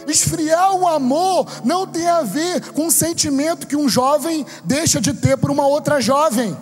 Esfriar 0.08 0.74
o 0.74 0.88
amor 0.88 1.46
não 1.64 1.86
tem 1.86 2.08
a 2.08 2.22
ver 2.22 2.72
com 2.72 2.88
o 2.88 2.90
sentimento 2.90 3.68
que 3.68 3.76
um 3.76 3.88
jovem 3.88 4.44
deixa 4.64 5.00
de 5.00 5.14
ter 5.14 5.36
por 5.36 5.52
uma 5.52 5.68
outra 5.68 6.00
jovem. 6.00 6.56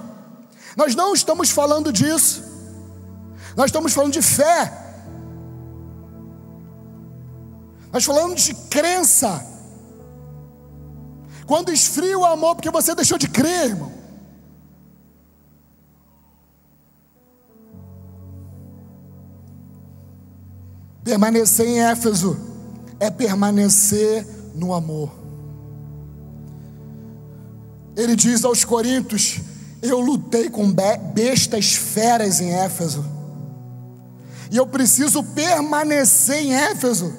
Nós 0.76 0.94
não 0.94 1.14
estamos 1.14 1.48
falando 1.48 1.90
disso. 1.90 2.44
Nós 3.56 3.66
estamos 3.66 3.94
falando 3.94 4.12
de 4.12 4.20
fé. 4.20 4.70
Nós 7.90 8.04
falamos 8.04 8.42
de 8.42 8.52
crença. 8.52 9.46
Quando 11.46 11.72
esfria 11.72 12.18
o 12.18 12.24
amor, 12.26 12.56
porque 12.56 12.70
você 12.70 12.94
deixou 12.94 13.16
de 13.16 13.28
crer, 13.28 13.70
irmão. 13.70 13.95
Permanecer 21.06 21.68
em 21.68 21.78
Éfeso 21.78 22.36
é 22.98 23.08
permanecer 23.12 24.26
no 24.56 24.74
amor. 24.74 25.08
Ele 27.96 28.16
diz 28.16 28.44
aos 28.44 28.64
Coríntios: 28.64 29.38
eu 29.80 30.00
lutei 30.00 30.50
com 30.50 30.68
bestas 31.14 31.74
feras 31.74 32.40
em 32.40 32.50
Éfeso. 32.50 33.04
E 34.50 34.56
eu 34.56 34.66
preciso 34.66 35.22
permanecer 35.22 36.38
em 36.38 36.52
Éfeso. 36.52 37.14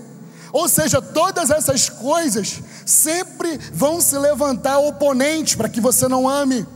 Ou 0.52 0.68
seja, 0.68 1.02
todas 1.02 1.50
essas 1.50 1.88
coisas 1.88 2.62
sempre 2.86 3.58
vão 3.72 4.02
se 4.02 4.18
levantar 4.18 4.80
oponentes 4.80 5.56
para 5.56 5.70
que 5.70 5.80
você 5.80 6.10
não 6.10 6.28
ame. 6.28 6.68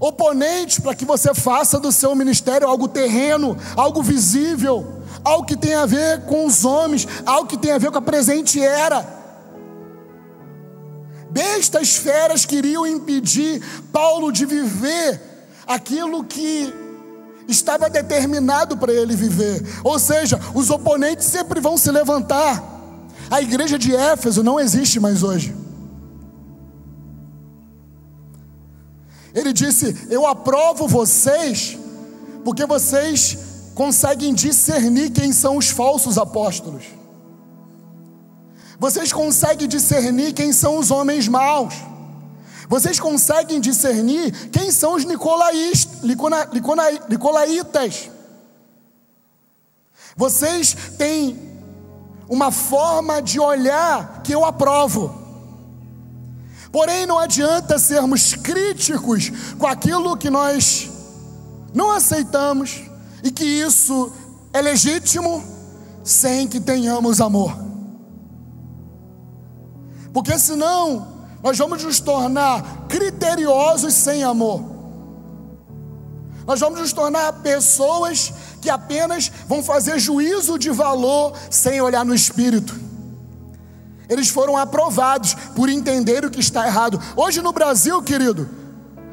Oponentes 0.00 0.78
para 0.78 0.94
que 0.94 1.04
você 1.04 1.34
faça 1.34 1.78
do 1.78 1.92
seu 1.92 2.14
ministério 2.14 2.66
algo 2.66 2.88
terreno, 2.88 3.54
algo 3.76 4.02
visível, 4.02 5.01
algo 5.24 5.46
que 5.46 5.56
tem 5.56 5.74
a 5.74 5.86
ver 5.86 6.22
com 6.22 6.46
os 6.46 6.64
homens, 6.64 7.06
algo 7.24 7.48
que 7.48 7.56
tem 7.56 7.72
a 7.72 7.78
ver 7.78 7.90
com 7.90 7.98
a 7.98 8.02
presente 8.02 8.60
era. 8.60 9.06
Bestas 11.30 11.96
feras 11.96 12.44
queriam 12.44 12.86
impedir 12.86 13.62
Paulo 13.90 14.30
de 14.30 14.44
viver 14.44 15.20
aquilo 15.66 16.24
que 16.24 16.72
estava 17.48 17.88
determinado 17.88 18.76
para 18.76 18.92
ele 18.92 19.16
viver. 19.16 19.62
Ou 19.82 19.98
seja, 19.98 20.38
os 20.54 20.68
oponentes 20.70 21.26
sempre 21.26 21.60
vão 21.60 21.78
se 21.78 21.90
levantar. 21.90 22.62
A 23.30 23.40
igreja 23.40 23.78
de 23.78 23.94
Éfeso 23.96 24.42
não 24.42 24.60
existe 24.60 25.00
mais 25.00 25.22
hoje. 25.22 25.54
Ele 29.34 29.52
disse: 29.52 30.06
Eu 30.10 30.26
aprovo 30.26 30.86
vocês, 30.86 31.78
porque 32.44 32.66
vocês 32.66 33.38
conseguem 33.74 34.34
discernir 34.34 35.10
quem 35.10 35.32
são 35.32 35.56
os 35.56 35.68
falsos 35.70 36.18
apóstolos. 36.18 36.84
Vocês 38.78 39.12
conseguem 39.12 39.68
discernir 39.68 40.32
quem 40.32 40.52
são 40.52 40.78
os 40.78 40.90
homens 40.90 41.28
maus. 41.28 41.74
Vocês 42.68 42.98
conseguem 42.98 43.60
discernir 43.60 44.50
quem 44.50 44.70
são 44.70 44.94
os 44.94 45.04
nicolaítas. 45.04 45.86
Vocês 50.16 50.76
têm 50.98 51.38
uma 52.28 52.50
forma 52.50 53.20
de 53.20 53.38
olhar 53.38 54.22
que 54.22 54.34
eu 54.34 54.44
aprovo. 54.44 55.20
Porém, 56.70 57.04
não 57.04 57.18
adianta 57.18 57.78
sermos 57.78 58.34
críticos 58.34 59.30
com 59.58 59.66
aquilo 59.66 60.16
que 60.16 60.30
nós 60.30 60.90
não 61.74 61.90
aceitamos 61.90 62.90
e 63.22 63.30
que 63.30 63.44
isso 63.44 64.12
é 64.52 64.60
legítimo 64.60 65.42
sem 66.04 66.48
que 66.48 66.60
tenhamos 66.60 67.20
amor. 67.20 67.56
Porque 70.12 70.38
senão 70.38 71.08
nós 71.42 71.56
vamos 71.56 71.82
nos 71.82 72.00
tornar 72.00 72.86
criteriosos 72.88 73.94
sem 73.94 74.22
amor. 74.22 74.72
Nós 76.46 76.60
vamos 76.60 76.80
nos 76.80 76.92
tornar 76.92 77.32
pessoas 77.34 78.32
que 78.60 78.68
apenas 78.68 79.30
vão 79.48 79.62
fazer 79.62 79.98
juízo 79.98 80.58
de 80.58 80.70
valor 80.70 81.32
sem 81.50 81.80
olhar 81.80 82.04
no 82.04 82.14
espírito. 82.14 82.78
Eles 84.08 84.28
foram 84.28 84.56
aprovados 84.56 85.34
por 85.54 85.68
entender 85.68 86.24
o 86.24 86.30
que 86.30 86.40
está 86.40 86.66
errado. 86.66 87.00
Hoje 87.16 87.40
no 87.40 87.52
Brasil, 87.52 88.02
querido, 88.02 88.48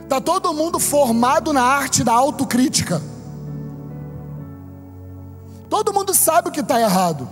está 0.04 0.20
todo 0.20 0.54
mundo 0.54 0.80
formado 0.80 1.54
na 1.54 1.62
arte 1.62 2.04
da 2.04 2.14
autocrítica. 2.14 3.02
Todo 5.70 5.94
mundo 5.94 6.14
sabe 6.14 6.50
o 6.50 6.52
que 6.52 6.62
está 6.62 6.80
errado. 6.80 7.30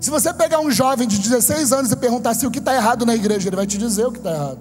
Se 0.00 0.10
você 0.10 0.32
pegar 0.32 0.60
um 0.60 0.70
jovem 0.70 1.08
de 1.08 1.18
16 1.18 1.72
anos 1.72 1.90
e 1.90 1.96
perguntar 1.96 2.34
se 2.34 2.46
o 2.46 2.50
que 2.50 2.58
está 2.58 2.74
errado 2.74 3.04
na 3.04 3.14
igreja, 3.14 3.48
ele 3.48 3.56
vai 3.56 3.66
te 3.66 3.78
dizer 3.78 4.06
o 4.06 4.12
que 4.12 4.18
está 4.18 4.30
errado. 4.30 4.58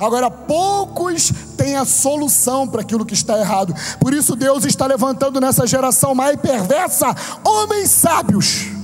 Agora, 0.00 0.30
poucos 0.30 1.32
têm 1.56 1.76
a 1.76 1.84
solução 1.84 2.66
para 2.68 2.82
aquilo 2.82 3.04
que 3.04 3.14
está 3.14 3.38
errado. 3.38 3.74
Por 4.00 4.14
isso, 4.14 4.36
Deus 4.36 4.64
está 4.64 4.86
levantando 4.86 5.40
nessa 5.40 5.66
geração 5.66 6.14
mais 6.14 6.36
perversa 6.36 7.14
homens 7.44 7.90
sábios. 7.90 8.77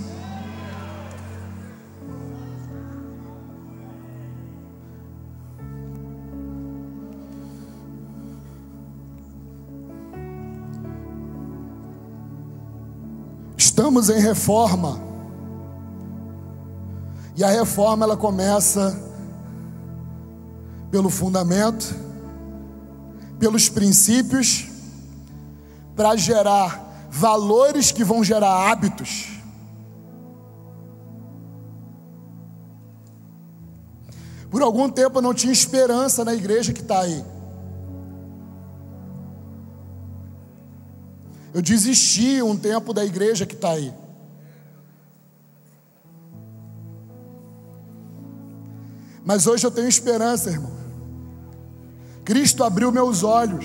Estamos 13.74 14.08
em 14.08 14.20
reforma. 14.20 15.00
E 17.34 17.42
a 17.42 17.48
reforma 17.48 18.06
ela 18.06 18.16
começa 18.16 18.96
pelo 20.92 21.10
fundamento, 21.10 21.92
pelos 23.36 23.68
princípios, 23.68 24.68
para 25.96 26.14
gerar 26.14 27.08
valores 27.10 27.90
que 27.90 28.04
vão 28.04 28.22
gerar 28.22 28.70
hábitos. 28.70 29.40
Por 34.52 34.62
algum 34.62 34.88
tempo 34.88 35.18
eu 35.18 35.22
não 35.22 35.34
tinha 35.34 35.52
esperança 35.52 36.24
na 36.24 36.32
igreja 36.32 36.72
que 36.72 36.80
está 36.80 37.00
aí. 37.00 37.24
Eu 41.54 41.62
desisti 41.62 42.42
um 42.42 42.56
tempo 42.56 42.92
da 42.92 43.04
igreja 43.04 43.46
que 43.46 43.54
está 43.54 43.70
aí. 43.70 43.94
Mas 49.24 49.46
hoje 49.46 49.64
eu 49.64 49.70
tenho 49.70 49.88
esperança, 49.88 50.50
irmão. 50.50 50.72
Cristo 52.24 52.64
abriu 52.64 52.90
meus 52.90 53.22
olhos. 53.22 53.64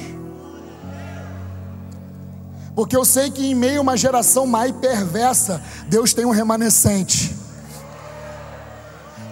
Porque 2.76 2.96
eu 2.96 3.04
sei 3.04 3.32
que 3.32 3.46
em 3.46 3.56
meio 3.56 3.80
a 3.80 3.82
uma 3.82 3.98
geração 3.98 4.46
mais 4.46 4.72
perversa, 4.72 5.60
Deus 5.88 6.14
tem 6.14 6.26
um 6.26 6.32
remanescente. 6.32 7.36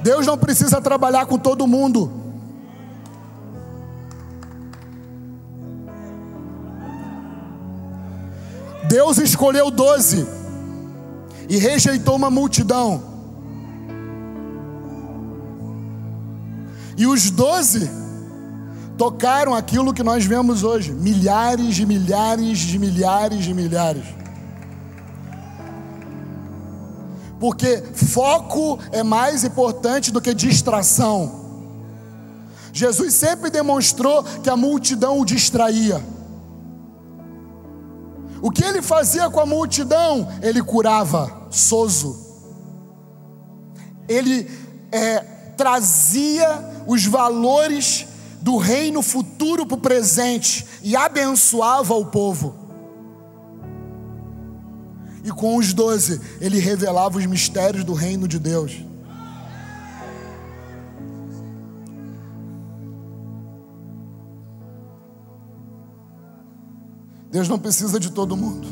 Deus 0.01 0.25
não 0.25 0.37
precisa 0.37 0.81
trabalhar 0.81 1.27
com 1.27 1.37
todo 1.37 1.67
mundo. 1.67 2.26
Deus 8.97 9.19
escolheu 9.19 9.69
doze 9.69 10.27
e 11.47 11.55
rejeitou 11.57 12.15
uma 12.15 12.31
multidão. 12.31 13.03
E 16.97 17.05
os 17.05 17.29
doze 17.29 17.91
tocaram 18.97 19.53
aquilo 19.53 19.93
que 19.93 20.01
nós 20.01 20.25
vemos 20.25 20.63
hoje: 20.63 20.93
milhares 20.93 21.75
de 21.75 21.85
milhares 21.85 22.57
de 22.57 22.79
milhares 22.79 23.43
de 23.43 23.53
milhares. 23.53 24.03
Porque 27.39 27.83
foco 27.93 28.79
é 28.91 29.03
mais 29.03 29.43
importante 29.43 30.11
do 30.11 30.19
que 30.19 30.33
distração. 30.33 31.45
Jesus 32.73 33.13
sempre 33.13 33.51
demonstrou 33.51 34.23
que 34.23 34.49
a 34.49 34.57
multidão 34.57 35.19
o 35.19 35.25
distraía. 35.25 36.16
O 38.41 38.51
que 38.51 38.63
ele 38.63 38.81
fazia 38.81 39.29
com 39.29 39.39
a 39.39 39.45
multidão? 39.45 40.27
Ele 40.41 40.61
curava, 40.61 41.47
sozo. 41.49 42.25
Ele 44.07 44.49
é, 44.91 45.19
trazia 45.57 46.83
os 46.85 47.05
valores 47.05 48.07
do 48.41 48.57
reino 48.57 49.01
futuro 49.01 49.65
para 49.65 49.75
o 49.75 49.81
presente 49.81 50.65
e 50.81 50.95
abençoava 50.95 51.93
o 51.95 52.05
povo. 52.05 52.55
E 55.23 55.31
com 55.31 55.57
os 55.57 55.73
doze, 55.73 56.21
ele 56.39 56.59
revelava 56.59 57.17
os 57.17 57.25
mistérios 57.25 57.83
do 57.83 57.93
reino 57.93 58.27
de 58.27 58.39
Deus. 58.39 58.86
Deus 67.37 67.47
não 67.47 67.59
precisa 67.59 67.99
de 67.99 68.09
todo 68.09 68.35
mundo. 68.35 68.67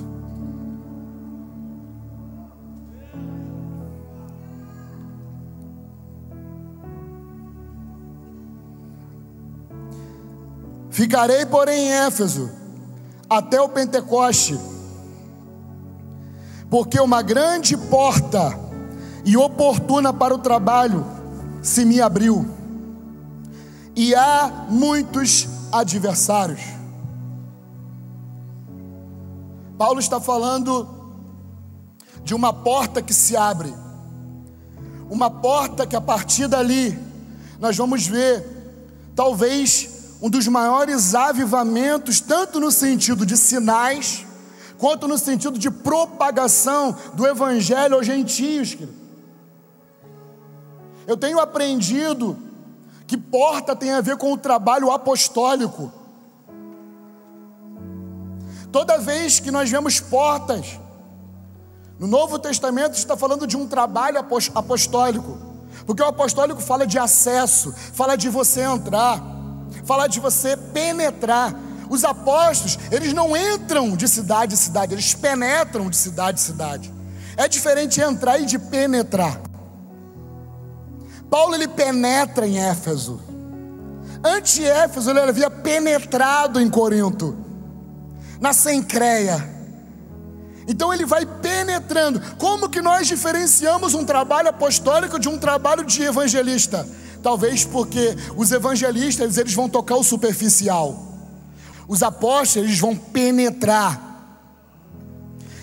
Ficarei, 10.90 11.46
porém, 11.46 11.90
em 11.90 11.92
Éfeso 11.92 12.50
até 13.30 13.62
o 13.62 13.70
Pentecoste, 13.70 14.60
porque 16.68 17.00
uma 17.00 17.22
grande 17.22 17.78
porta 17.78 18.58
e 19.24 19.38
oportuna 19.38 20.12
para 20.12 20.34
o 20.34 20.40
trabalho 20.40 21.06
se 21.62 21.86
me 21.86 22.02
abriu, 22.02 22.44
e 23.96 24.16
há 24.16 24.66
muitos 24.70 25.48
adversários. 25.72 26.75
Paulo 29.78 30.00
está 30.00 30.20
falando 30.20 30.88
de 32.24 32.34
uma 32.34 32.54
porta 32.54 33.02
que 33.02 33.14
se 33.14 33.36
abre, 33.36 33.74
uma 35.10 35.30
porta 35.30 35.86
que 35.86 35.96
a 35.96 36.02
partir 36.02 36.48
dali 36.48 36.98
nós 37.60 37.78
vamos 37.78 38.06
ver, 38.08 38.44
talvez, 39.16 40.18
um 40.22 40.30
dos 40.30 40.48
maiores 40.48 41.14
avivamentos, 41.14 42.20
tanto 42.20 42.60
no 42.60 42.72
sentido 42.72 43.26
de 43.26 43.38
sinais, 43.38 44.26
quanto 44.78 45.08
no 45.08 45.18
sentido 45.18 45.58
de 45.58 45.70
propagação 45.70 46.96
do 47.14 47.26
Evangelho 47.26 47.96
aos 47.96 48.06
gentios. 48.06 48.78
Eu 51.08 51.16
tenho 51.16 51.40
aprendido 51.40 52.38
que 53.08 53.18
porta 53.18 53.76
tem 53.76 53.92
a 53.92 54.02
ver 54.02 54.18
com 54.18 54.34
o 54.34 54.38
trabalho 54.38 54.92
apostólico. 54.92 55.92
Toda 58.76 58.98
vez 58.98 59.40
que 59.40 59.52
nós 59.52 59.72
vemos 59.72 60.02
portas, 60.02 60.78
no 61.98 62.08
Novo 62.08 62.38
Testamento 62.38 62.96
está 62.96 63.16
falando 63.16 63.48
de 63.48 63.56
um 63.56 63.66
trabalho 63.66 64.20
apostólico, 64.54 65.38
porque 65.86 66.04
o 66.04 66.06
apostólico 66.06 66.60
fala 66.62 66.86
de 66.86 67.00
acesso, 67.00 67.74
fala 67.94 68.18
de 68.18 68.28
você 68.28 68.64
entrar, 68.64 69.24
fala 69.86 70.08
de 70.08 70.20
você 70.20 70.58
penetrar. 70.58 71.56
Os 71.90 72.04
apóstolos, 72.04 72.78
eles 72.92 73.14
não 73.14 73.38
entram 73.38 73.96
de 73.96 74.10
cidade 74.10 74.56
em 74.56 74.58
cidade, 74.58 74.94
eles 74.94 75.14
penetram 75.14 75.90
de 75.90 75.96
cidade 75.96 76.42
em 76.42 76.44
cidade. 76.44 76.94
É 77.38 77.48
diferente 77.48 78.02
entrar 78.02 78.40
e 78.40 78.46
de 78.46 78.60
penetrar. 78.60 79.40
Paulo 81.30 81.56
ele 81.56 81.70
penetra 81.70 82.46
em 82.46 82.60
Éfeso. 82.60 83.22
Antes 84.22 84.56
de 84.56 84.66
Éfeso, 84.66 85.12
ele 85.12 85.22
havia 85.22 85.50
penetrado 85.50 86.60
em 86.60 86.70
Corinto 86.70 87.45
na 88.40 88.54
Sencreia. 88.54 89.56
Então 90.68 90.94
ele 90.94 91.06
vai 91.06 91.26
penetrando. 91.26 92.20
Como 92.38 92.70
que 92.70 92.82
nós 92.82 93.08
diferenciamos 93.08 93.94
um 93.94 94.04
trabalho 94.04 94.50
apostólico 94.50 95.20
de 95.20 95.30
um 95.30 95.38
trabalho 95.38 95.86
de 95.86 96.02
evangelista? 96.04 96.88
Talvez 97.22 97.66
porque 97.66 98.16
os 98.36 98.52
evangelistas 98.52 99.38
eles 99.38 99.54
vão 99.54 99.70
tocar 99.70 99.96
o 99.96 100.04
superficial. 100.04 101.14
Os 101.88 102.02
apóstolos 102.02 102.68
eles 102.68 102.80
vão 102.80 102.96
penetrar 102.96 104.02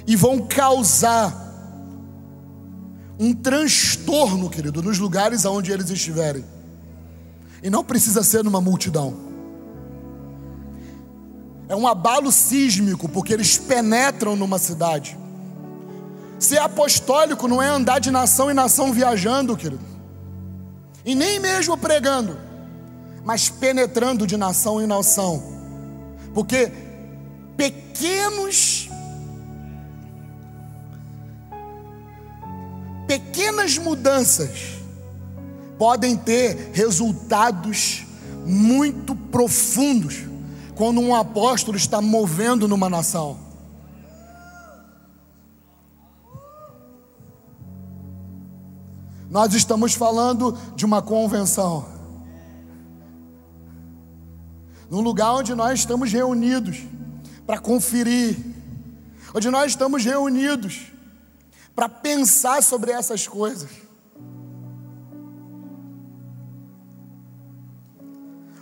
e 0.06 0.14
vão 0.14 0.38
causar 0.38 1.40
um 3.18 3.32
transtorno, 3.32 4.48
querido, 4.50 4.82
nos 4.82 4.98
lugares 4.98 5.44
aonde 5.46 5.70
eles 5.70 5.90
estiverem. 5.90 6.44
E 7.62 7.70
não 7.70 7.84
precisa 7.84 8.22
ser 8.22 8.42
numa 8.42 8.60
multidão 8.60 9.31
é 11.72 11.76
um 11.76 11.86
abalo 11.86 12.30
sísmico, 12.30 13.08
porque 13.08 13.32
eles 13.32 13.56
penetram 13.56 14.36
numa 14.36 14.58
cidade. 14.58 15.16
Ser 16.38 16.58
apostólico 16.58 17.48
não 17.48 17.62
é 17.62 17.68
andar 17.68 17.98
de 17.98 18.10
nação 18.10 18.50
em 18.50 18.54
nação 18.54 18.92
viajando, 18.92 19.56
querido, 19.56 19.82
e 21.02 21.14
nem 21.14 21.40
mesmo 21.40 21.74
pregando, 21.78 22.36
mas 23.24 23.48
penetrando 23.48 24.26
de 24.26 24.36
nação 24.36 24.82
em 24.82 24.86
nação, 24.86 25.42
porque 26.34 26.70
pequenos 27.56 28.90
pequenas 33.06 33.78
mudanças 33.78 34.74
podem 35.78 36.18
ter 36.18 36.70
resultados 36.74 38.04
muito 38.44 39.14
profundos 39.16 40.31
quando 40.74 41.00
um 41.00 41.14
apóstolo 41.14 41.76
está 41.76 42.00
movendo 42.00 42.66
numa 42.66 42.88
nação. 42.88 43.38
Nós 49.30 49.54
estamos 49.54 49.94
falando 49.94 50.58
de 50.76 50.84
uma 50.84 51.00
convenção. 51.00 51.86
Num 54.90 55.00
lugar 55.00 55.32
onde 55.32 55.54
nós 55.54 55.78
estamos 55.80 56.12
reunidos 56.12 56.82
para 57.46 57.58
conferir, 57.58 58.36
onde 59.34 59.48
nós 59.48 59.72
estamos 59.72 60.04
reunidos 60.04 60.92
para 61.74 61.88
pensar 61.88 62.62
sobre 62.62 62.92
essas 62.92 63.26
coisas. 63.26 63.70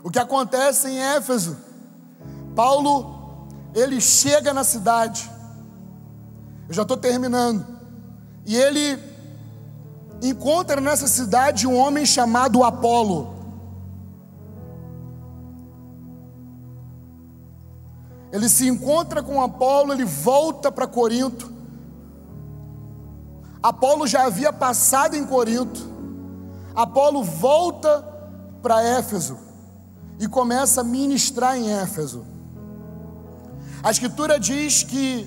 O 0.05 0.11
que 0.11 0.19
acontece 0.19 0.89
em 0.89 0.99
Éfeso, 0.99 1.57
Paulo, 2.61 3.49
ele 3.75 4.03
chega 4.03 4.53
na 4.53 4.63
cidade, 4.63 5.31
eu 6.69 6.75
já 6.75 6.83
estou 6.83 6.95
terminando, 6.95 7.67
e 8.45 8.55
ele 8.55 9.03
encontra 10.23 10.79
nessa 10.79 11.09
cidade 11.09 11.67
um 11.67 11.75
homem 11.75 12.05
chamado 12.05 12.63
Apolo. 12.63 13.35
Ele 18.31 18.47
se 18.47 18.69
encontra 18.69 19.23
com 19.23 19.41
Apolo, 19.41 19.95
ele 19.95 20.05
volta 20.05 20.71
para 20.71 20.87
Corinto. 20.87 21.51
Apolo 23.63 24.07
já 24.07 24.27
havia 24.27 24.53
passado 24.53 25.17
em 25.17 25.25
Corinto. 25.25 25.81
Apolo 26.75 27.25
volta 27.25 28.07
para 28.61 28.83
Éfeso 28.83 29.39
e 30.19 30.29
começa 30.29 30.83
a 30.83 30.85
ministrar 30.85 31.57
em 31.57 31.71
Éfeso. 31.73 32.30
A 33.83 33.91
escritura 33.91 34.39
diz 34.39 34.83
que 34.83 35.27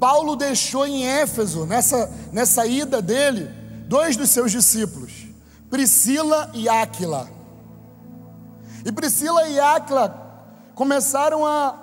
Paulo 0.00 0.36
deixou 0.36 0.86
em 0.86 1.06
Éfeso, 1.06 1.66
nessa, 1.66 2.10
nessa 2.32 2.66
ida 2.66 3.02
dele, 3.02 3.50
dois 3.86 4.16
dos 4.16 4.30
seus 4.30 4.50
discípulos, 4.52 5.26
Priscila 5.68 6.50
e 6.54 6.68
Áquila. 6.68 7.28
E 8.84 8.92
Priscila 8.92 9.48
e 9.48 9.58
Áquila 9.58 10.70
começaram 10.74 11.44
a 11.44 11.76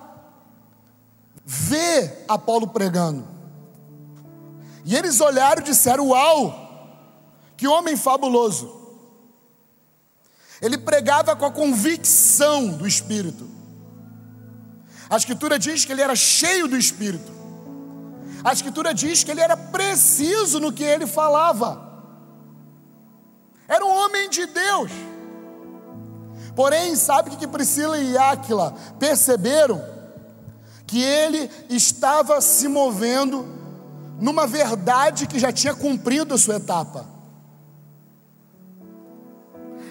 ver 1.46 2.26
Apolo 2.28 2.68
pregando. 2.68 3.28
E 4.86 4.96
eles 4.96 5.20
olharam 5.20 5.62
e 5.62 5.66
disseram: 5.66 6.08
Uau, 6.08 7.10
que 7.58 7.68
homem 7.68 7.96
fabuloso. 7.96 8.84
Ele 10.62 10.78
pregava 10.78 11.36
com 11.36 11.46
a 11.46 11.52
convicção 11.52 12.70
do 12.70 12.88
Espírito. 12.88 13.55
A 15.10 15.18
Escritura 15.18 15.60
diz 15.60 15.86
que 15.86 15.92
ele 15.92 16.02
era 16.02 16.16
cheio 16.16 16.68
do 16.68 16.78
Espírito. 16.78 17.32
A 18.44 18.54
Escritura 18.54 18.94
diz 18.94 19.24
que 19.24 19.32
ele 19.32 19.42
era 19.42 19.58
preciso 19.58 20.60
no 20.60 20.72
que 20.72 20.84
ele 20.84 21.08
falava. 21.08 21.86
Era 23.68 23.84
um 23.84 23.90
homem 23.90 24.30
de 24.30 24.46
Deus. 24.46 24.92
Porém, 26.56 26.96
sabe 26.96 27.30
o 27.30 27.38
que 27.38 27.48
Priscila 27.48 27.98
e 27.98 28.18
Áquila 28.18 28.74
perceberam? 29.00 29.84
Que 30.88 31.02
ele 31.02 31.50
estava 31.70 32.40
se 32.40 32.68
movendo 32.68 33.46
numa 34.20 34.48
verdade 34.48 35.28
que 35.28 35.40
já 35.40 35.52
tinha 35.52 35.74
cumprido 35.74 36.34
a 36.34 36.38
sua 36.38 36.56
etapa. 36.56 37.06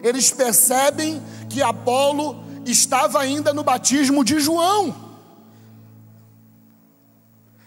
Eles 0.03 0.31
percebem 0.31 1.23
que 1.49 1.63
Apolo 1.63 2.43
estava 2.65 3.21
ainda 3.21 3.53
no 3.53 3.65
batismo 3.65 4.25
de 4.25 4.39
João. 4.39 5.04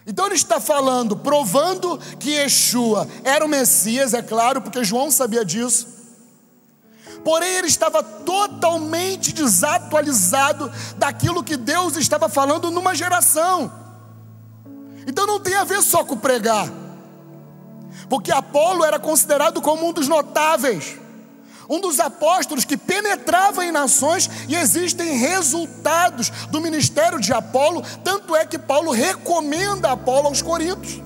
Então 0.08 0.26
ele 0.26 0.34
está 0.34 0.58
falando, 0.58 1.14
provando 1.14 1.98
que 2.18 2.30
Yeshua 2.30 3.06
era 3.22 3.44
o 3.44 3.48
Messias, 3.48 4.14
é 4.14 4.22
claro, 4.22 4.60
porque 4.60 4.82
João 4.82 5.10
sabia 5.10 5.44
disso 5.44 5.98
porém 7.28 7.56
ele 7.56 7.66
estava 7.66 8.02
totalmente 8.02 9.32
desatualizado 9.32 10.72
daquilo 10.96 11.44
que 11.44 11.58
Deus 11.58 11.96
estava 11.96 12.28
falando 12.28 12.70
numa 12.70 12.94
geração. 12.94 13.70
Então 15.06 15.26
não 15.26 15.38
tem 15.40 15.54
a 15.54 15.64
ver 15.64 15.82
só 15.82 16.04
com 16.04 16.16
pregar, 16.16 16.68
porque 18.08 18.32
Apolo 18.32 18.84
era 18.84 18.98
considerado 18.98 19.60
como 19.60 19.86
um 19.86 19.92
dos 19.92 20.08
notáveis, 20.08 20.96
um 21.68 21.80
dos 21.80 22.00
apóstolos 22.00 22.64
que 22.64 22.76
penetrava 22.76 23.64
em 23.64 23.70
nações 23.70 24.30
e 24.48 24.54
existem 24.54 25.18
resultados 25.18 26.30
do 26.50 26.60
ministério 26.60 27.20
de 27.20 27.32
Apolo, 27.32 27.82
tanto 28.02 28.34
é 28.34 28.46
que 28.46 28.58
Paulo 28.58 28.90
recomenda 28.90 29.92
Apolo 29.92 30.28
aos 30.28 30.40
Coríntios. 30.40 31.02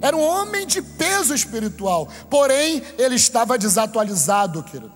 Era 0.00 0.14
um 0.14 0.22
homem 0.22 0.66
de 0.66 0.82
peso 0.82 1.34
espiritual, 1.34 2.06
porém 2.28 2.82
ele 2.98 3.14
estava 3.14 3.56
desatualizado, 3.56 4.62
querido. 4.62 4.92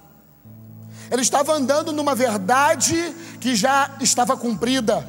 Ele 1.10 1.22
estava 1.22 1.54
andando 1.54 1.92
numa 1.92 2.14
verdade 2.14 3.14
que 3.40 3.56
já 3.56 3.96
estava 4.00 4.36
cumprida, 4.36 5.08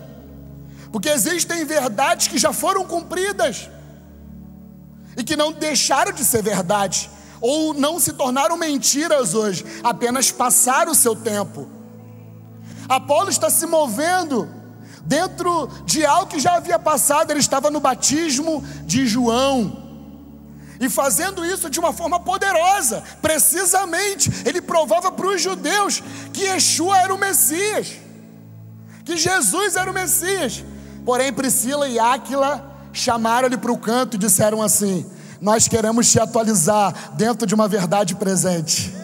porque 0.93 1.09
existem 1.09 1.65
verdades 1.65 2.29
que 2.29 2.37
já 2.37 2.53
foram 2.53 2.85
cumpridas 2.85 3.69
e 5.17 5.23
que 5.25 5.35
não 5.35 5.51
deixaram 5.51 6.13
de 6.13 6.23
ser 6.23 6.41
verdade, 6.41 7.09
ou 7.41 7.73
não 7.73 7.99
se 7.99 8.13
tornaram 8.13 8.57
mentiras 8.57 9.33
hoje, 9.33 9.65
apenas 9.83 10.31
passaram 10.31 10.91
o 10.91 10.95
seu 10.95 11.15
tempo. 11.15 11.67
Apolo 12.87 13.29
está 13.29 13.49
se 13.49 13.65
movendo 13.65 14.49
dentro 15.03 15.67
de 15.85 16.05
algo 16.05 16.27
que 16.27 16.39
já 16.39 16.55
havia 16.55 16.79
passado, 16.79 17.31
ele 17.31 17.39
estava 17.39 17.69
no 17.71 17.79
batismo 17.79 18.63
de 18.85 19.05
João 19.07 19.89
e 20.79 20.89
fazendo 20.89 21.45
isso 21.45 21.69
de 21.69 21.77
uma 21.79 21.91
forma 21.91 22.21
poderosa, 22.21 23.03
precisamente, 23.21 24.31
ele 24.45 24.61
provava 24.61 25.11
para 25.11 25.27
os 25.27 25.41
judeus 25.41 26.01
que 26.31 26.43
Yeshua 26.43 26.97
era 26.97 27.13
o 27.13 27.17
Messias, 27.17 27.97
que 29.03 29.17
Jesus 29.17 29.75
era 29.75 29.91
o 29.91 29.93
Messias. 29.93 30.63
Porém, 31.05 31.33
Priscila 31.33 31.89
e 31.89 31.99
Áquila 31.99 32.65
chamaram-lhe 32.93 33.57
para 33.57 33.71
o 33.71 33.77
canto 33.77 34.15
e 34.15 34.19
disseram 34.19 34.61
assim: 34.61 35.05
Nós 35.41 35.67
queremos 35.67 36.11
te 36.11 36.19
atualizar 36.19 37.11
dentro 37.15 37.47
de 37.47 37.55
uma 37.55 37.67
verdade 37.67 38.15
presente. 38.15 38.98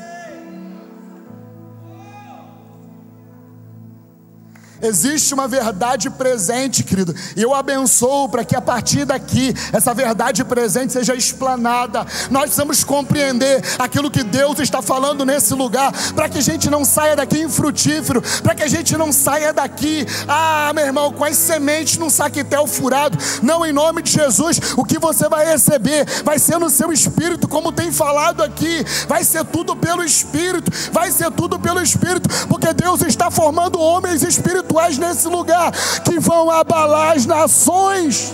Existe 4.85 5.33
uma 5.33 5.47
verdade 5.47 6.09
presente, 6.11 6.83
querido. 6.83 7.15
E 7.35 7.41
eu 7.41 7.53
abençoo 7.55 8.29
para 8.29 8.45
que 8.45 8.55
a 8.55 8.61
partir 8.61 9.03
daqui 9.03 9.53
essa 9.73 9.93
verdade 9.93 10.43
presente 10.43 10.93
seja 10.93 11.15
explanada. 11.15 12.05
Nós 12.29 12.43
precisamos 12.43 12.83
compreender 12.83 13.63
aquilo 13.79 14.11
que 14.11 14.23
Deus 14.23 14.59
está 14.59 14.81
falando 14.81 15.25
nesse 15.25 15.53
lugar, 15.55 15.91
para 16.13 16.29
que 16.29 16.37
a 16.37 16.41
gente 16.41 16.69
não 16.69 16.85
saia 16.85 17.15
daqui 17.15 17.39
infrutífero, 17.39 18.21
para 18.43 18.53
que 18.53 18.61
a 18.61 18.67
gente 18.67 18.95
não 18.95 19.11
saia 19.11 19.51
daqui, 19.51 20.05
ah, 20.27 20.71
meu 20.75 20.85
irmão, 20.85 21.11
com 21.11 21.25
as 21.25 21.35
sementes 21.35 21.97
num 21.97 22.09
saquetel 22.09 22.67
furado. 22.67 23.17
Não, 23.41 23.65
em 23.65 23.73
nome 23.73 24.03
de 24.03 24.11
Jesus, 24.11 24.59
o 24.77 24.85
que 24.85 24.99
você 24.99 25.27
vai 25.27 25.45
receber 25.45 26.05
vai 26.23 26.37
ser 26.37 26.59
no 26.59 26.69
seu 26.69 26.93
espírito, 26.93 27.47
como 27.47 27.71
tem 27.71 27.91
falado 27.91 28.43
aqui. 28.43 28.85
Vai 29.07 29.23
ser 29.23 29.43
tudo 29.45 29.75
pelo 29.75 30.03
espírito, 30.03 30.71
vai 30.91 31.11
ser 31.11 31.31
tudo 31.31 31.59
pelo 31.59 31.81
espírito, 31.81 32.29
porque 32.47 32.71
Deus 32.73 33.01
está 33.01 33.31
formando 33.31 33.79
homens 33.79 34.21
espirituais 34.21 34.74
espirituais 34.75 34.97
nesse 34.97 35.27
lugar 35.27 35.71
que 36.03 36.19
vão 36.19 36.49
abalar 36.51 37.15
as 37.15 37.25
nações, 37.25 38.33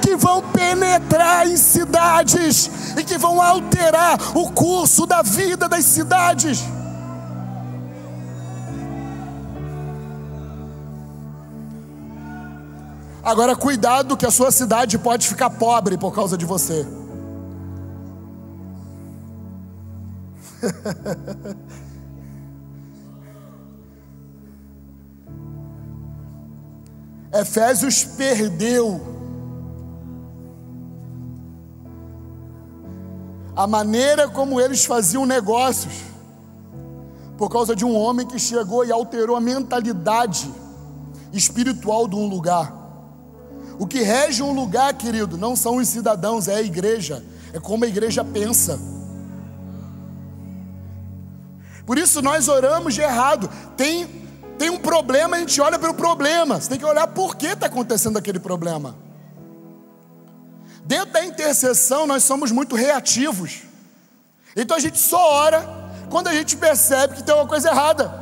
que 0.00 0.16
vão 0.16 0.42
penetrar 0.42 1.46
em 1.46 1.56
cidades 1.56 2.70
e 2.96 3.04
que 3.04 3.18
vão 3.18 3.40
alterar 3.40 4.18
o 4.36 4.50
curso 4.50 5.06
da 5.06 5.22
vida 5.22 5.68
das 5.68 5.84
cidades. 5.84 6.62
Agora, 13.24 13.54
cuidado, 13.54 14.16
que 14.16 14.26
a 14.26 14.32
sua 14.32 14.50
cidade 14.50 14.98
pode 14.98 15.28
ficar 15.28 15.48
pobre 15.48 15.96
por 15.96 16.12
causa 16.12 16.36
de 16.36 16.44
você. 16.44 16.84
Efésios 27.32 28.04
perdeu 28.04 29.00
a 33.56 33.66
maneira 33.66 34.28
como 34.28 34.60
eles 34.60 34.84
faziam 34.84 35.24
negócios, 35.24 35.92
por 37.36 37.50
causa 37.50 37.74
de 37.74 37.84
um 37.84 37.96
homem 37.96 38.26
que 38.26 38.38
chegou 38.38 38.84
e 38.84 38.92
alterou 38.92 39.36
a 39.36 39.40
mentalidade 39.40 40.52
espiritual 41.32 42.06
de 42.06 42.14
um 42.14 42.26
lugar. 42.26 42.72
O 43.78 43.86
que 43.86 44.02
rege 44.02 44.42
um 44.42 44.52
lugar, 44.52 44.94
querido, 44.94 45.36
não 45.36 45.56
são 45.56 45.76
os 45.76 45.88
cidadãos, 45.88 46.48
é 46.48 46.56
a 46.56 46.62
igreja, 46.62 47.24
é 47.52 47.58
como 47.58 47.84
a 47.84 47.88
igreja 47.88 48.22
pensa. 48.22 48.78
Por 51.84 51.98
isso 51.98 52.22
nós 52.22 52.48
oramos 52.48 52.94
de 52.94 53.00
errado. 53.00 53.50
Tem, 53.76 54.06
tem 54.62 54.70
um 54.70 54.78
problema, 54.78 55.34
a 55.34 55.40
gente 55.40 55.60
olha 55.60 55.76
para 55.76 55.90
o 55.90 55.94
problema. 55.94 56.60
Você 56.60 56.68
tem 56.68 56.78
que 56.78 56.84
olhar 56.84 57.08
por 57.08 57.34
que 57.34 57.46
está 57.46 57.66
acontecendo 57.66 58.16
aquele 58.16 58.38
problema. 58.38 58.94
Dentro 60.84 61.12
da 61.14 61.24
intercessão, 61.24 62.06
nós 62.06 62.22
somos 62.22 62.52
muito 62.52 62.76
reativos. 62.76 63.62
Então 64.54 64.76
a 64.76 64.80
gente 64.80 65.00
só 65.00 65.32
ora 65.32 65.68
quando 66.08 66.28
a 66.28 66.32
gente 66.32 66.56
percebe 66.56 67.16
que 67.16 67.24
tem 67.24 67.34
uma 67.34 67.48
coisa 67.48 67.70
errada. 67.70 68.14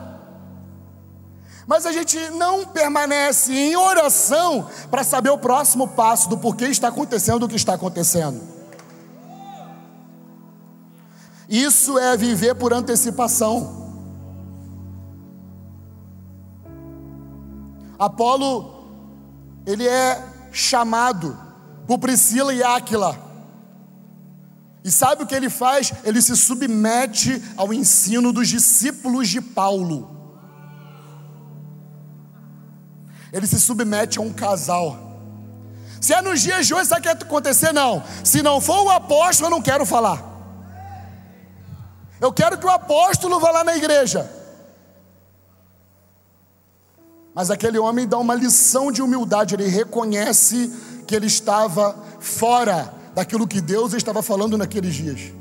Mas 1.67 1.85
a 1.85 1.93
gente 1.93 2.19
não 2.31 2.65
permanece 2.65 3.53
em 3.53 3.77
oração 3.77 4.67
para 4.91 5.05
saber 5.05 5.29
o 5.29 5.37
próximo 5.37 5.89
passo 5.89 6.27
do 6.31 6.39
porquê 6.39 6.69
está 6.69 6.89
acontecendo 6.89 7.43
o 7.43 7.49
que 7.51 7.57
está 7.57 7.75
acontecendo. 7.75 8.41
Isso 11.47 11.99
é 11.99 12.17
viver 12.17 12.55
por 12.55 12.73
antecipação. 12.73 13.90
Apolo, 18.01 19.63
ele 19.67 19.87
é 19.87 20.27
chamado 20.51 21.39
por 21.87 21.99
Priscila 21.99 22.55
e 22.55 22.63
Áquila. 22.63 23.15
E 24.83 24.91
sabe 24.91 25.23
o 25.23 25.27
que 25.27 25.35
ele 25.35 25.51
faz? 25.51 25.93
Ele 26.03 26.23
se 26.23 26.35
submete 26.35 27.45
ao 27.59 27.75
ensino 27.75 28.33
dos 28.33 28.49
discípulos 28.49 29.29
de 29.29 29.43
Paulo. 29.43 30.17
Ele 33.31 33.47
se 33.47 33.61
submete 33.61 34.19
a 34.19 34.23
um 34.23 34.33
casal. 34.33 34.97
Se 36.01 36.15
é 36.15 36.23
nos 36.23 36.41
dias 36.41 36.67
de 36.67 36.73
hoje, 36.73 36.89
sabe 36.89 37.01
o 37.01 37.03
que 37.03 37.15
vai 37.15 37.23
acontecer? 37.23 37.71
Não. 37.71 38.03
Se 38.25 38.41
não 38.41 38.63
for 38.63 38.83
o 38.83 38.91
apóstolo, 38.91 39.49
eu 39.49 39.51
não 39.51 39.61
quero 39.61 39.85
falar. 39.85 40.25
Eu 42.19 42.33
quero 42.33 42.57
que 42.57 42.65
o 42.65 42.71
apóstolo 42.71 43.39
vá 43.39 43.51
lá 43.51 43.63
na 43.63 43.77
igreja. 43.77 44.40
Mas 47.35 47.51
aquele 47.51 47.79
homem 47.79 48.07
dá 48.07 48.19
uma 48.19 48.35
lição 48.35 48.91
de 48.91 49.03
humildade, 49.03 49.55
ele 49.55 49.69
reconhece 49.69 50.73
que 51.07 51.15
ele 51.15 51.27
estava 51.27 51.97
fora 52.19 52.93
daquilo 53.15 53.47
que 53.47 53.61
Deus 53.61 53.93
estava 53.95 54.23
falando 54.23 54.59
naqueles 54.59 54.95
dias. 54.95 55.33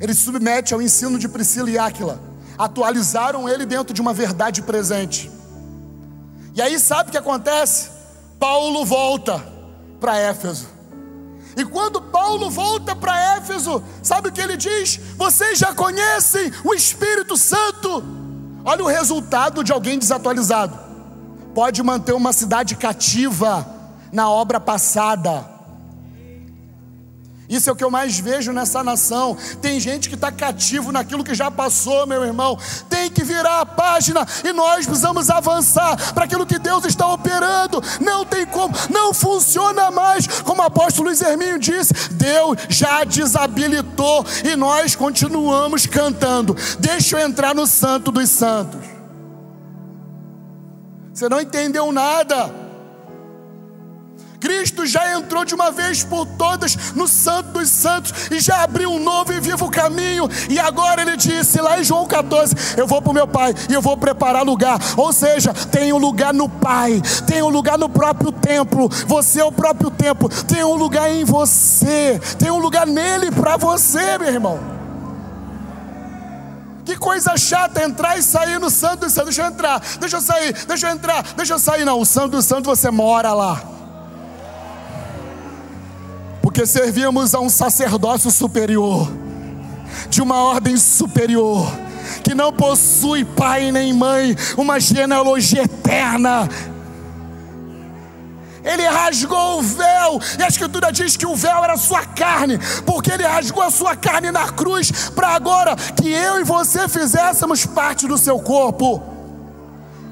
Ele 0.00 0.12
se 0.14 0.22
submete 0.22 0.74
ao 0.74 0.82
ensino 0.82 1.18
de 1.18 1.28
Priscila 1.28 1.70
e 1.70 1.78
Áquila, 1.78 2.20
atualizaram 2.58 3.48
ele 3.48 3.64
dentro 3.64 3.94
de 3.94 4.00
uma 4.00 4.12
verdade 4.12 4.62
presente. 4.62 5.30
E 6.54 6.62
aí 6.62 6.78
sabe 6.78 7.08
o 7.08 7.12
que 7.12 7.18
acontece? 7.18 7.90
Paulo 8.38 8.84
volta 8.84 9.44
para 10.00 10.18
Éfeso. 10.18 10.68
E 11.56 11.64
quando 11.64 12.02
Paulo 12.02 12.50
volta 12.50 12.96
para 12.96 13.36
Éfeso, 13.36 13.82
sabe 14.02 14.28
o 14.28 14.32
que 14.32 14.40
ele 14.40 14.56
diz? 14.56 14.98
Vocês 15.16 15.58
já 15.58 15.72
conhecem 15.72 16.52
o 16.64 16.74
Espírito 16.74 17.36
Santo. 17.36 18.23
Olha 18.64 18.82
o 18.82 18.88
resultado 18.88 19.62
de 19.62 19.72
alguém 19.72 19.98
desatualizado. 19.98 20.78
Pode 21.54 21.82
manter 21.82 22.14
uma 22.14 22.32
cidade 22.32 22.74
cativa 22.74 23.66
na 24.10 24.28
obra 24.30 24.58
passada 24.58 25.53
isso 27.48 27.68
é 27.68 27.72
o 27.72 27.76
que 27.76 27.84
eu 27.84 27.90
mais 27.90 28.18
vejo 28.18 28.52
nessa 28.52 28.82
nação. 28.82 29.36
Tem 29.60 29.78
gente 29.78 30.08
que 30.08 30.14
está 30.14 30.32
cativo 30.32 30.90
naquilo 30.90 31.22
que 31.22 31.34
já 31.34 31.50
passou, 31.50 32.06
meu 32.06 32.24
irmão. 32.24 32.58
Tem 32.88 33.10
que 33.10 33.22
virar 33.22 33.60
a 33.60 33.66
página 33.66 34.26
e 34.42 34.52
nós 34.52 34.86
precisamos 34.86 35.28
avançar 35.28 36.14
para 36.14 36.24
aquilo 36.24 36.46
que 36.46 36.58
Deus 36.58 36.84
está 36.84 37.06
operando. 37.12 37.82
Não 38.00 38.24
tem 38.24 38.46
como, 38.46 38.74
não 38.90 39.12
funciona 39.12 39.90
mais. 39.90 40.26
Como 40.42 40.62
o 40.62 40.64
apóstolo 40.64 41.08
Luiz 41.08 41.20
Herminho 41.20 41.58
disse, 41.58 41.92
Deus 42.12 42.56
já 42.68 43.04
desabilitou 43.04 44.24
e 44.42 44.56
nós 44.56 44.96
continuamos 44.96 45.86
cantando. 45.86 46.56
Deixa 46.80 47.18
eu 47.18 47.26
entrar 47.26 47.54
no 47.54 47.66
Santo 47.66 48.10
dos 48.10 48.30
Santos. 48.30 48.80
Você 51.12 51.28
não 51.28 51.40
entendeu 51.40 51.92
nada. 51.92 52.63
Cristo 54.44 54.84
já 54.84 55.16
entrou 55.16 55.42
de 55.42 55.54
uma 55.54 55.70
vez 55.70 56.04
por 56.04 56.26
todas 56.26 56.76
no 56.92 57.08
Santo 57.08 57.52
dos 57.52 57.70
Santos 57.70 58.30
e 58.30 58.40
já 58.40 58.62
abriu 58.62 58.90
um 58.92 59.02
novo 59.02 59.32
e 59.32 59.40
vivo 59.40 59.70
caminho. 59.70 60.28
E 60.50 60.58
agora 60.58 61.00
ele 61.00 61.16
disse 61.16 61.62
lá 61.62 61.80
em 61.80 61.84
João 61.84 62.06
14: 62.06 62.54
Eu 62.76 62.86
vou 62.86 63.00
para 63.00 63.10
o 63.10 63.14
meu 63.14 63.26
Pai 63.26 63.54
e 63.70 63.72
eu 63.72 63.80
vou 63.80 63.96
preparar 63.96 64.44
lugar. 64.44 64.78
Ou 64.98 65.14
seja, 65.14 65.54
tem 65.54 65.94
um 65.94 65.96
lugar 65.96 66.34
no 66.34 66.46
Pai, 66.46 67.00
tem 67.26 67.42
um 67.42 67.48
lugar 67.48 67.78
no 67.78 67.88
próprio 67.88 68.30
templo. 68.30 68.86
Você 69.06 69.40
é 69.40 69.44
o 69.44 69.50
próprio 69.50 69.90
templo, 69.90 70.28
tem 70.28 70.62
um 70.62 70.74
lugar 70.74 71.10
em 71.10 71.24
você, 71.24 72.20
tem 72.38 72.50
um 72.50 72.58
lugar 72.58 72.86
nele 72.86 73.30
para 73.30 73.56
você, 73.56 74.18
meu 74.18 74.28
irmão. 74.28 74.60
Que 76.84 76.98
coisa 76.98 77.34
chata 77.38 77.82
entrar 77.82 78.18
e 78.18 78.22
sair 78.22 78.60
no 78.60 78.68
Santo 78.68 79.06
dos 79.06 79.12
Santos. 79.14 79.34
Deixa 79.34 79.48
eu 79.48 79.54
entrar, 79.54 79.82
deixa 79.98 80.16
eu 80.18 80.20
sair, 80.20 80.52
deixa 80.66 80.86
eu 80.86 80.92
entrar, 80.92 81.22
deixa 81.34 81.54
eu 81.54 81.58
sair. 81.58 81.86
Não, 81.86 81.98
o 81.98 82.04
Santo 82.04 82.32
dos 82.32 82.44
Santos 82.44 82.66
você 82.66 82.90
mora 82.90 83.32
lá 83.32 83.73
porque 86.54 86.66
servíamos 86.66 87.34
a 87.34 87.40
um 87.40 87.48
sacerdócio 87.48 88.30
superior, 88.30 89.10
de 90.08 90.22
uma 90.22 90.36
ordem 90.36 90.76
superior, 90.76 91.66
que 92.22 92.32
não 92.32 92.52
possui 92.52 93.24
pai 93.24 93.72
nem 93.72 93.92
mãe, 93.92 94.36
uma 94.56 94.78
genealogia 94.78 95.64
eterna. 95.64 96.48
Ele 98.62 98.86
rasgou 98.86 99.58
o 99.58 99.62
véu, 99.62 100.20
e 100.38 100.44
a 100.44 100.46
Escritura 100.46 100.92
diz 100.92 101.16
que 101.16 101.26
o 101.26 101.34
véu 101.34 101.64
era 101.64 101.76
sua 101.76 102.04
carne, 102.04 102.56
porque 102.86 103.10
ele 103.10 103.26
rasgou 103.26 103.64
a 103.64 103.70
sua 103.72 103.96
carne 103.96 104.30
na 104.30 104.48
cruz, 104.52 105.10
para 105.10 105.30
agora 105.30 105.74
que 105.74 106.08
eu 106.08 106.38
e 106.38 106.44
você 106.44 106.88
fizéssemos 106.88 107.66
parte 107.66 108.06
do 108.06 108.16
seu 108.16 108.38
corpo, 108.38 109.02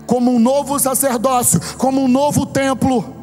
como 0.09 0.35
um 0.35 0.41
novo 0.41 0.77
sacerdócio, 0.81 1.61
como 1.79 2.03
um 2.03 2.09
novo 2.09 2.45
templo. 2.45 3.22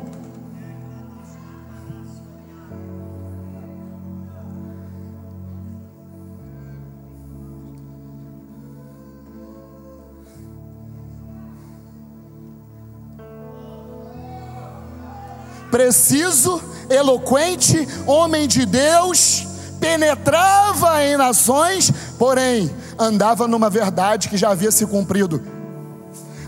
Preciso, 15.70 16.62
eloquente, 16.90 17.88
homem 18.06 18.48
de 18.48 18.66
Deus, 18.66 19.48
penetrava 19.80 21.04
em 21.04 21.18
nações, 21.18 21.92
porém 22.18 22.70
andava 22.98 23.48
numa 23.48 23.70
verdade 23.70 24.30
que 24.30 24.38
já 24.38 24.50
havia 24.50 24.72
se 24.72 24.86
cumprido. 24.86 25.42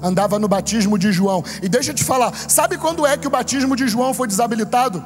Andava 0.04 0.40
no 0.40 0.48
batismo 0.48 0.98
de 0.98 1.12
João. 1.12 1.44
E 1.62 1.70
deixa 1.70 1.92
eu 1.92 1.96
te 1.96 2.04
falar, 2.04 2.34
sabe 2.50 2.78
quando 2.78 3.06
é 3.06 3.16
que 3.16 3.28
o 3.28 3.32
batismo 3.32 3.76
de 3.76 3.88
João 3.88 4.14
foi 4.14 4.28
desabilitado? 4.28 5.04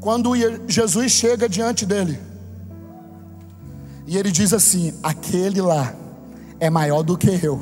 Quando 0.00 0.32
Jesus 0.68 1.12
chega 1.12 1.48
diante 1.48 1.84
dele. 1.84 2.18
E 4.06 4.16
ele 4.16 4.30
diz 4.30 4.52
assim: 4.52 4.94
aquele 5.02 5.60
lá 5.60 5.92
é 6.58 6.70
maior 6.70 7.02
do 7.02 7.18
que 7.18 7.28
eu. 7.44 7.60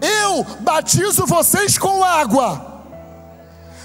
Eu 0.00 0.46
batizo 0.60 1.26
vocês 1.26 1.76
com 1.76 2.02
água 2.02 2.69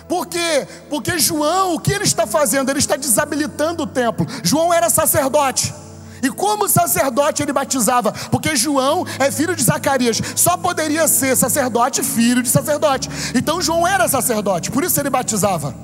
por 0.07 0.27
quê? 0.27 0.67
Porque 0.89 1.17
João, 1.17 1.75
o 1.75 1.79
que 1.79 1.91
ele 1.91 2.03
está 2.03 2.27
fazendo? 2.27 2.69
Ele 2.69 2.79
está 2.79 2.95
desabilitando 2.95 3.83
o 3.83 3.87
templo. 3.87 4.25
João 4.43 4.73
era 4.73 4.89
sacerdote. 4.89 5.73
E 6.21 6.29
como 6.29 6.67
sacerdote 6.67 7.43
ele 7.43 7.53
batizava? 7.53 8.11
Porque 8.31 8.55
João 8.55 9.05
é 9.19 9.31
filho 9.31 9.55
de 9.55 9.61
Zacarias, 9.63 10.19
só 10.35 10.57
poderia 10.57 11.07
ser 11.07 11.35
sacerdote, 11.35 12.01
filho 12.01 12.41
de 12.41 12.49
sacerdote. 12.49 13.09
Então 13.35 13.61
João 13.61 13.85
era 13.85 14.07
sacerdote, 14.07 14.71
por 14.71 14.83
isso 14.83 14.99
ele 14.99 15.09
batizava. 15.09 15.75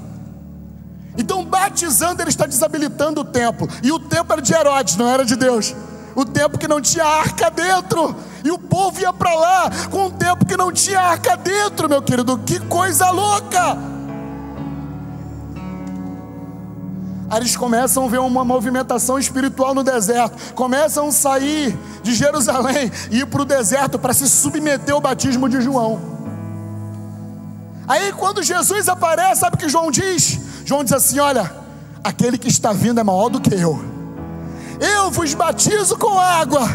Então, 1.17 1.43
batizando, 1.43 2.21
ele 2.21 2.29
está 2.29 2.45
desabilitando 2.45 3.21
o 3.21 3.25
templo. 3.25 3.67
E 3.83 3.91
o 3.91 3.99
templo 3.99 4.33
era 4.33 4.41
de 4.41 4.53
Herodes, 4.53 4.95
não 4.95 5.07
era 5.07 5.25
de 5.25 5.35
Deus. 5.35 5.75
O 6.15 6.25
templo 6.25 6.57
que 6.57 6.67
não 6.67 6.81
tinha 6.81 7.05
arca 7.05 7.49
dentro. 7.49 8.15
E 8.43 8.51
o 8.51 8.57
povo 8.57 8.99
ia 8.99 9.13
para 9.13 9.33
lá 9.33 9.69
com 9.89 10.05
um 10.05 10.09
templo 10.09 10.45
que 10.45 10.57
não 10.57 10.71
tinha 10.71 10.99
arca 10.99 11.35
dentro, 11.37 11.89
meu 11.89 12.01
querido. 12.01 12.37
Que 12.39 12.59
coisa 12.61 13.09
louca! 13.11 13.77
Eles 17.35 17.55
começam 17.55 18.05
a 18.05 18.07
ver 18.09 18.19
uma 18.19 18.43
movimentação 18.43 19.17
espiritual 19.17 19.73
no 19.73 19.83
deserto, 19.83 20.53
começam 20.53 21.07
a 21.07 21.11
sair 21.11 21.77
de 22.03 22.13
Jerusalém 22.13 22.91
e 23.09 23.19
ir 23.19 23.25
para 23.25 23.41
o 23.41 23.45
deserto 23.45 23.97
para 23.97 24.13
se 24.13 24.27
submeter 24.27 24.93
ao 24.93 25.01
batismo 25.01 25.47
de 25.47 25.61
João. 25.61 25.99
Aí 27.87 28.11
quando 28.13 28.43
Jesus 28.43 28.87
aparece, 28.89 29.41
sabe 29.41 29.55
o 29.55 29.59
que 29.59 29.69
João 29.69 29.91
diz? 29.91 30.39
João 30.65 30.83
diz 30.83 30.93
assim: 30.93 31.19
Olha, 31.19 31.51
aquele 32.03 32.37
que 32.37 32.47
está 32.47 32.73
vindo 32.73 32.99
é 32.99 33.03
maior 33.03 33.29
do 33.29 33.39
que 33.39 33.53
eu. 33.53 33.83
Eu 34.79 35.11
vos 35.11 35.33
batizo 35.33 35.97
com 35.97 36.19
água, 36.19 36.67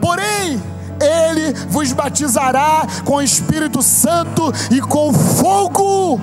porém, 0.00 0.62
ele 1.00 1.32
ele 1.32 1.52
vos 1.68 1.92
batizará 1.92 2.86
com 3.04 3.16
o 3.16 3.22
Espírito 3.22 3.82
Santo 3.82 4.52
e 4.70 4.80
com 4.80 5.12
fogo. 5.12 6.20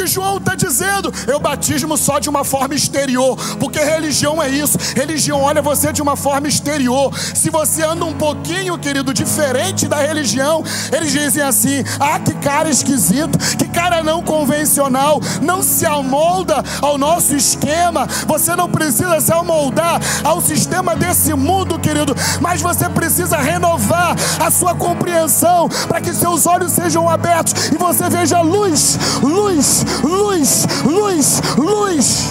Que 0.00 0.06
João 0.06 0.38
está 0.38 0.54
dizendo? 0.54 1.12
Eu 1.26 1.38
batismo 1.38 1.94
só 1.94 2.18
de 2.18 2.30
uma 2.30 2.42
forma 2.42 2.74
exterior, 2.74 3.36
porque 3.58 3.78
religião 3.78 4.42
é 4.42 4.48
isso. 4.48 4.78
Religião 4.96 5.42
olha 5.42 5.60
você 5.60 5.92
de 5.92 6.00
uma 6.00 6.16
forma 6.16 6.48
exterior. 6.48 7.12
Se 7.34 7.50
você 7.50 7.82
anda 7.82 8.06
um 8.06 8.14
pouquinho, 8.14 8.78
querido, 8.78 9.12
diferente 9.12 9.86
da 9.86 9.98
religião, 9.98 10.64
eles 10.90 11.12
dizem 11.12 11.42
assim: 11.42 11.84
ah, 11.98 12.18
que 12.18 12.32
cara 12.36 12.70
esquisito, 12.70 13.38
que 13.58 13.68
cara 13.68 14.02
não 14.02 14.22
convencional, 14.22 15.20
não 15.42 15.62
se 15.62 15.84
amolda 15.84 16.64
ao 16.80 16.96
nosso 16.96 17.36
esquema. 17.36 18.06
Você 18.26 18.56
não 18.56 18.70
precisa 18.70 19.20
se 19.20 19.32
amoldar 19.32 20.00
ao 20.24 20.40
sistema 20.40 20.96
desse 20.96 21.34
mundo, 21.34 21.78
querido, 21.78 22.16
mas 22.40 22.62
você 22.62 22.88
precisa 22.88 23.36
renovar 23.36 24.16
a 24.40 24.50
sua 24.50 24.74
compreensão 24.74 25.68
para 25.88 26.00
que 26.00 26.14
seus 26.14 26.46
olhos 26.46 26.72
sejam 26.72 27.06
abertos 27.06 27.70
e 27.70 27.76
você 27.76 28.08
veja 28.08 28.40
luz, 28.40 28.98
luz 29.22 29.84
luz, 30.02 30.66
luz, 30.84 31.40
luz. 31.56 32.30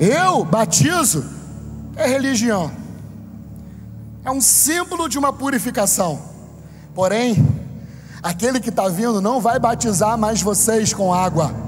Eu 0.00 0.44
batizo 0.44 1.24
é 1.96 2.06
religião, 2.06 2.70
é 4.24 4.30
um 4.30 4.40
símbolo 4.40 5.08
de 5.08 5.18
uma 5.18 5.32
purificação. 5.32 6.20
Porém, 6.94 7.46
aquele 8.22 8.60
que 8.60 8.68
está 8.68 8.88
vindo 8.88 9.20
não 9.20 9.40
vai 9.40 9.58
batizar 9.58 10.18
mais 10.18 10.42
vocês 10.42 10.92
com 10.92 11.14
água 11.14 11.64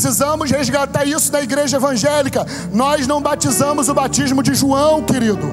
Precisamos 0.00 0.50
resgatar 0.50 1.04
isso 1.04 1.30
da 1.30 1.42
igreja 1.42 1.76
evangélica. 1.76 2.46
Nós 2.72 3.06
não 3.06 3.20
batizamos 3.20 3.90
o 3.90 3.92
batismo 3.92 4.42
de 4.42 4.54
João, 4.54 5.02
querido. 5.02 5.46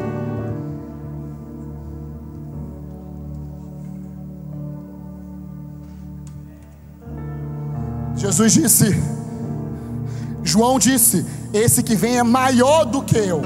Jesus 8.15 8.53
disse, 8.53 9.03
João 10.43 10.79
disse: 10.79 11.25
Esse 11.53 11.83
que 11.83 11.93
vem 11.93 12.17
é 12.17 12.23
maior 12.23 12.85
do 12.85 13.01
que 13.01 13.17
eu. 13.17 13.41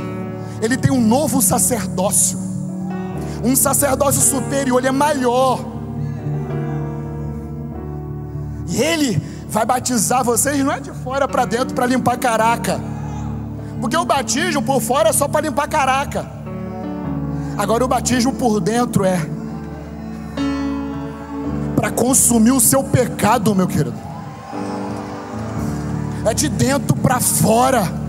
Ele 0.62 0.78
tem 0.78 0.91
um 0.91 1.02
novo 1.02 1.41
sacerdócio, 1.41 2.38
um 3.43 3.56
sacerdócio 3.56 4.22
superior, 4.22 4.78
ele 4.78 4.89
é 4.89 4.91
maior. 4.91 5.66
E 8.70 8.80
ele 8.80 9.31
vai 9.52 9.66
batizar 9.66 10.24
vocês 10.24 10.58
não 10.64 10.72
é 10.72 10.80
de 10.80 10.91
fora 10.91 11.28
para 11.28 11.43
dentro 11.43 11.76
para 11.76 11.86
limpar 11.86 12.18
caraca. 12.18 12.80
Porque 13.82 13.97
o 13.97 14.06
batismo 14.06 14.62
por 14.62 14.82
fora 14.82 15.10
é 15.10 15.14
só 15.14 15.28
para 15.28 15.41
limpar 15.41 15.68
caraca. 15.68 16.26
Agora 17.58 17.84
o 17.84 17.88
batismo 17.88 18.32
por 18.34 18.62
dentro 18.62 19.04
é 19.04 19.20
para 21.76 21.91
consumir 21.91 22.52
o 22.52 22.62
seu 22.62 22.82
pecado, 22.84 23.54
meu 23.54 23.68
querido. 23.68 23.93
É 26.26 26.34
de 26.34 26.47
dentro 26.47 26.95
para 26.95 27.20
fora. 27.20 28.01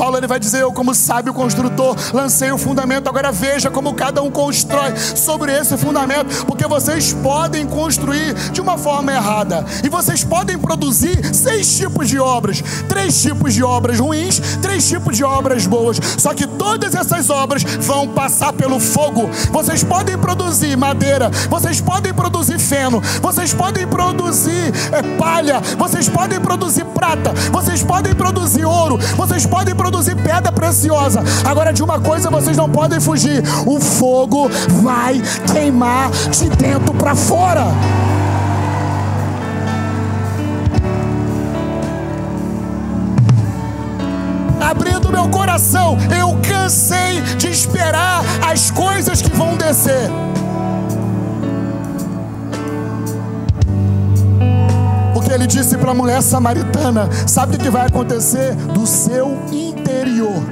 Paulo 0.00 0.16
ele 0.16 0.26
vai 0.26 0.40
dizer: 0.40 0.62
Eu, 0.62 0.72
como 0.72 0.94
sábio 0.94 1.34
construtor, 1.34 1.94
lancei 2.14 2.50
o 2.50 2.56
fundamento. 2.56 3.06
Agora 3.06 3.30
veja 3.30 3.70
como 3.70 3.92
cada 3.92 4.22
um 4.22 4.30
constrói 4.30 4.96
sobre 4.96 5.52
esse 5.52 5.76
fundamento, 5.76 6.46
porque 6.46 6.66
vocês 6.66 7.12
podem 7.12 7.66
construir 7.66 8.32
de 8.50 8.62
uma 8.62 8.78
forma 8.78 9.12
errada, 9.12 9.62
e 9.84 9.90
vocês 9.90 10.24
podem 10.24 10.58
produzir 10.58 11.34
seis 11.34 11.76
tipos 11.76 12.08
de 12.08 12.18
obras: 12.18 12.62
três 12.88 13.20
tipos 13.20 13.52
de 13.52 13.62
obras 13.62 14.00
ruins, 14.00 14.40
três 14.62 14.88
tipos 14.88 15.18
de 15.18 15.22
obras 15.22 15.66
boas. 15.66 16.00
Só 16.16 16.32
que 16.32 16.46
todas 16.46 16.94
essas 16.94 17.28
obras 17.28 17.62
vão 17.62 18.08
passar 18.08 18.54
pelo 18.54 18.80
fogo. 18.80 19.28
Vocês 19.52 19.84
podem 19.84 20.16
produzir 20.16 20.78
madeira, 20.78 21.30
vocês 21.50 21.78
podem 21.78 22.14
produzir 22.14 22.58
feno, 22.58 23.02
vocês 23.20 23.52
podem 23.52 23.86
produzir 23.86 24.72
é, 24.92 25.02
palha, 25.18 25.60
vocês 25.76 26.08
podem 26.08 26.40
produzir 26.40 26.86
prata, 26.86 27.34
vocês 27.52 27.82
podem 27.82 28.14
produzir 28.14 28.64
ouro, 28.64 28.96
vocês 29.14 29.44
podem 29.44 29.74
produzir 29.74 29.89
produzir 29.90 30.14
pedra 30.14 30.52
preciosa. 30.52 31.22
Agora, 31.44 31.72
de 31.72 31.82
uma 31.82 31.98
coisa 32.00 32.30
vocês 32.30 32.56
não 32.56 32.70
podem 32.70 33.00
fugir: 33.00 33.42
o 33.66 33.80
fogo 33.80 34.48
vai 34.82 35.20
queimar 35.52 36.10
de 36.10 36.48
dentro 36.50 36.94
para 36.94 37.14
fora. 37.16 37.64
Abrindo 44.60 45.10
meu 45.10 45.28
coração, 45.28 45.98
eu 46.16 46.38
cansei 46.48 47.20
de 47.36 47.48
esperar 47.48 48.22
as 48.48 48.70
coisas 48.70 49.20
que 49.20 49.30
vão 49.30 49.56
descer. 49.56 50.10
Ele 55.40 55.46
disse 55.46 55.78
para 55.78 55.92
a 55.92 55.94
mulher 55.94 56.20
samaritana: 56.22 57.08
Sabe 57.26 57.56
o 57.56 57.58
que 57.58 57.70
vai 57.70 57.86
acontecer? 57.86 58.54
Do 58.74 58.86
seu 58.86 59.38
interior. 59.90 60.42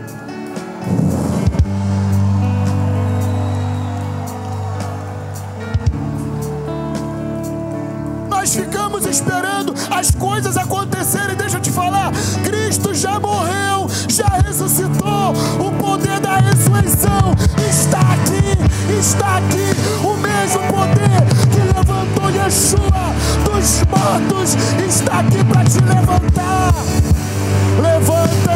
Nós 8.29 8.55
ficamos 8.55 9.07
esperando 9.07 9.75
as 9.91 10.11
coisas 10.11 10.57
acontecerem. 10.57 11.37
Deixa 11.37 11.57
eu 11.57 11.61
te 11.61 11.71
falar: 11.71 12.13
Cristo 12.45 12.95
já 12.95 13.21
morreu, 13.21 13.89
já 14.09 14.27
ressuscitou. 14.45 15.33
O 15.59 15.73
poder 15.73 16.19
da 16.21 16.39
ressurreição 16.39 17.35
está 17.69 18.01
aqui, 18.01 18.99
está 18.99 19.39
aqui. 19.39 19.69
O 20.05 20.17
mesmo 20.17 20.61
poder 20.73 21.19
que 21.51 21.77
levantou 21.77 22.31
Yeshua 22.31 23.15
dos 23.45 23.85
mortos 23.85 24.57
está 24.87 25.21
aqui 25.21 25.45
para 25.45 25.65
te 25.65 25.81
levantar. 25.81 26.75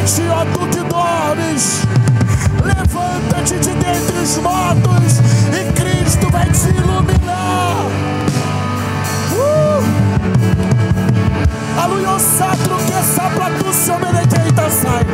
Levanta-te, 0.07 0.45
tu 0.53 0.67
que 0.67 0.83
dormes. 0.85 1.83
Levanta-te 2.65 3.59
de 3.59 3.73
dentre 3.73 4.19
os 4.19 4.37
mortos 4.39 5.21
e 5.53 5.73
Cristo 5.73 6.29
vai 6.31 6.47
te 6.51 6.69
iluminar. 6.69 7.87
Uh! 9.33 9.83
Aluiosatro 11.81 12.77
que 12.79 13.15
saplatu 13.15 13.73
se 13.73 13.91
omenequeita 13.91 14.71
sai. 14.71 15.07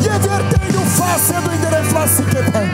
E 0.00 0.06
evertei 0.06 0.76
o 0.76 0.84
face 0.86 1.32
do 1.34 1.52
endereço 1.54 2.22
que 2.24 2.50
tem. 2.50 2.70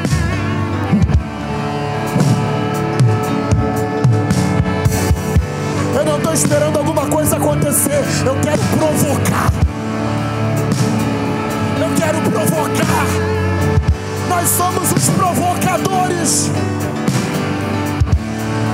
Eu 5.97 6.05
não 6.05 6.17
estou 6.17 6.33
esperando 6.33 6.79
alguma 6.79 7.07
coisa 7.07 7.37
acontecer. 7.37 8.05
Eu 8.25 8.37
quero 8.41 8.63
provocar. 8.79 9.68
Quero 12.09 12.23
provocar. 12.23 13.07
Nós 14.31 14.49
somos 14.49 14.93
os 14.93 15.11
provocadores. 15.11 16.51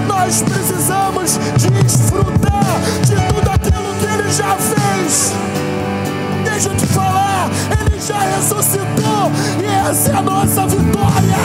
Nós 0.07 0.41
precisamos 0.43 1.41
desfrutar 1.59 2.81
de 3.05 3.17
tudo 3.35 3.51
aquilo 3.51 3.95
que 3.99 4.05
Ele 4.07 4.31
já 4.31 4.55
fez. 4.55 5.33
Deixa 6.45 6.69
eu 6.69 6.77
te 6.77 6.87
falar, 6.87 7.51
Ele 7.81 8.01
já 8.01 8.21
ressuscitou 8.21 9.33
e 9.61 9.89
essa 9.89 10.13
é 10.13 10.15
a 10.15 10.23
nossa 10.23 10.67
vitória. 10.69 11.37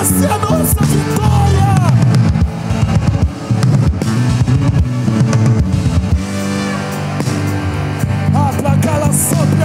Essa 0.00 0.24
é 0.24 0.32
a 0.32 0.38
nossa 0.38 0.84
vitória. 0.86 2.19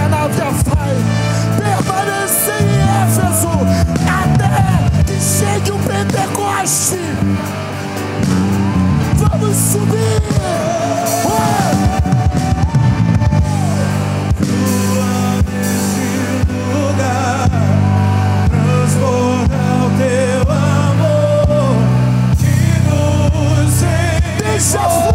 Nave 0.08 0.40
Afai. 0.40 0.96
Permaneça 1.56 2.52
em 2.60 2.70
Éfeso 3.02 3.54
até 4.06 5.02
que 5.04 5.20
chegue 5.20 5.70
o 5.72 5.78
Pentecoste. 5.78 6.98
Vamos 9.16 9.56
subir. 9.56 10.22
Fluir, 11.22 11.56
deixa 24.38 24.78
fluir. 24.78 25.05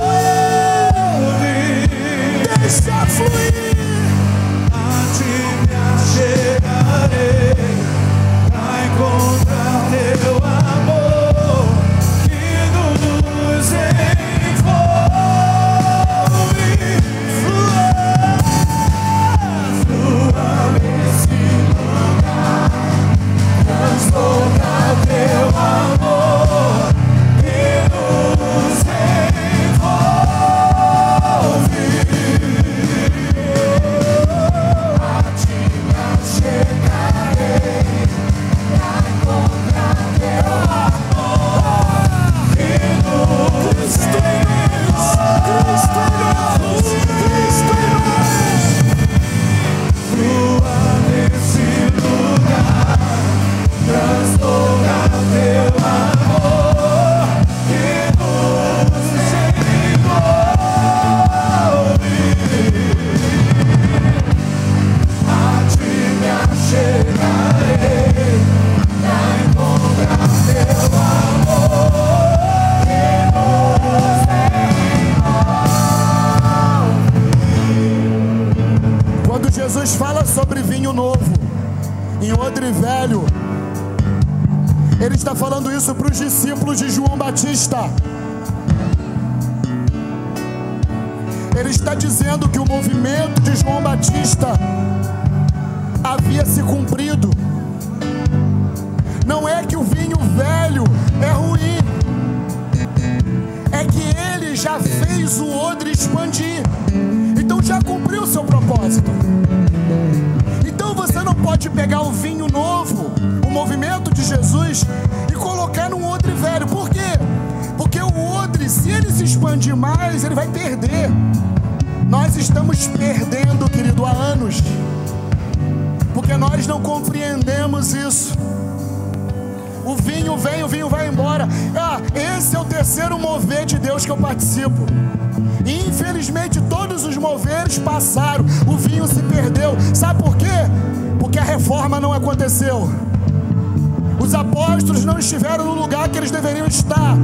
Os 144.20 144.36
apóstolos 144.36 145.04
não 145.04 145.18
estiveram 145.18 145.66
no 145.66 145.82
lugar 145.82 146.08
que 146.08 146.18
eles 146.18 146.32
deveriam 146.32 146.68
estar. 146.68 147.18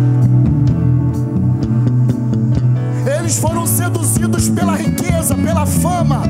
Eles 3.20 3.40
foram 3.40 3.66
seduzidos 3.66 4.50
pela 4.50 4.76
riqueza, 4.76 5.36
pela 5.36 5.66
fama, 5.66 6.24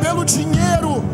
pelo 0.00 0.24
dinheiro. 0.24 1.04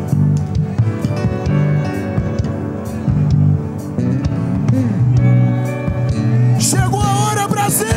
Chegou 6.59 7.01
a 7.01 7.19
hora, 7.25 7.47
Brasil! 7.47 7.87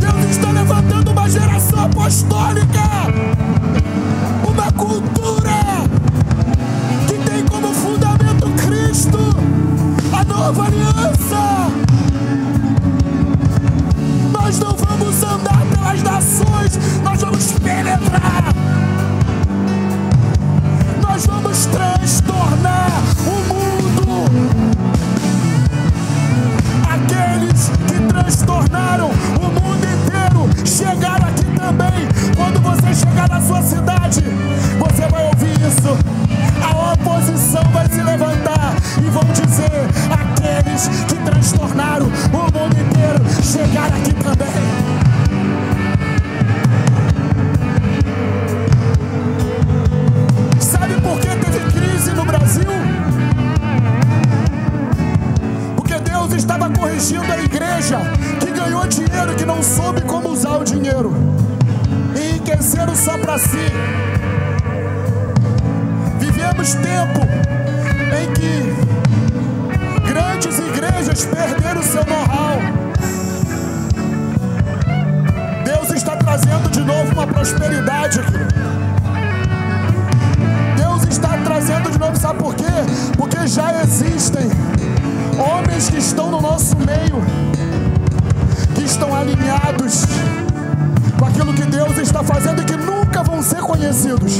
Deus 0.00 0.30
está 0.30 0.52
levantando 0.52 1.10
uma 1.10 1.28
geração 1.28 1.84
apostólica 1.84 3.57
cultura 4.78 5.58
que 7.08 7.14
tem 7.28 7.44
como 7.46 7.74
fundamento 7.74 8.48
Cristo, 8.64 9.18
a 10.12 10.24
nova 10.24 10.66
aliança. 10.66 11.68
Nós 14.32 14.58
não 14.60 14.76
vamos 14.76 15.22
andar 15.24 15.66
pelas 15.74 16.02
nações, 16.02 16.78
nós 17.02 17.20
vamos 17.20 17.52
penetrar. 17.54 18.54
Nós 21.02 21.26
vamos 21.26 21.66
transtornar 21.66 23.02
o 23.26 23.52
mundo. 23.52 24.30
Aqueles 26.88 27.68
que 27.88 28.00
transtornaram 28.06 29.10
o 29.10 29.60
mundo 29.60 29.84
inteiro 29.84 30.48
chegaram 30.64 31.26
aqui 31.26 31.44
também. 31.56 32.08
Quando 32.36 32.60
você 32.60 32.94
chegar 32.94 33.28
na 33.28 33.40
sua 33.40 33.60
cidade, 33.62 33.97
você 34.16 35.06
vai 35.10 35.26
ouvir 35.26 35.52
isso. 35.66 35.98
A 36.62 36.92
oposição 36.94 37.62
vai 37.72 37.86
se 37.88 38.00
levantar 38.00 38.74
e 38.96 39.10
vão 39.10 39.24
dizer: 39.24 39.86
aqueles 40.10 40.88
que 41.06 41.14
transtornaram 41.16 42.06
o 42.06 42.38
mundo 42.38 42.76
inteiro 42.78 43.22
chegaram 43.42 43.96
aqui 43.96 44.12
também. 44.14 44.48
Sabe 50.58 50.94
por 51.00 51.20
que 51.20 51.28
teve 51.28 51.60
crise 51.72 52.12
no 52.12 52.24
Brasil? 52.24 52.98
estava 56.34 56.70
corrigindo 56.70 57.30
a 57.32 57.38
igreja 57.38 57.98
que 58.40 58.50
ganhou 58.52 58.86
dinheiro 58.86 59.32
e 59.32 59.34
que 59.34 59.44
não 59.44 59.60
soube 59.62 60.00
como 60.02 60.28
usar 60.30 60.56
o 60.56 60.64
dinheiro 60.64 61.37
enriqueceram 62.48 62.96
só 62.96 63.18
para 63.18 63.38
si. 63.38 63.70
Vivemos 66.18 66.74
tempo 66.74 67.20
em 68.18 68.32
que 68.32 68.74
grandes 70.10 70.58
igrejas 70.58 71.26
perderam 71.26 71.82
seu 71.82 72.04
know-how. 72.06 72.58
Deus 75.64 75.90
está 75.90 76.16
trazendo 76.16 76.70
de 76.70 76.80
novo 76.80 77.12
uma 77.12 77.26
prosperidade 77.26 78.20
aqui 78.20 78.38
está 81.08 81.38
trazendo 81.38 81.90
de 81.90 81.98
novo, 81.98 82.16
sabe 82.16 82.38
por 82.38 82.54
quê? 82.54 82.64
Porque 83.16 83.46
já 83.46 83.82
existem 83.82 84.48
homens 85.38 85.88
que 85.88 85.96
estão 85.96 86.30
no 86.30 86.40
nosso 86.40 86.76
meio, 86.76 87.24
que 88.74 88.84
estão 88.84 89.14
alinhados 89.14 90.04
Aquilo 91.38 91.54
que 91.54 91.66
Deus 91.66 91.96
está 91.98 92.24
fazendo 92.24 92.62
e 92.62 92.64
que 92.64 92.76
nunca 92.76 93.22
vão 93.22 93.40
ser 93.40 93.60
conhecidos. 93.60 94.38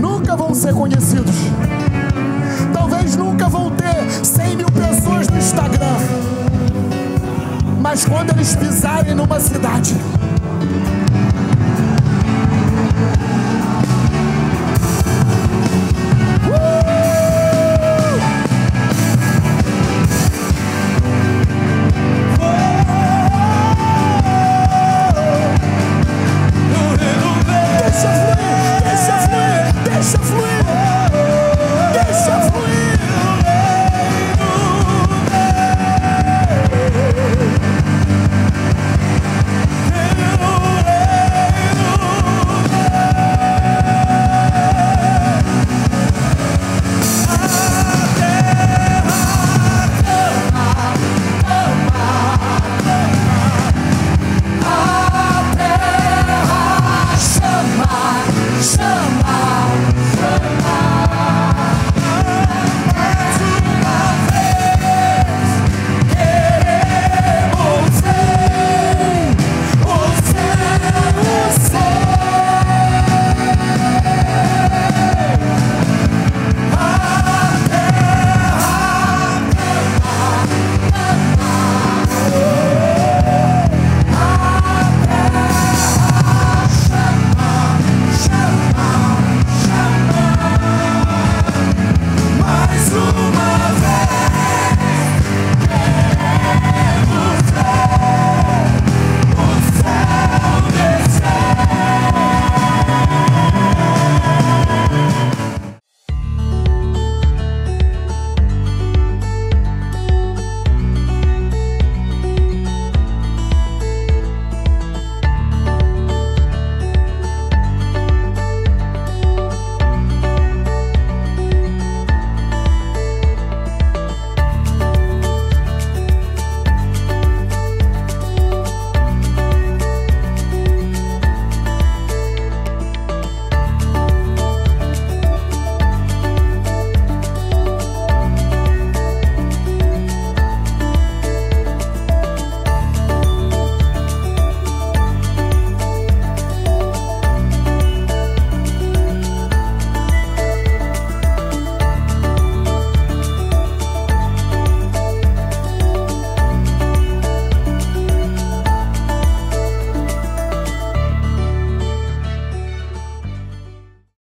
Nunca 0.00 0.34
vão 0.34 0.54
ser 0.54 0.72
conhecidos. 0.72 1.34
Talvez 2.72 3.16
nunca 3.16 3.50
vão 3.50 3.70
ter 3.72 4.24
100 4.24 4.56
mil 4.56 4.66
pessoas 4.68 5.28
no 5.28 5.36
Instagram. 5.36 5.98
Mas 7.78 8.06
quando 8.06 8.30
eles 8.30 8.56
pisarem 8.56 9.14
numa 9.14 9.38
cidade, 9.38 9.94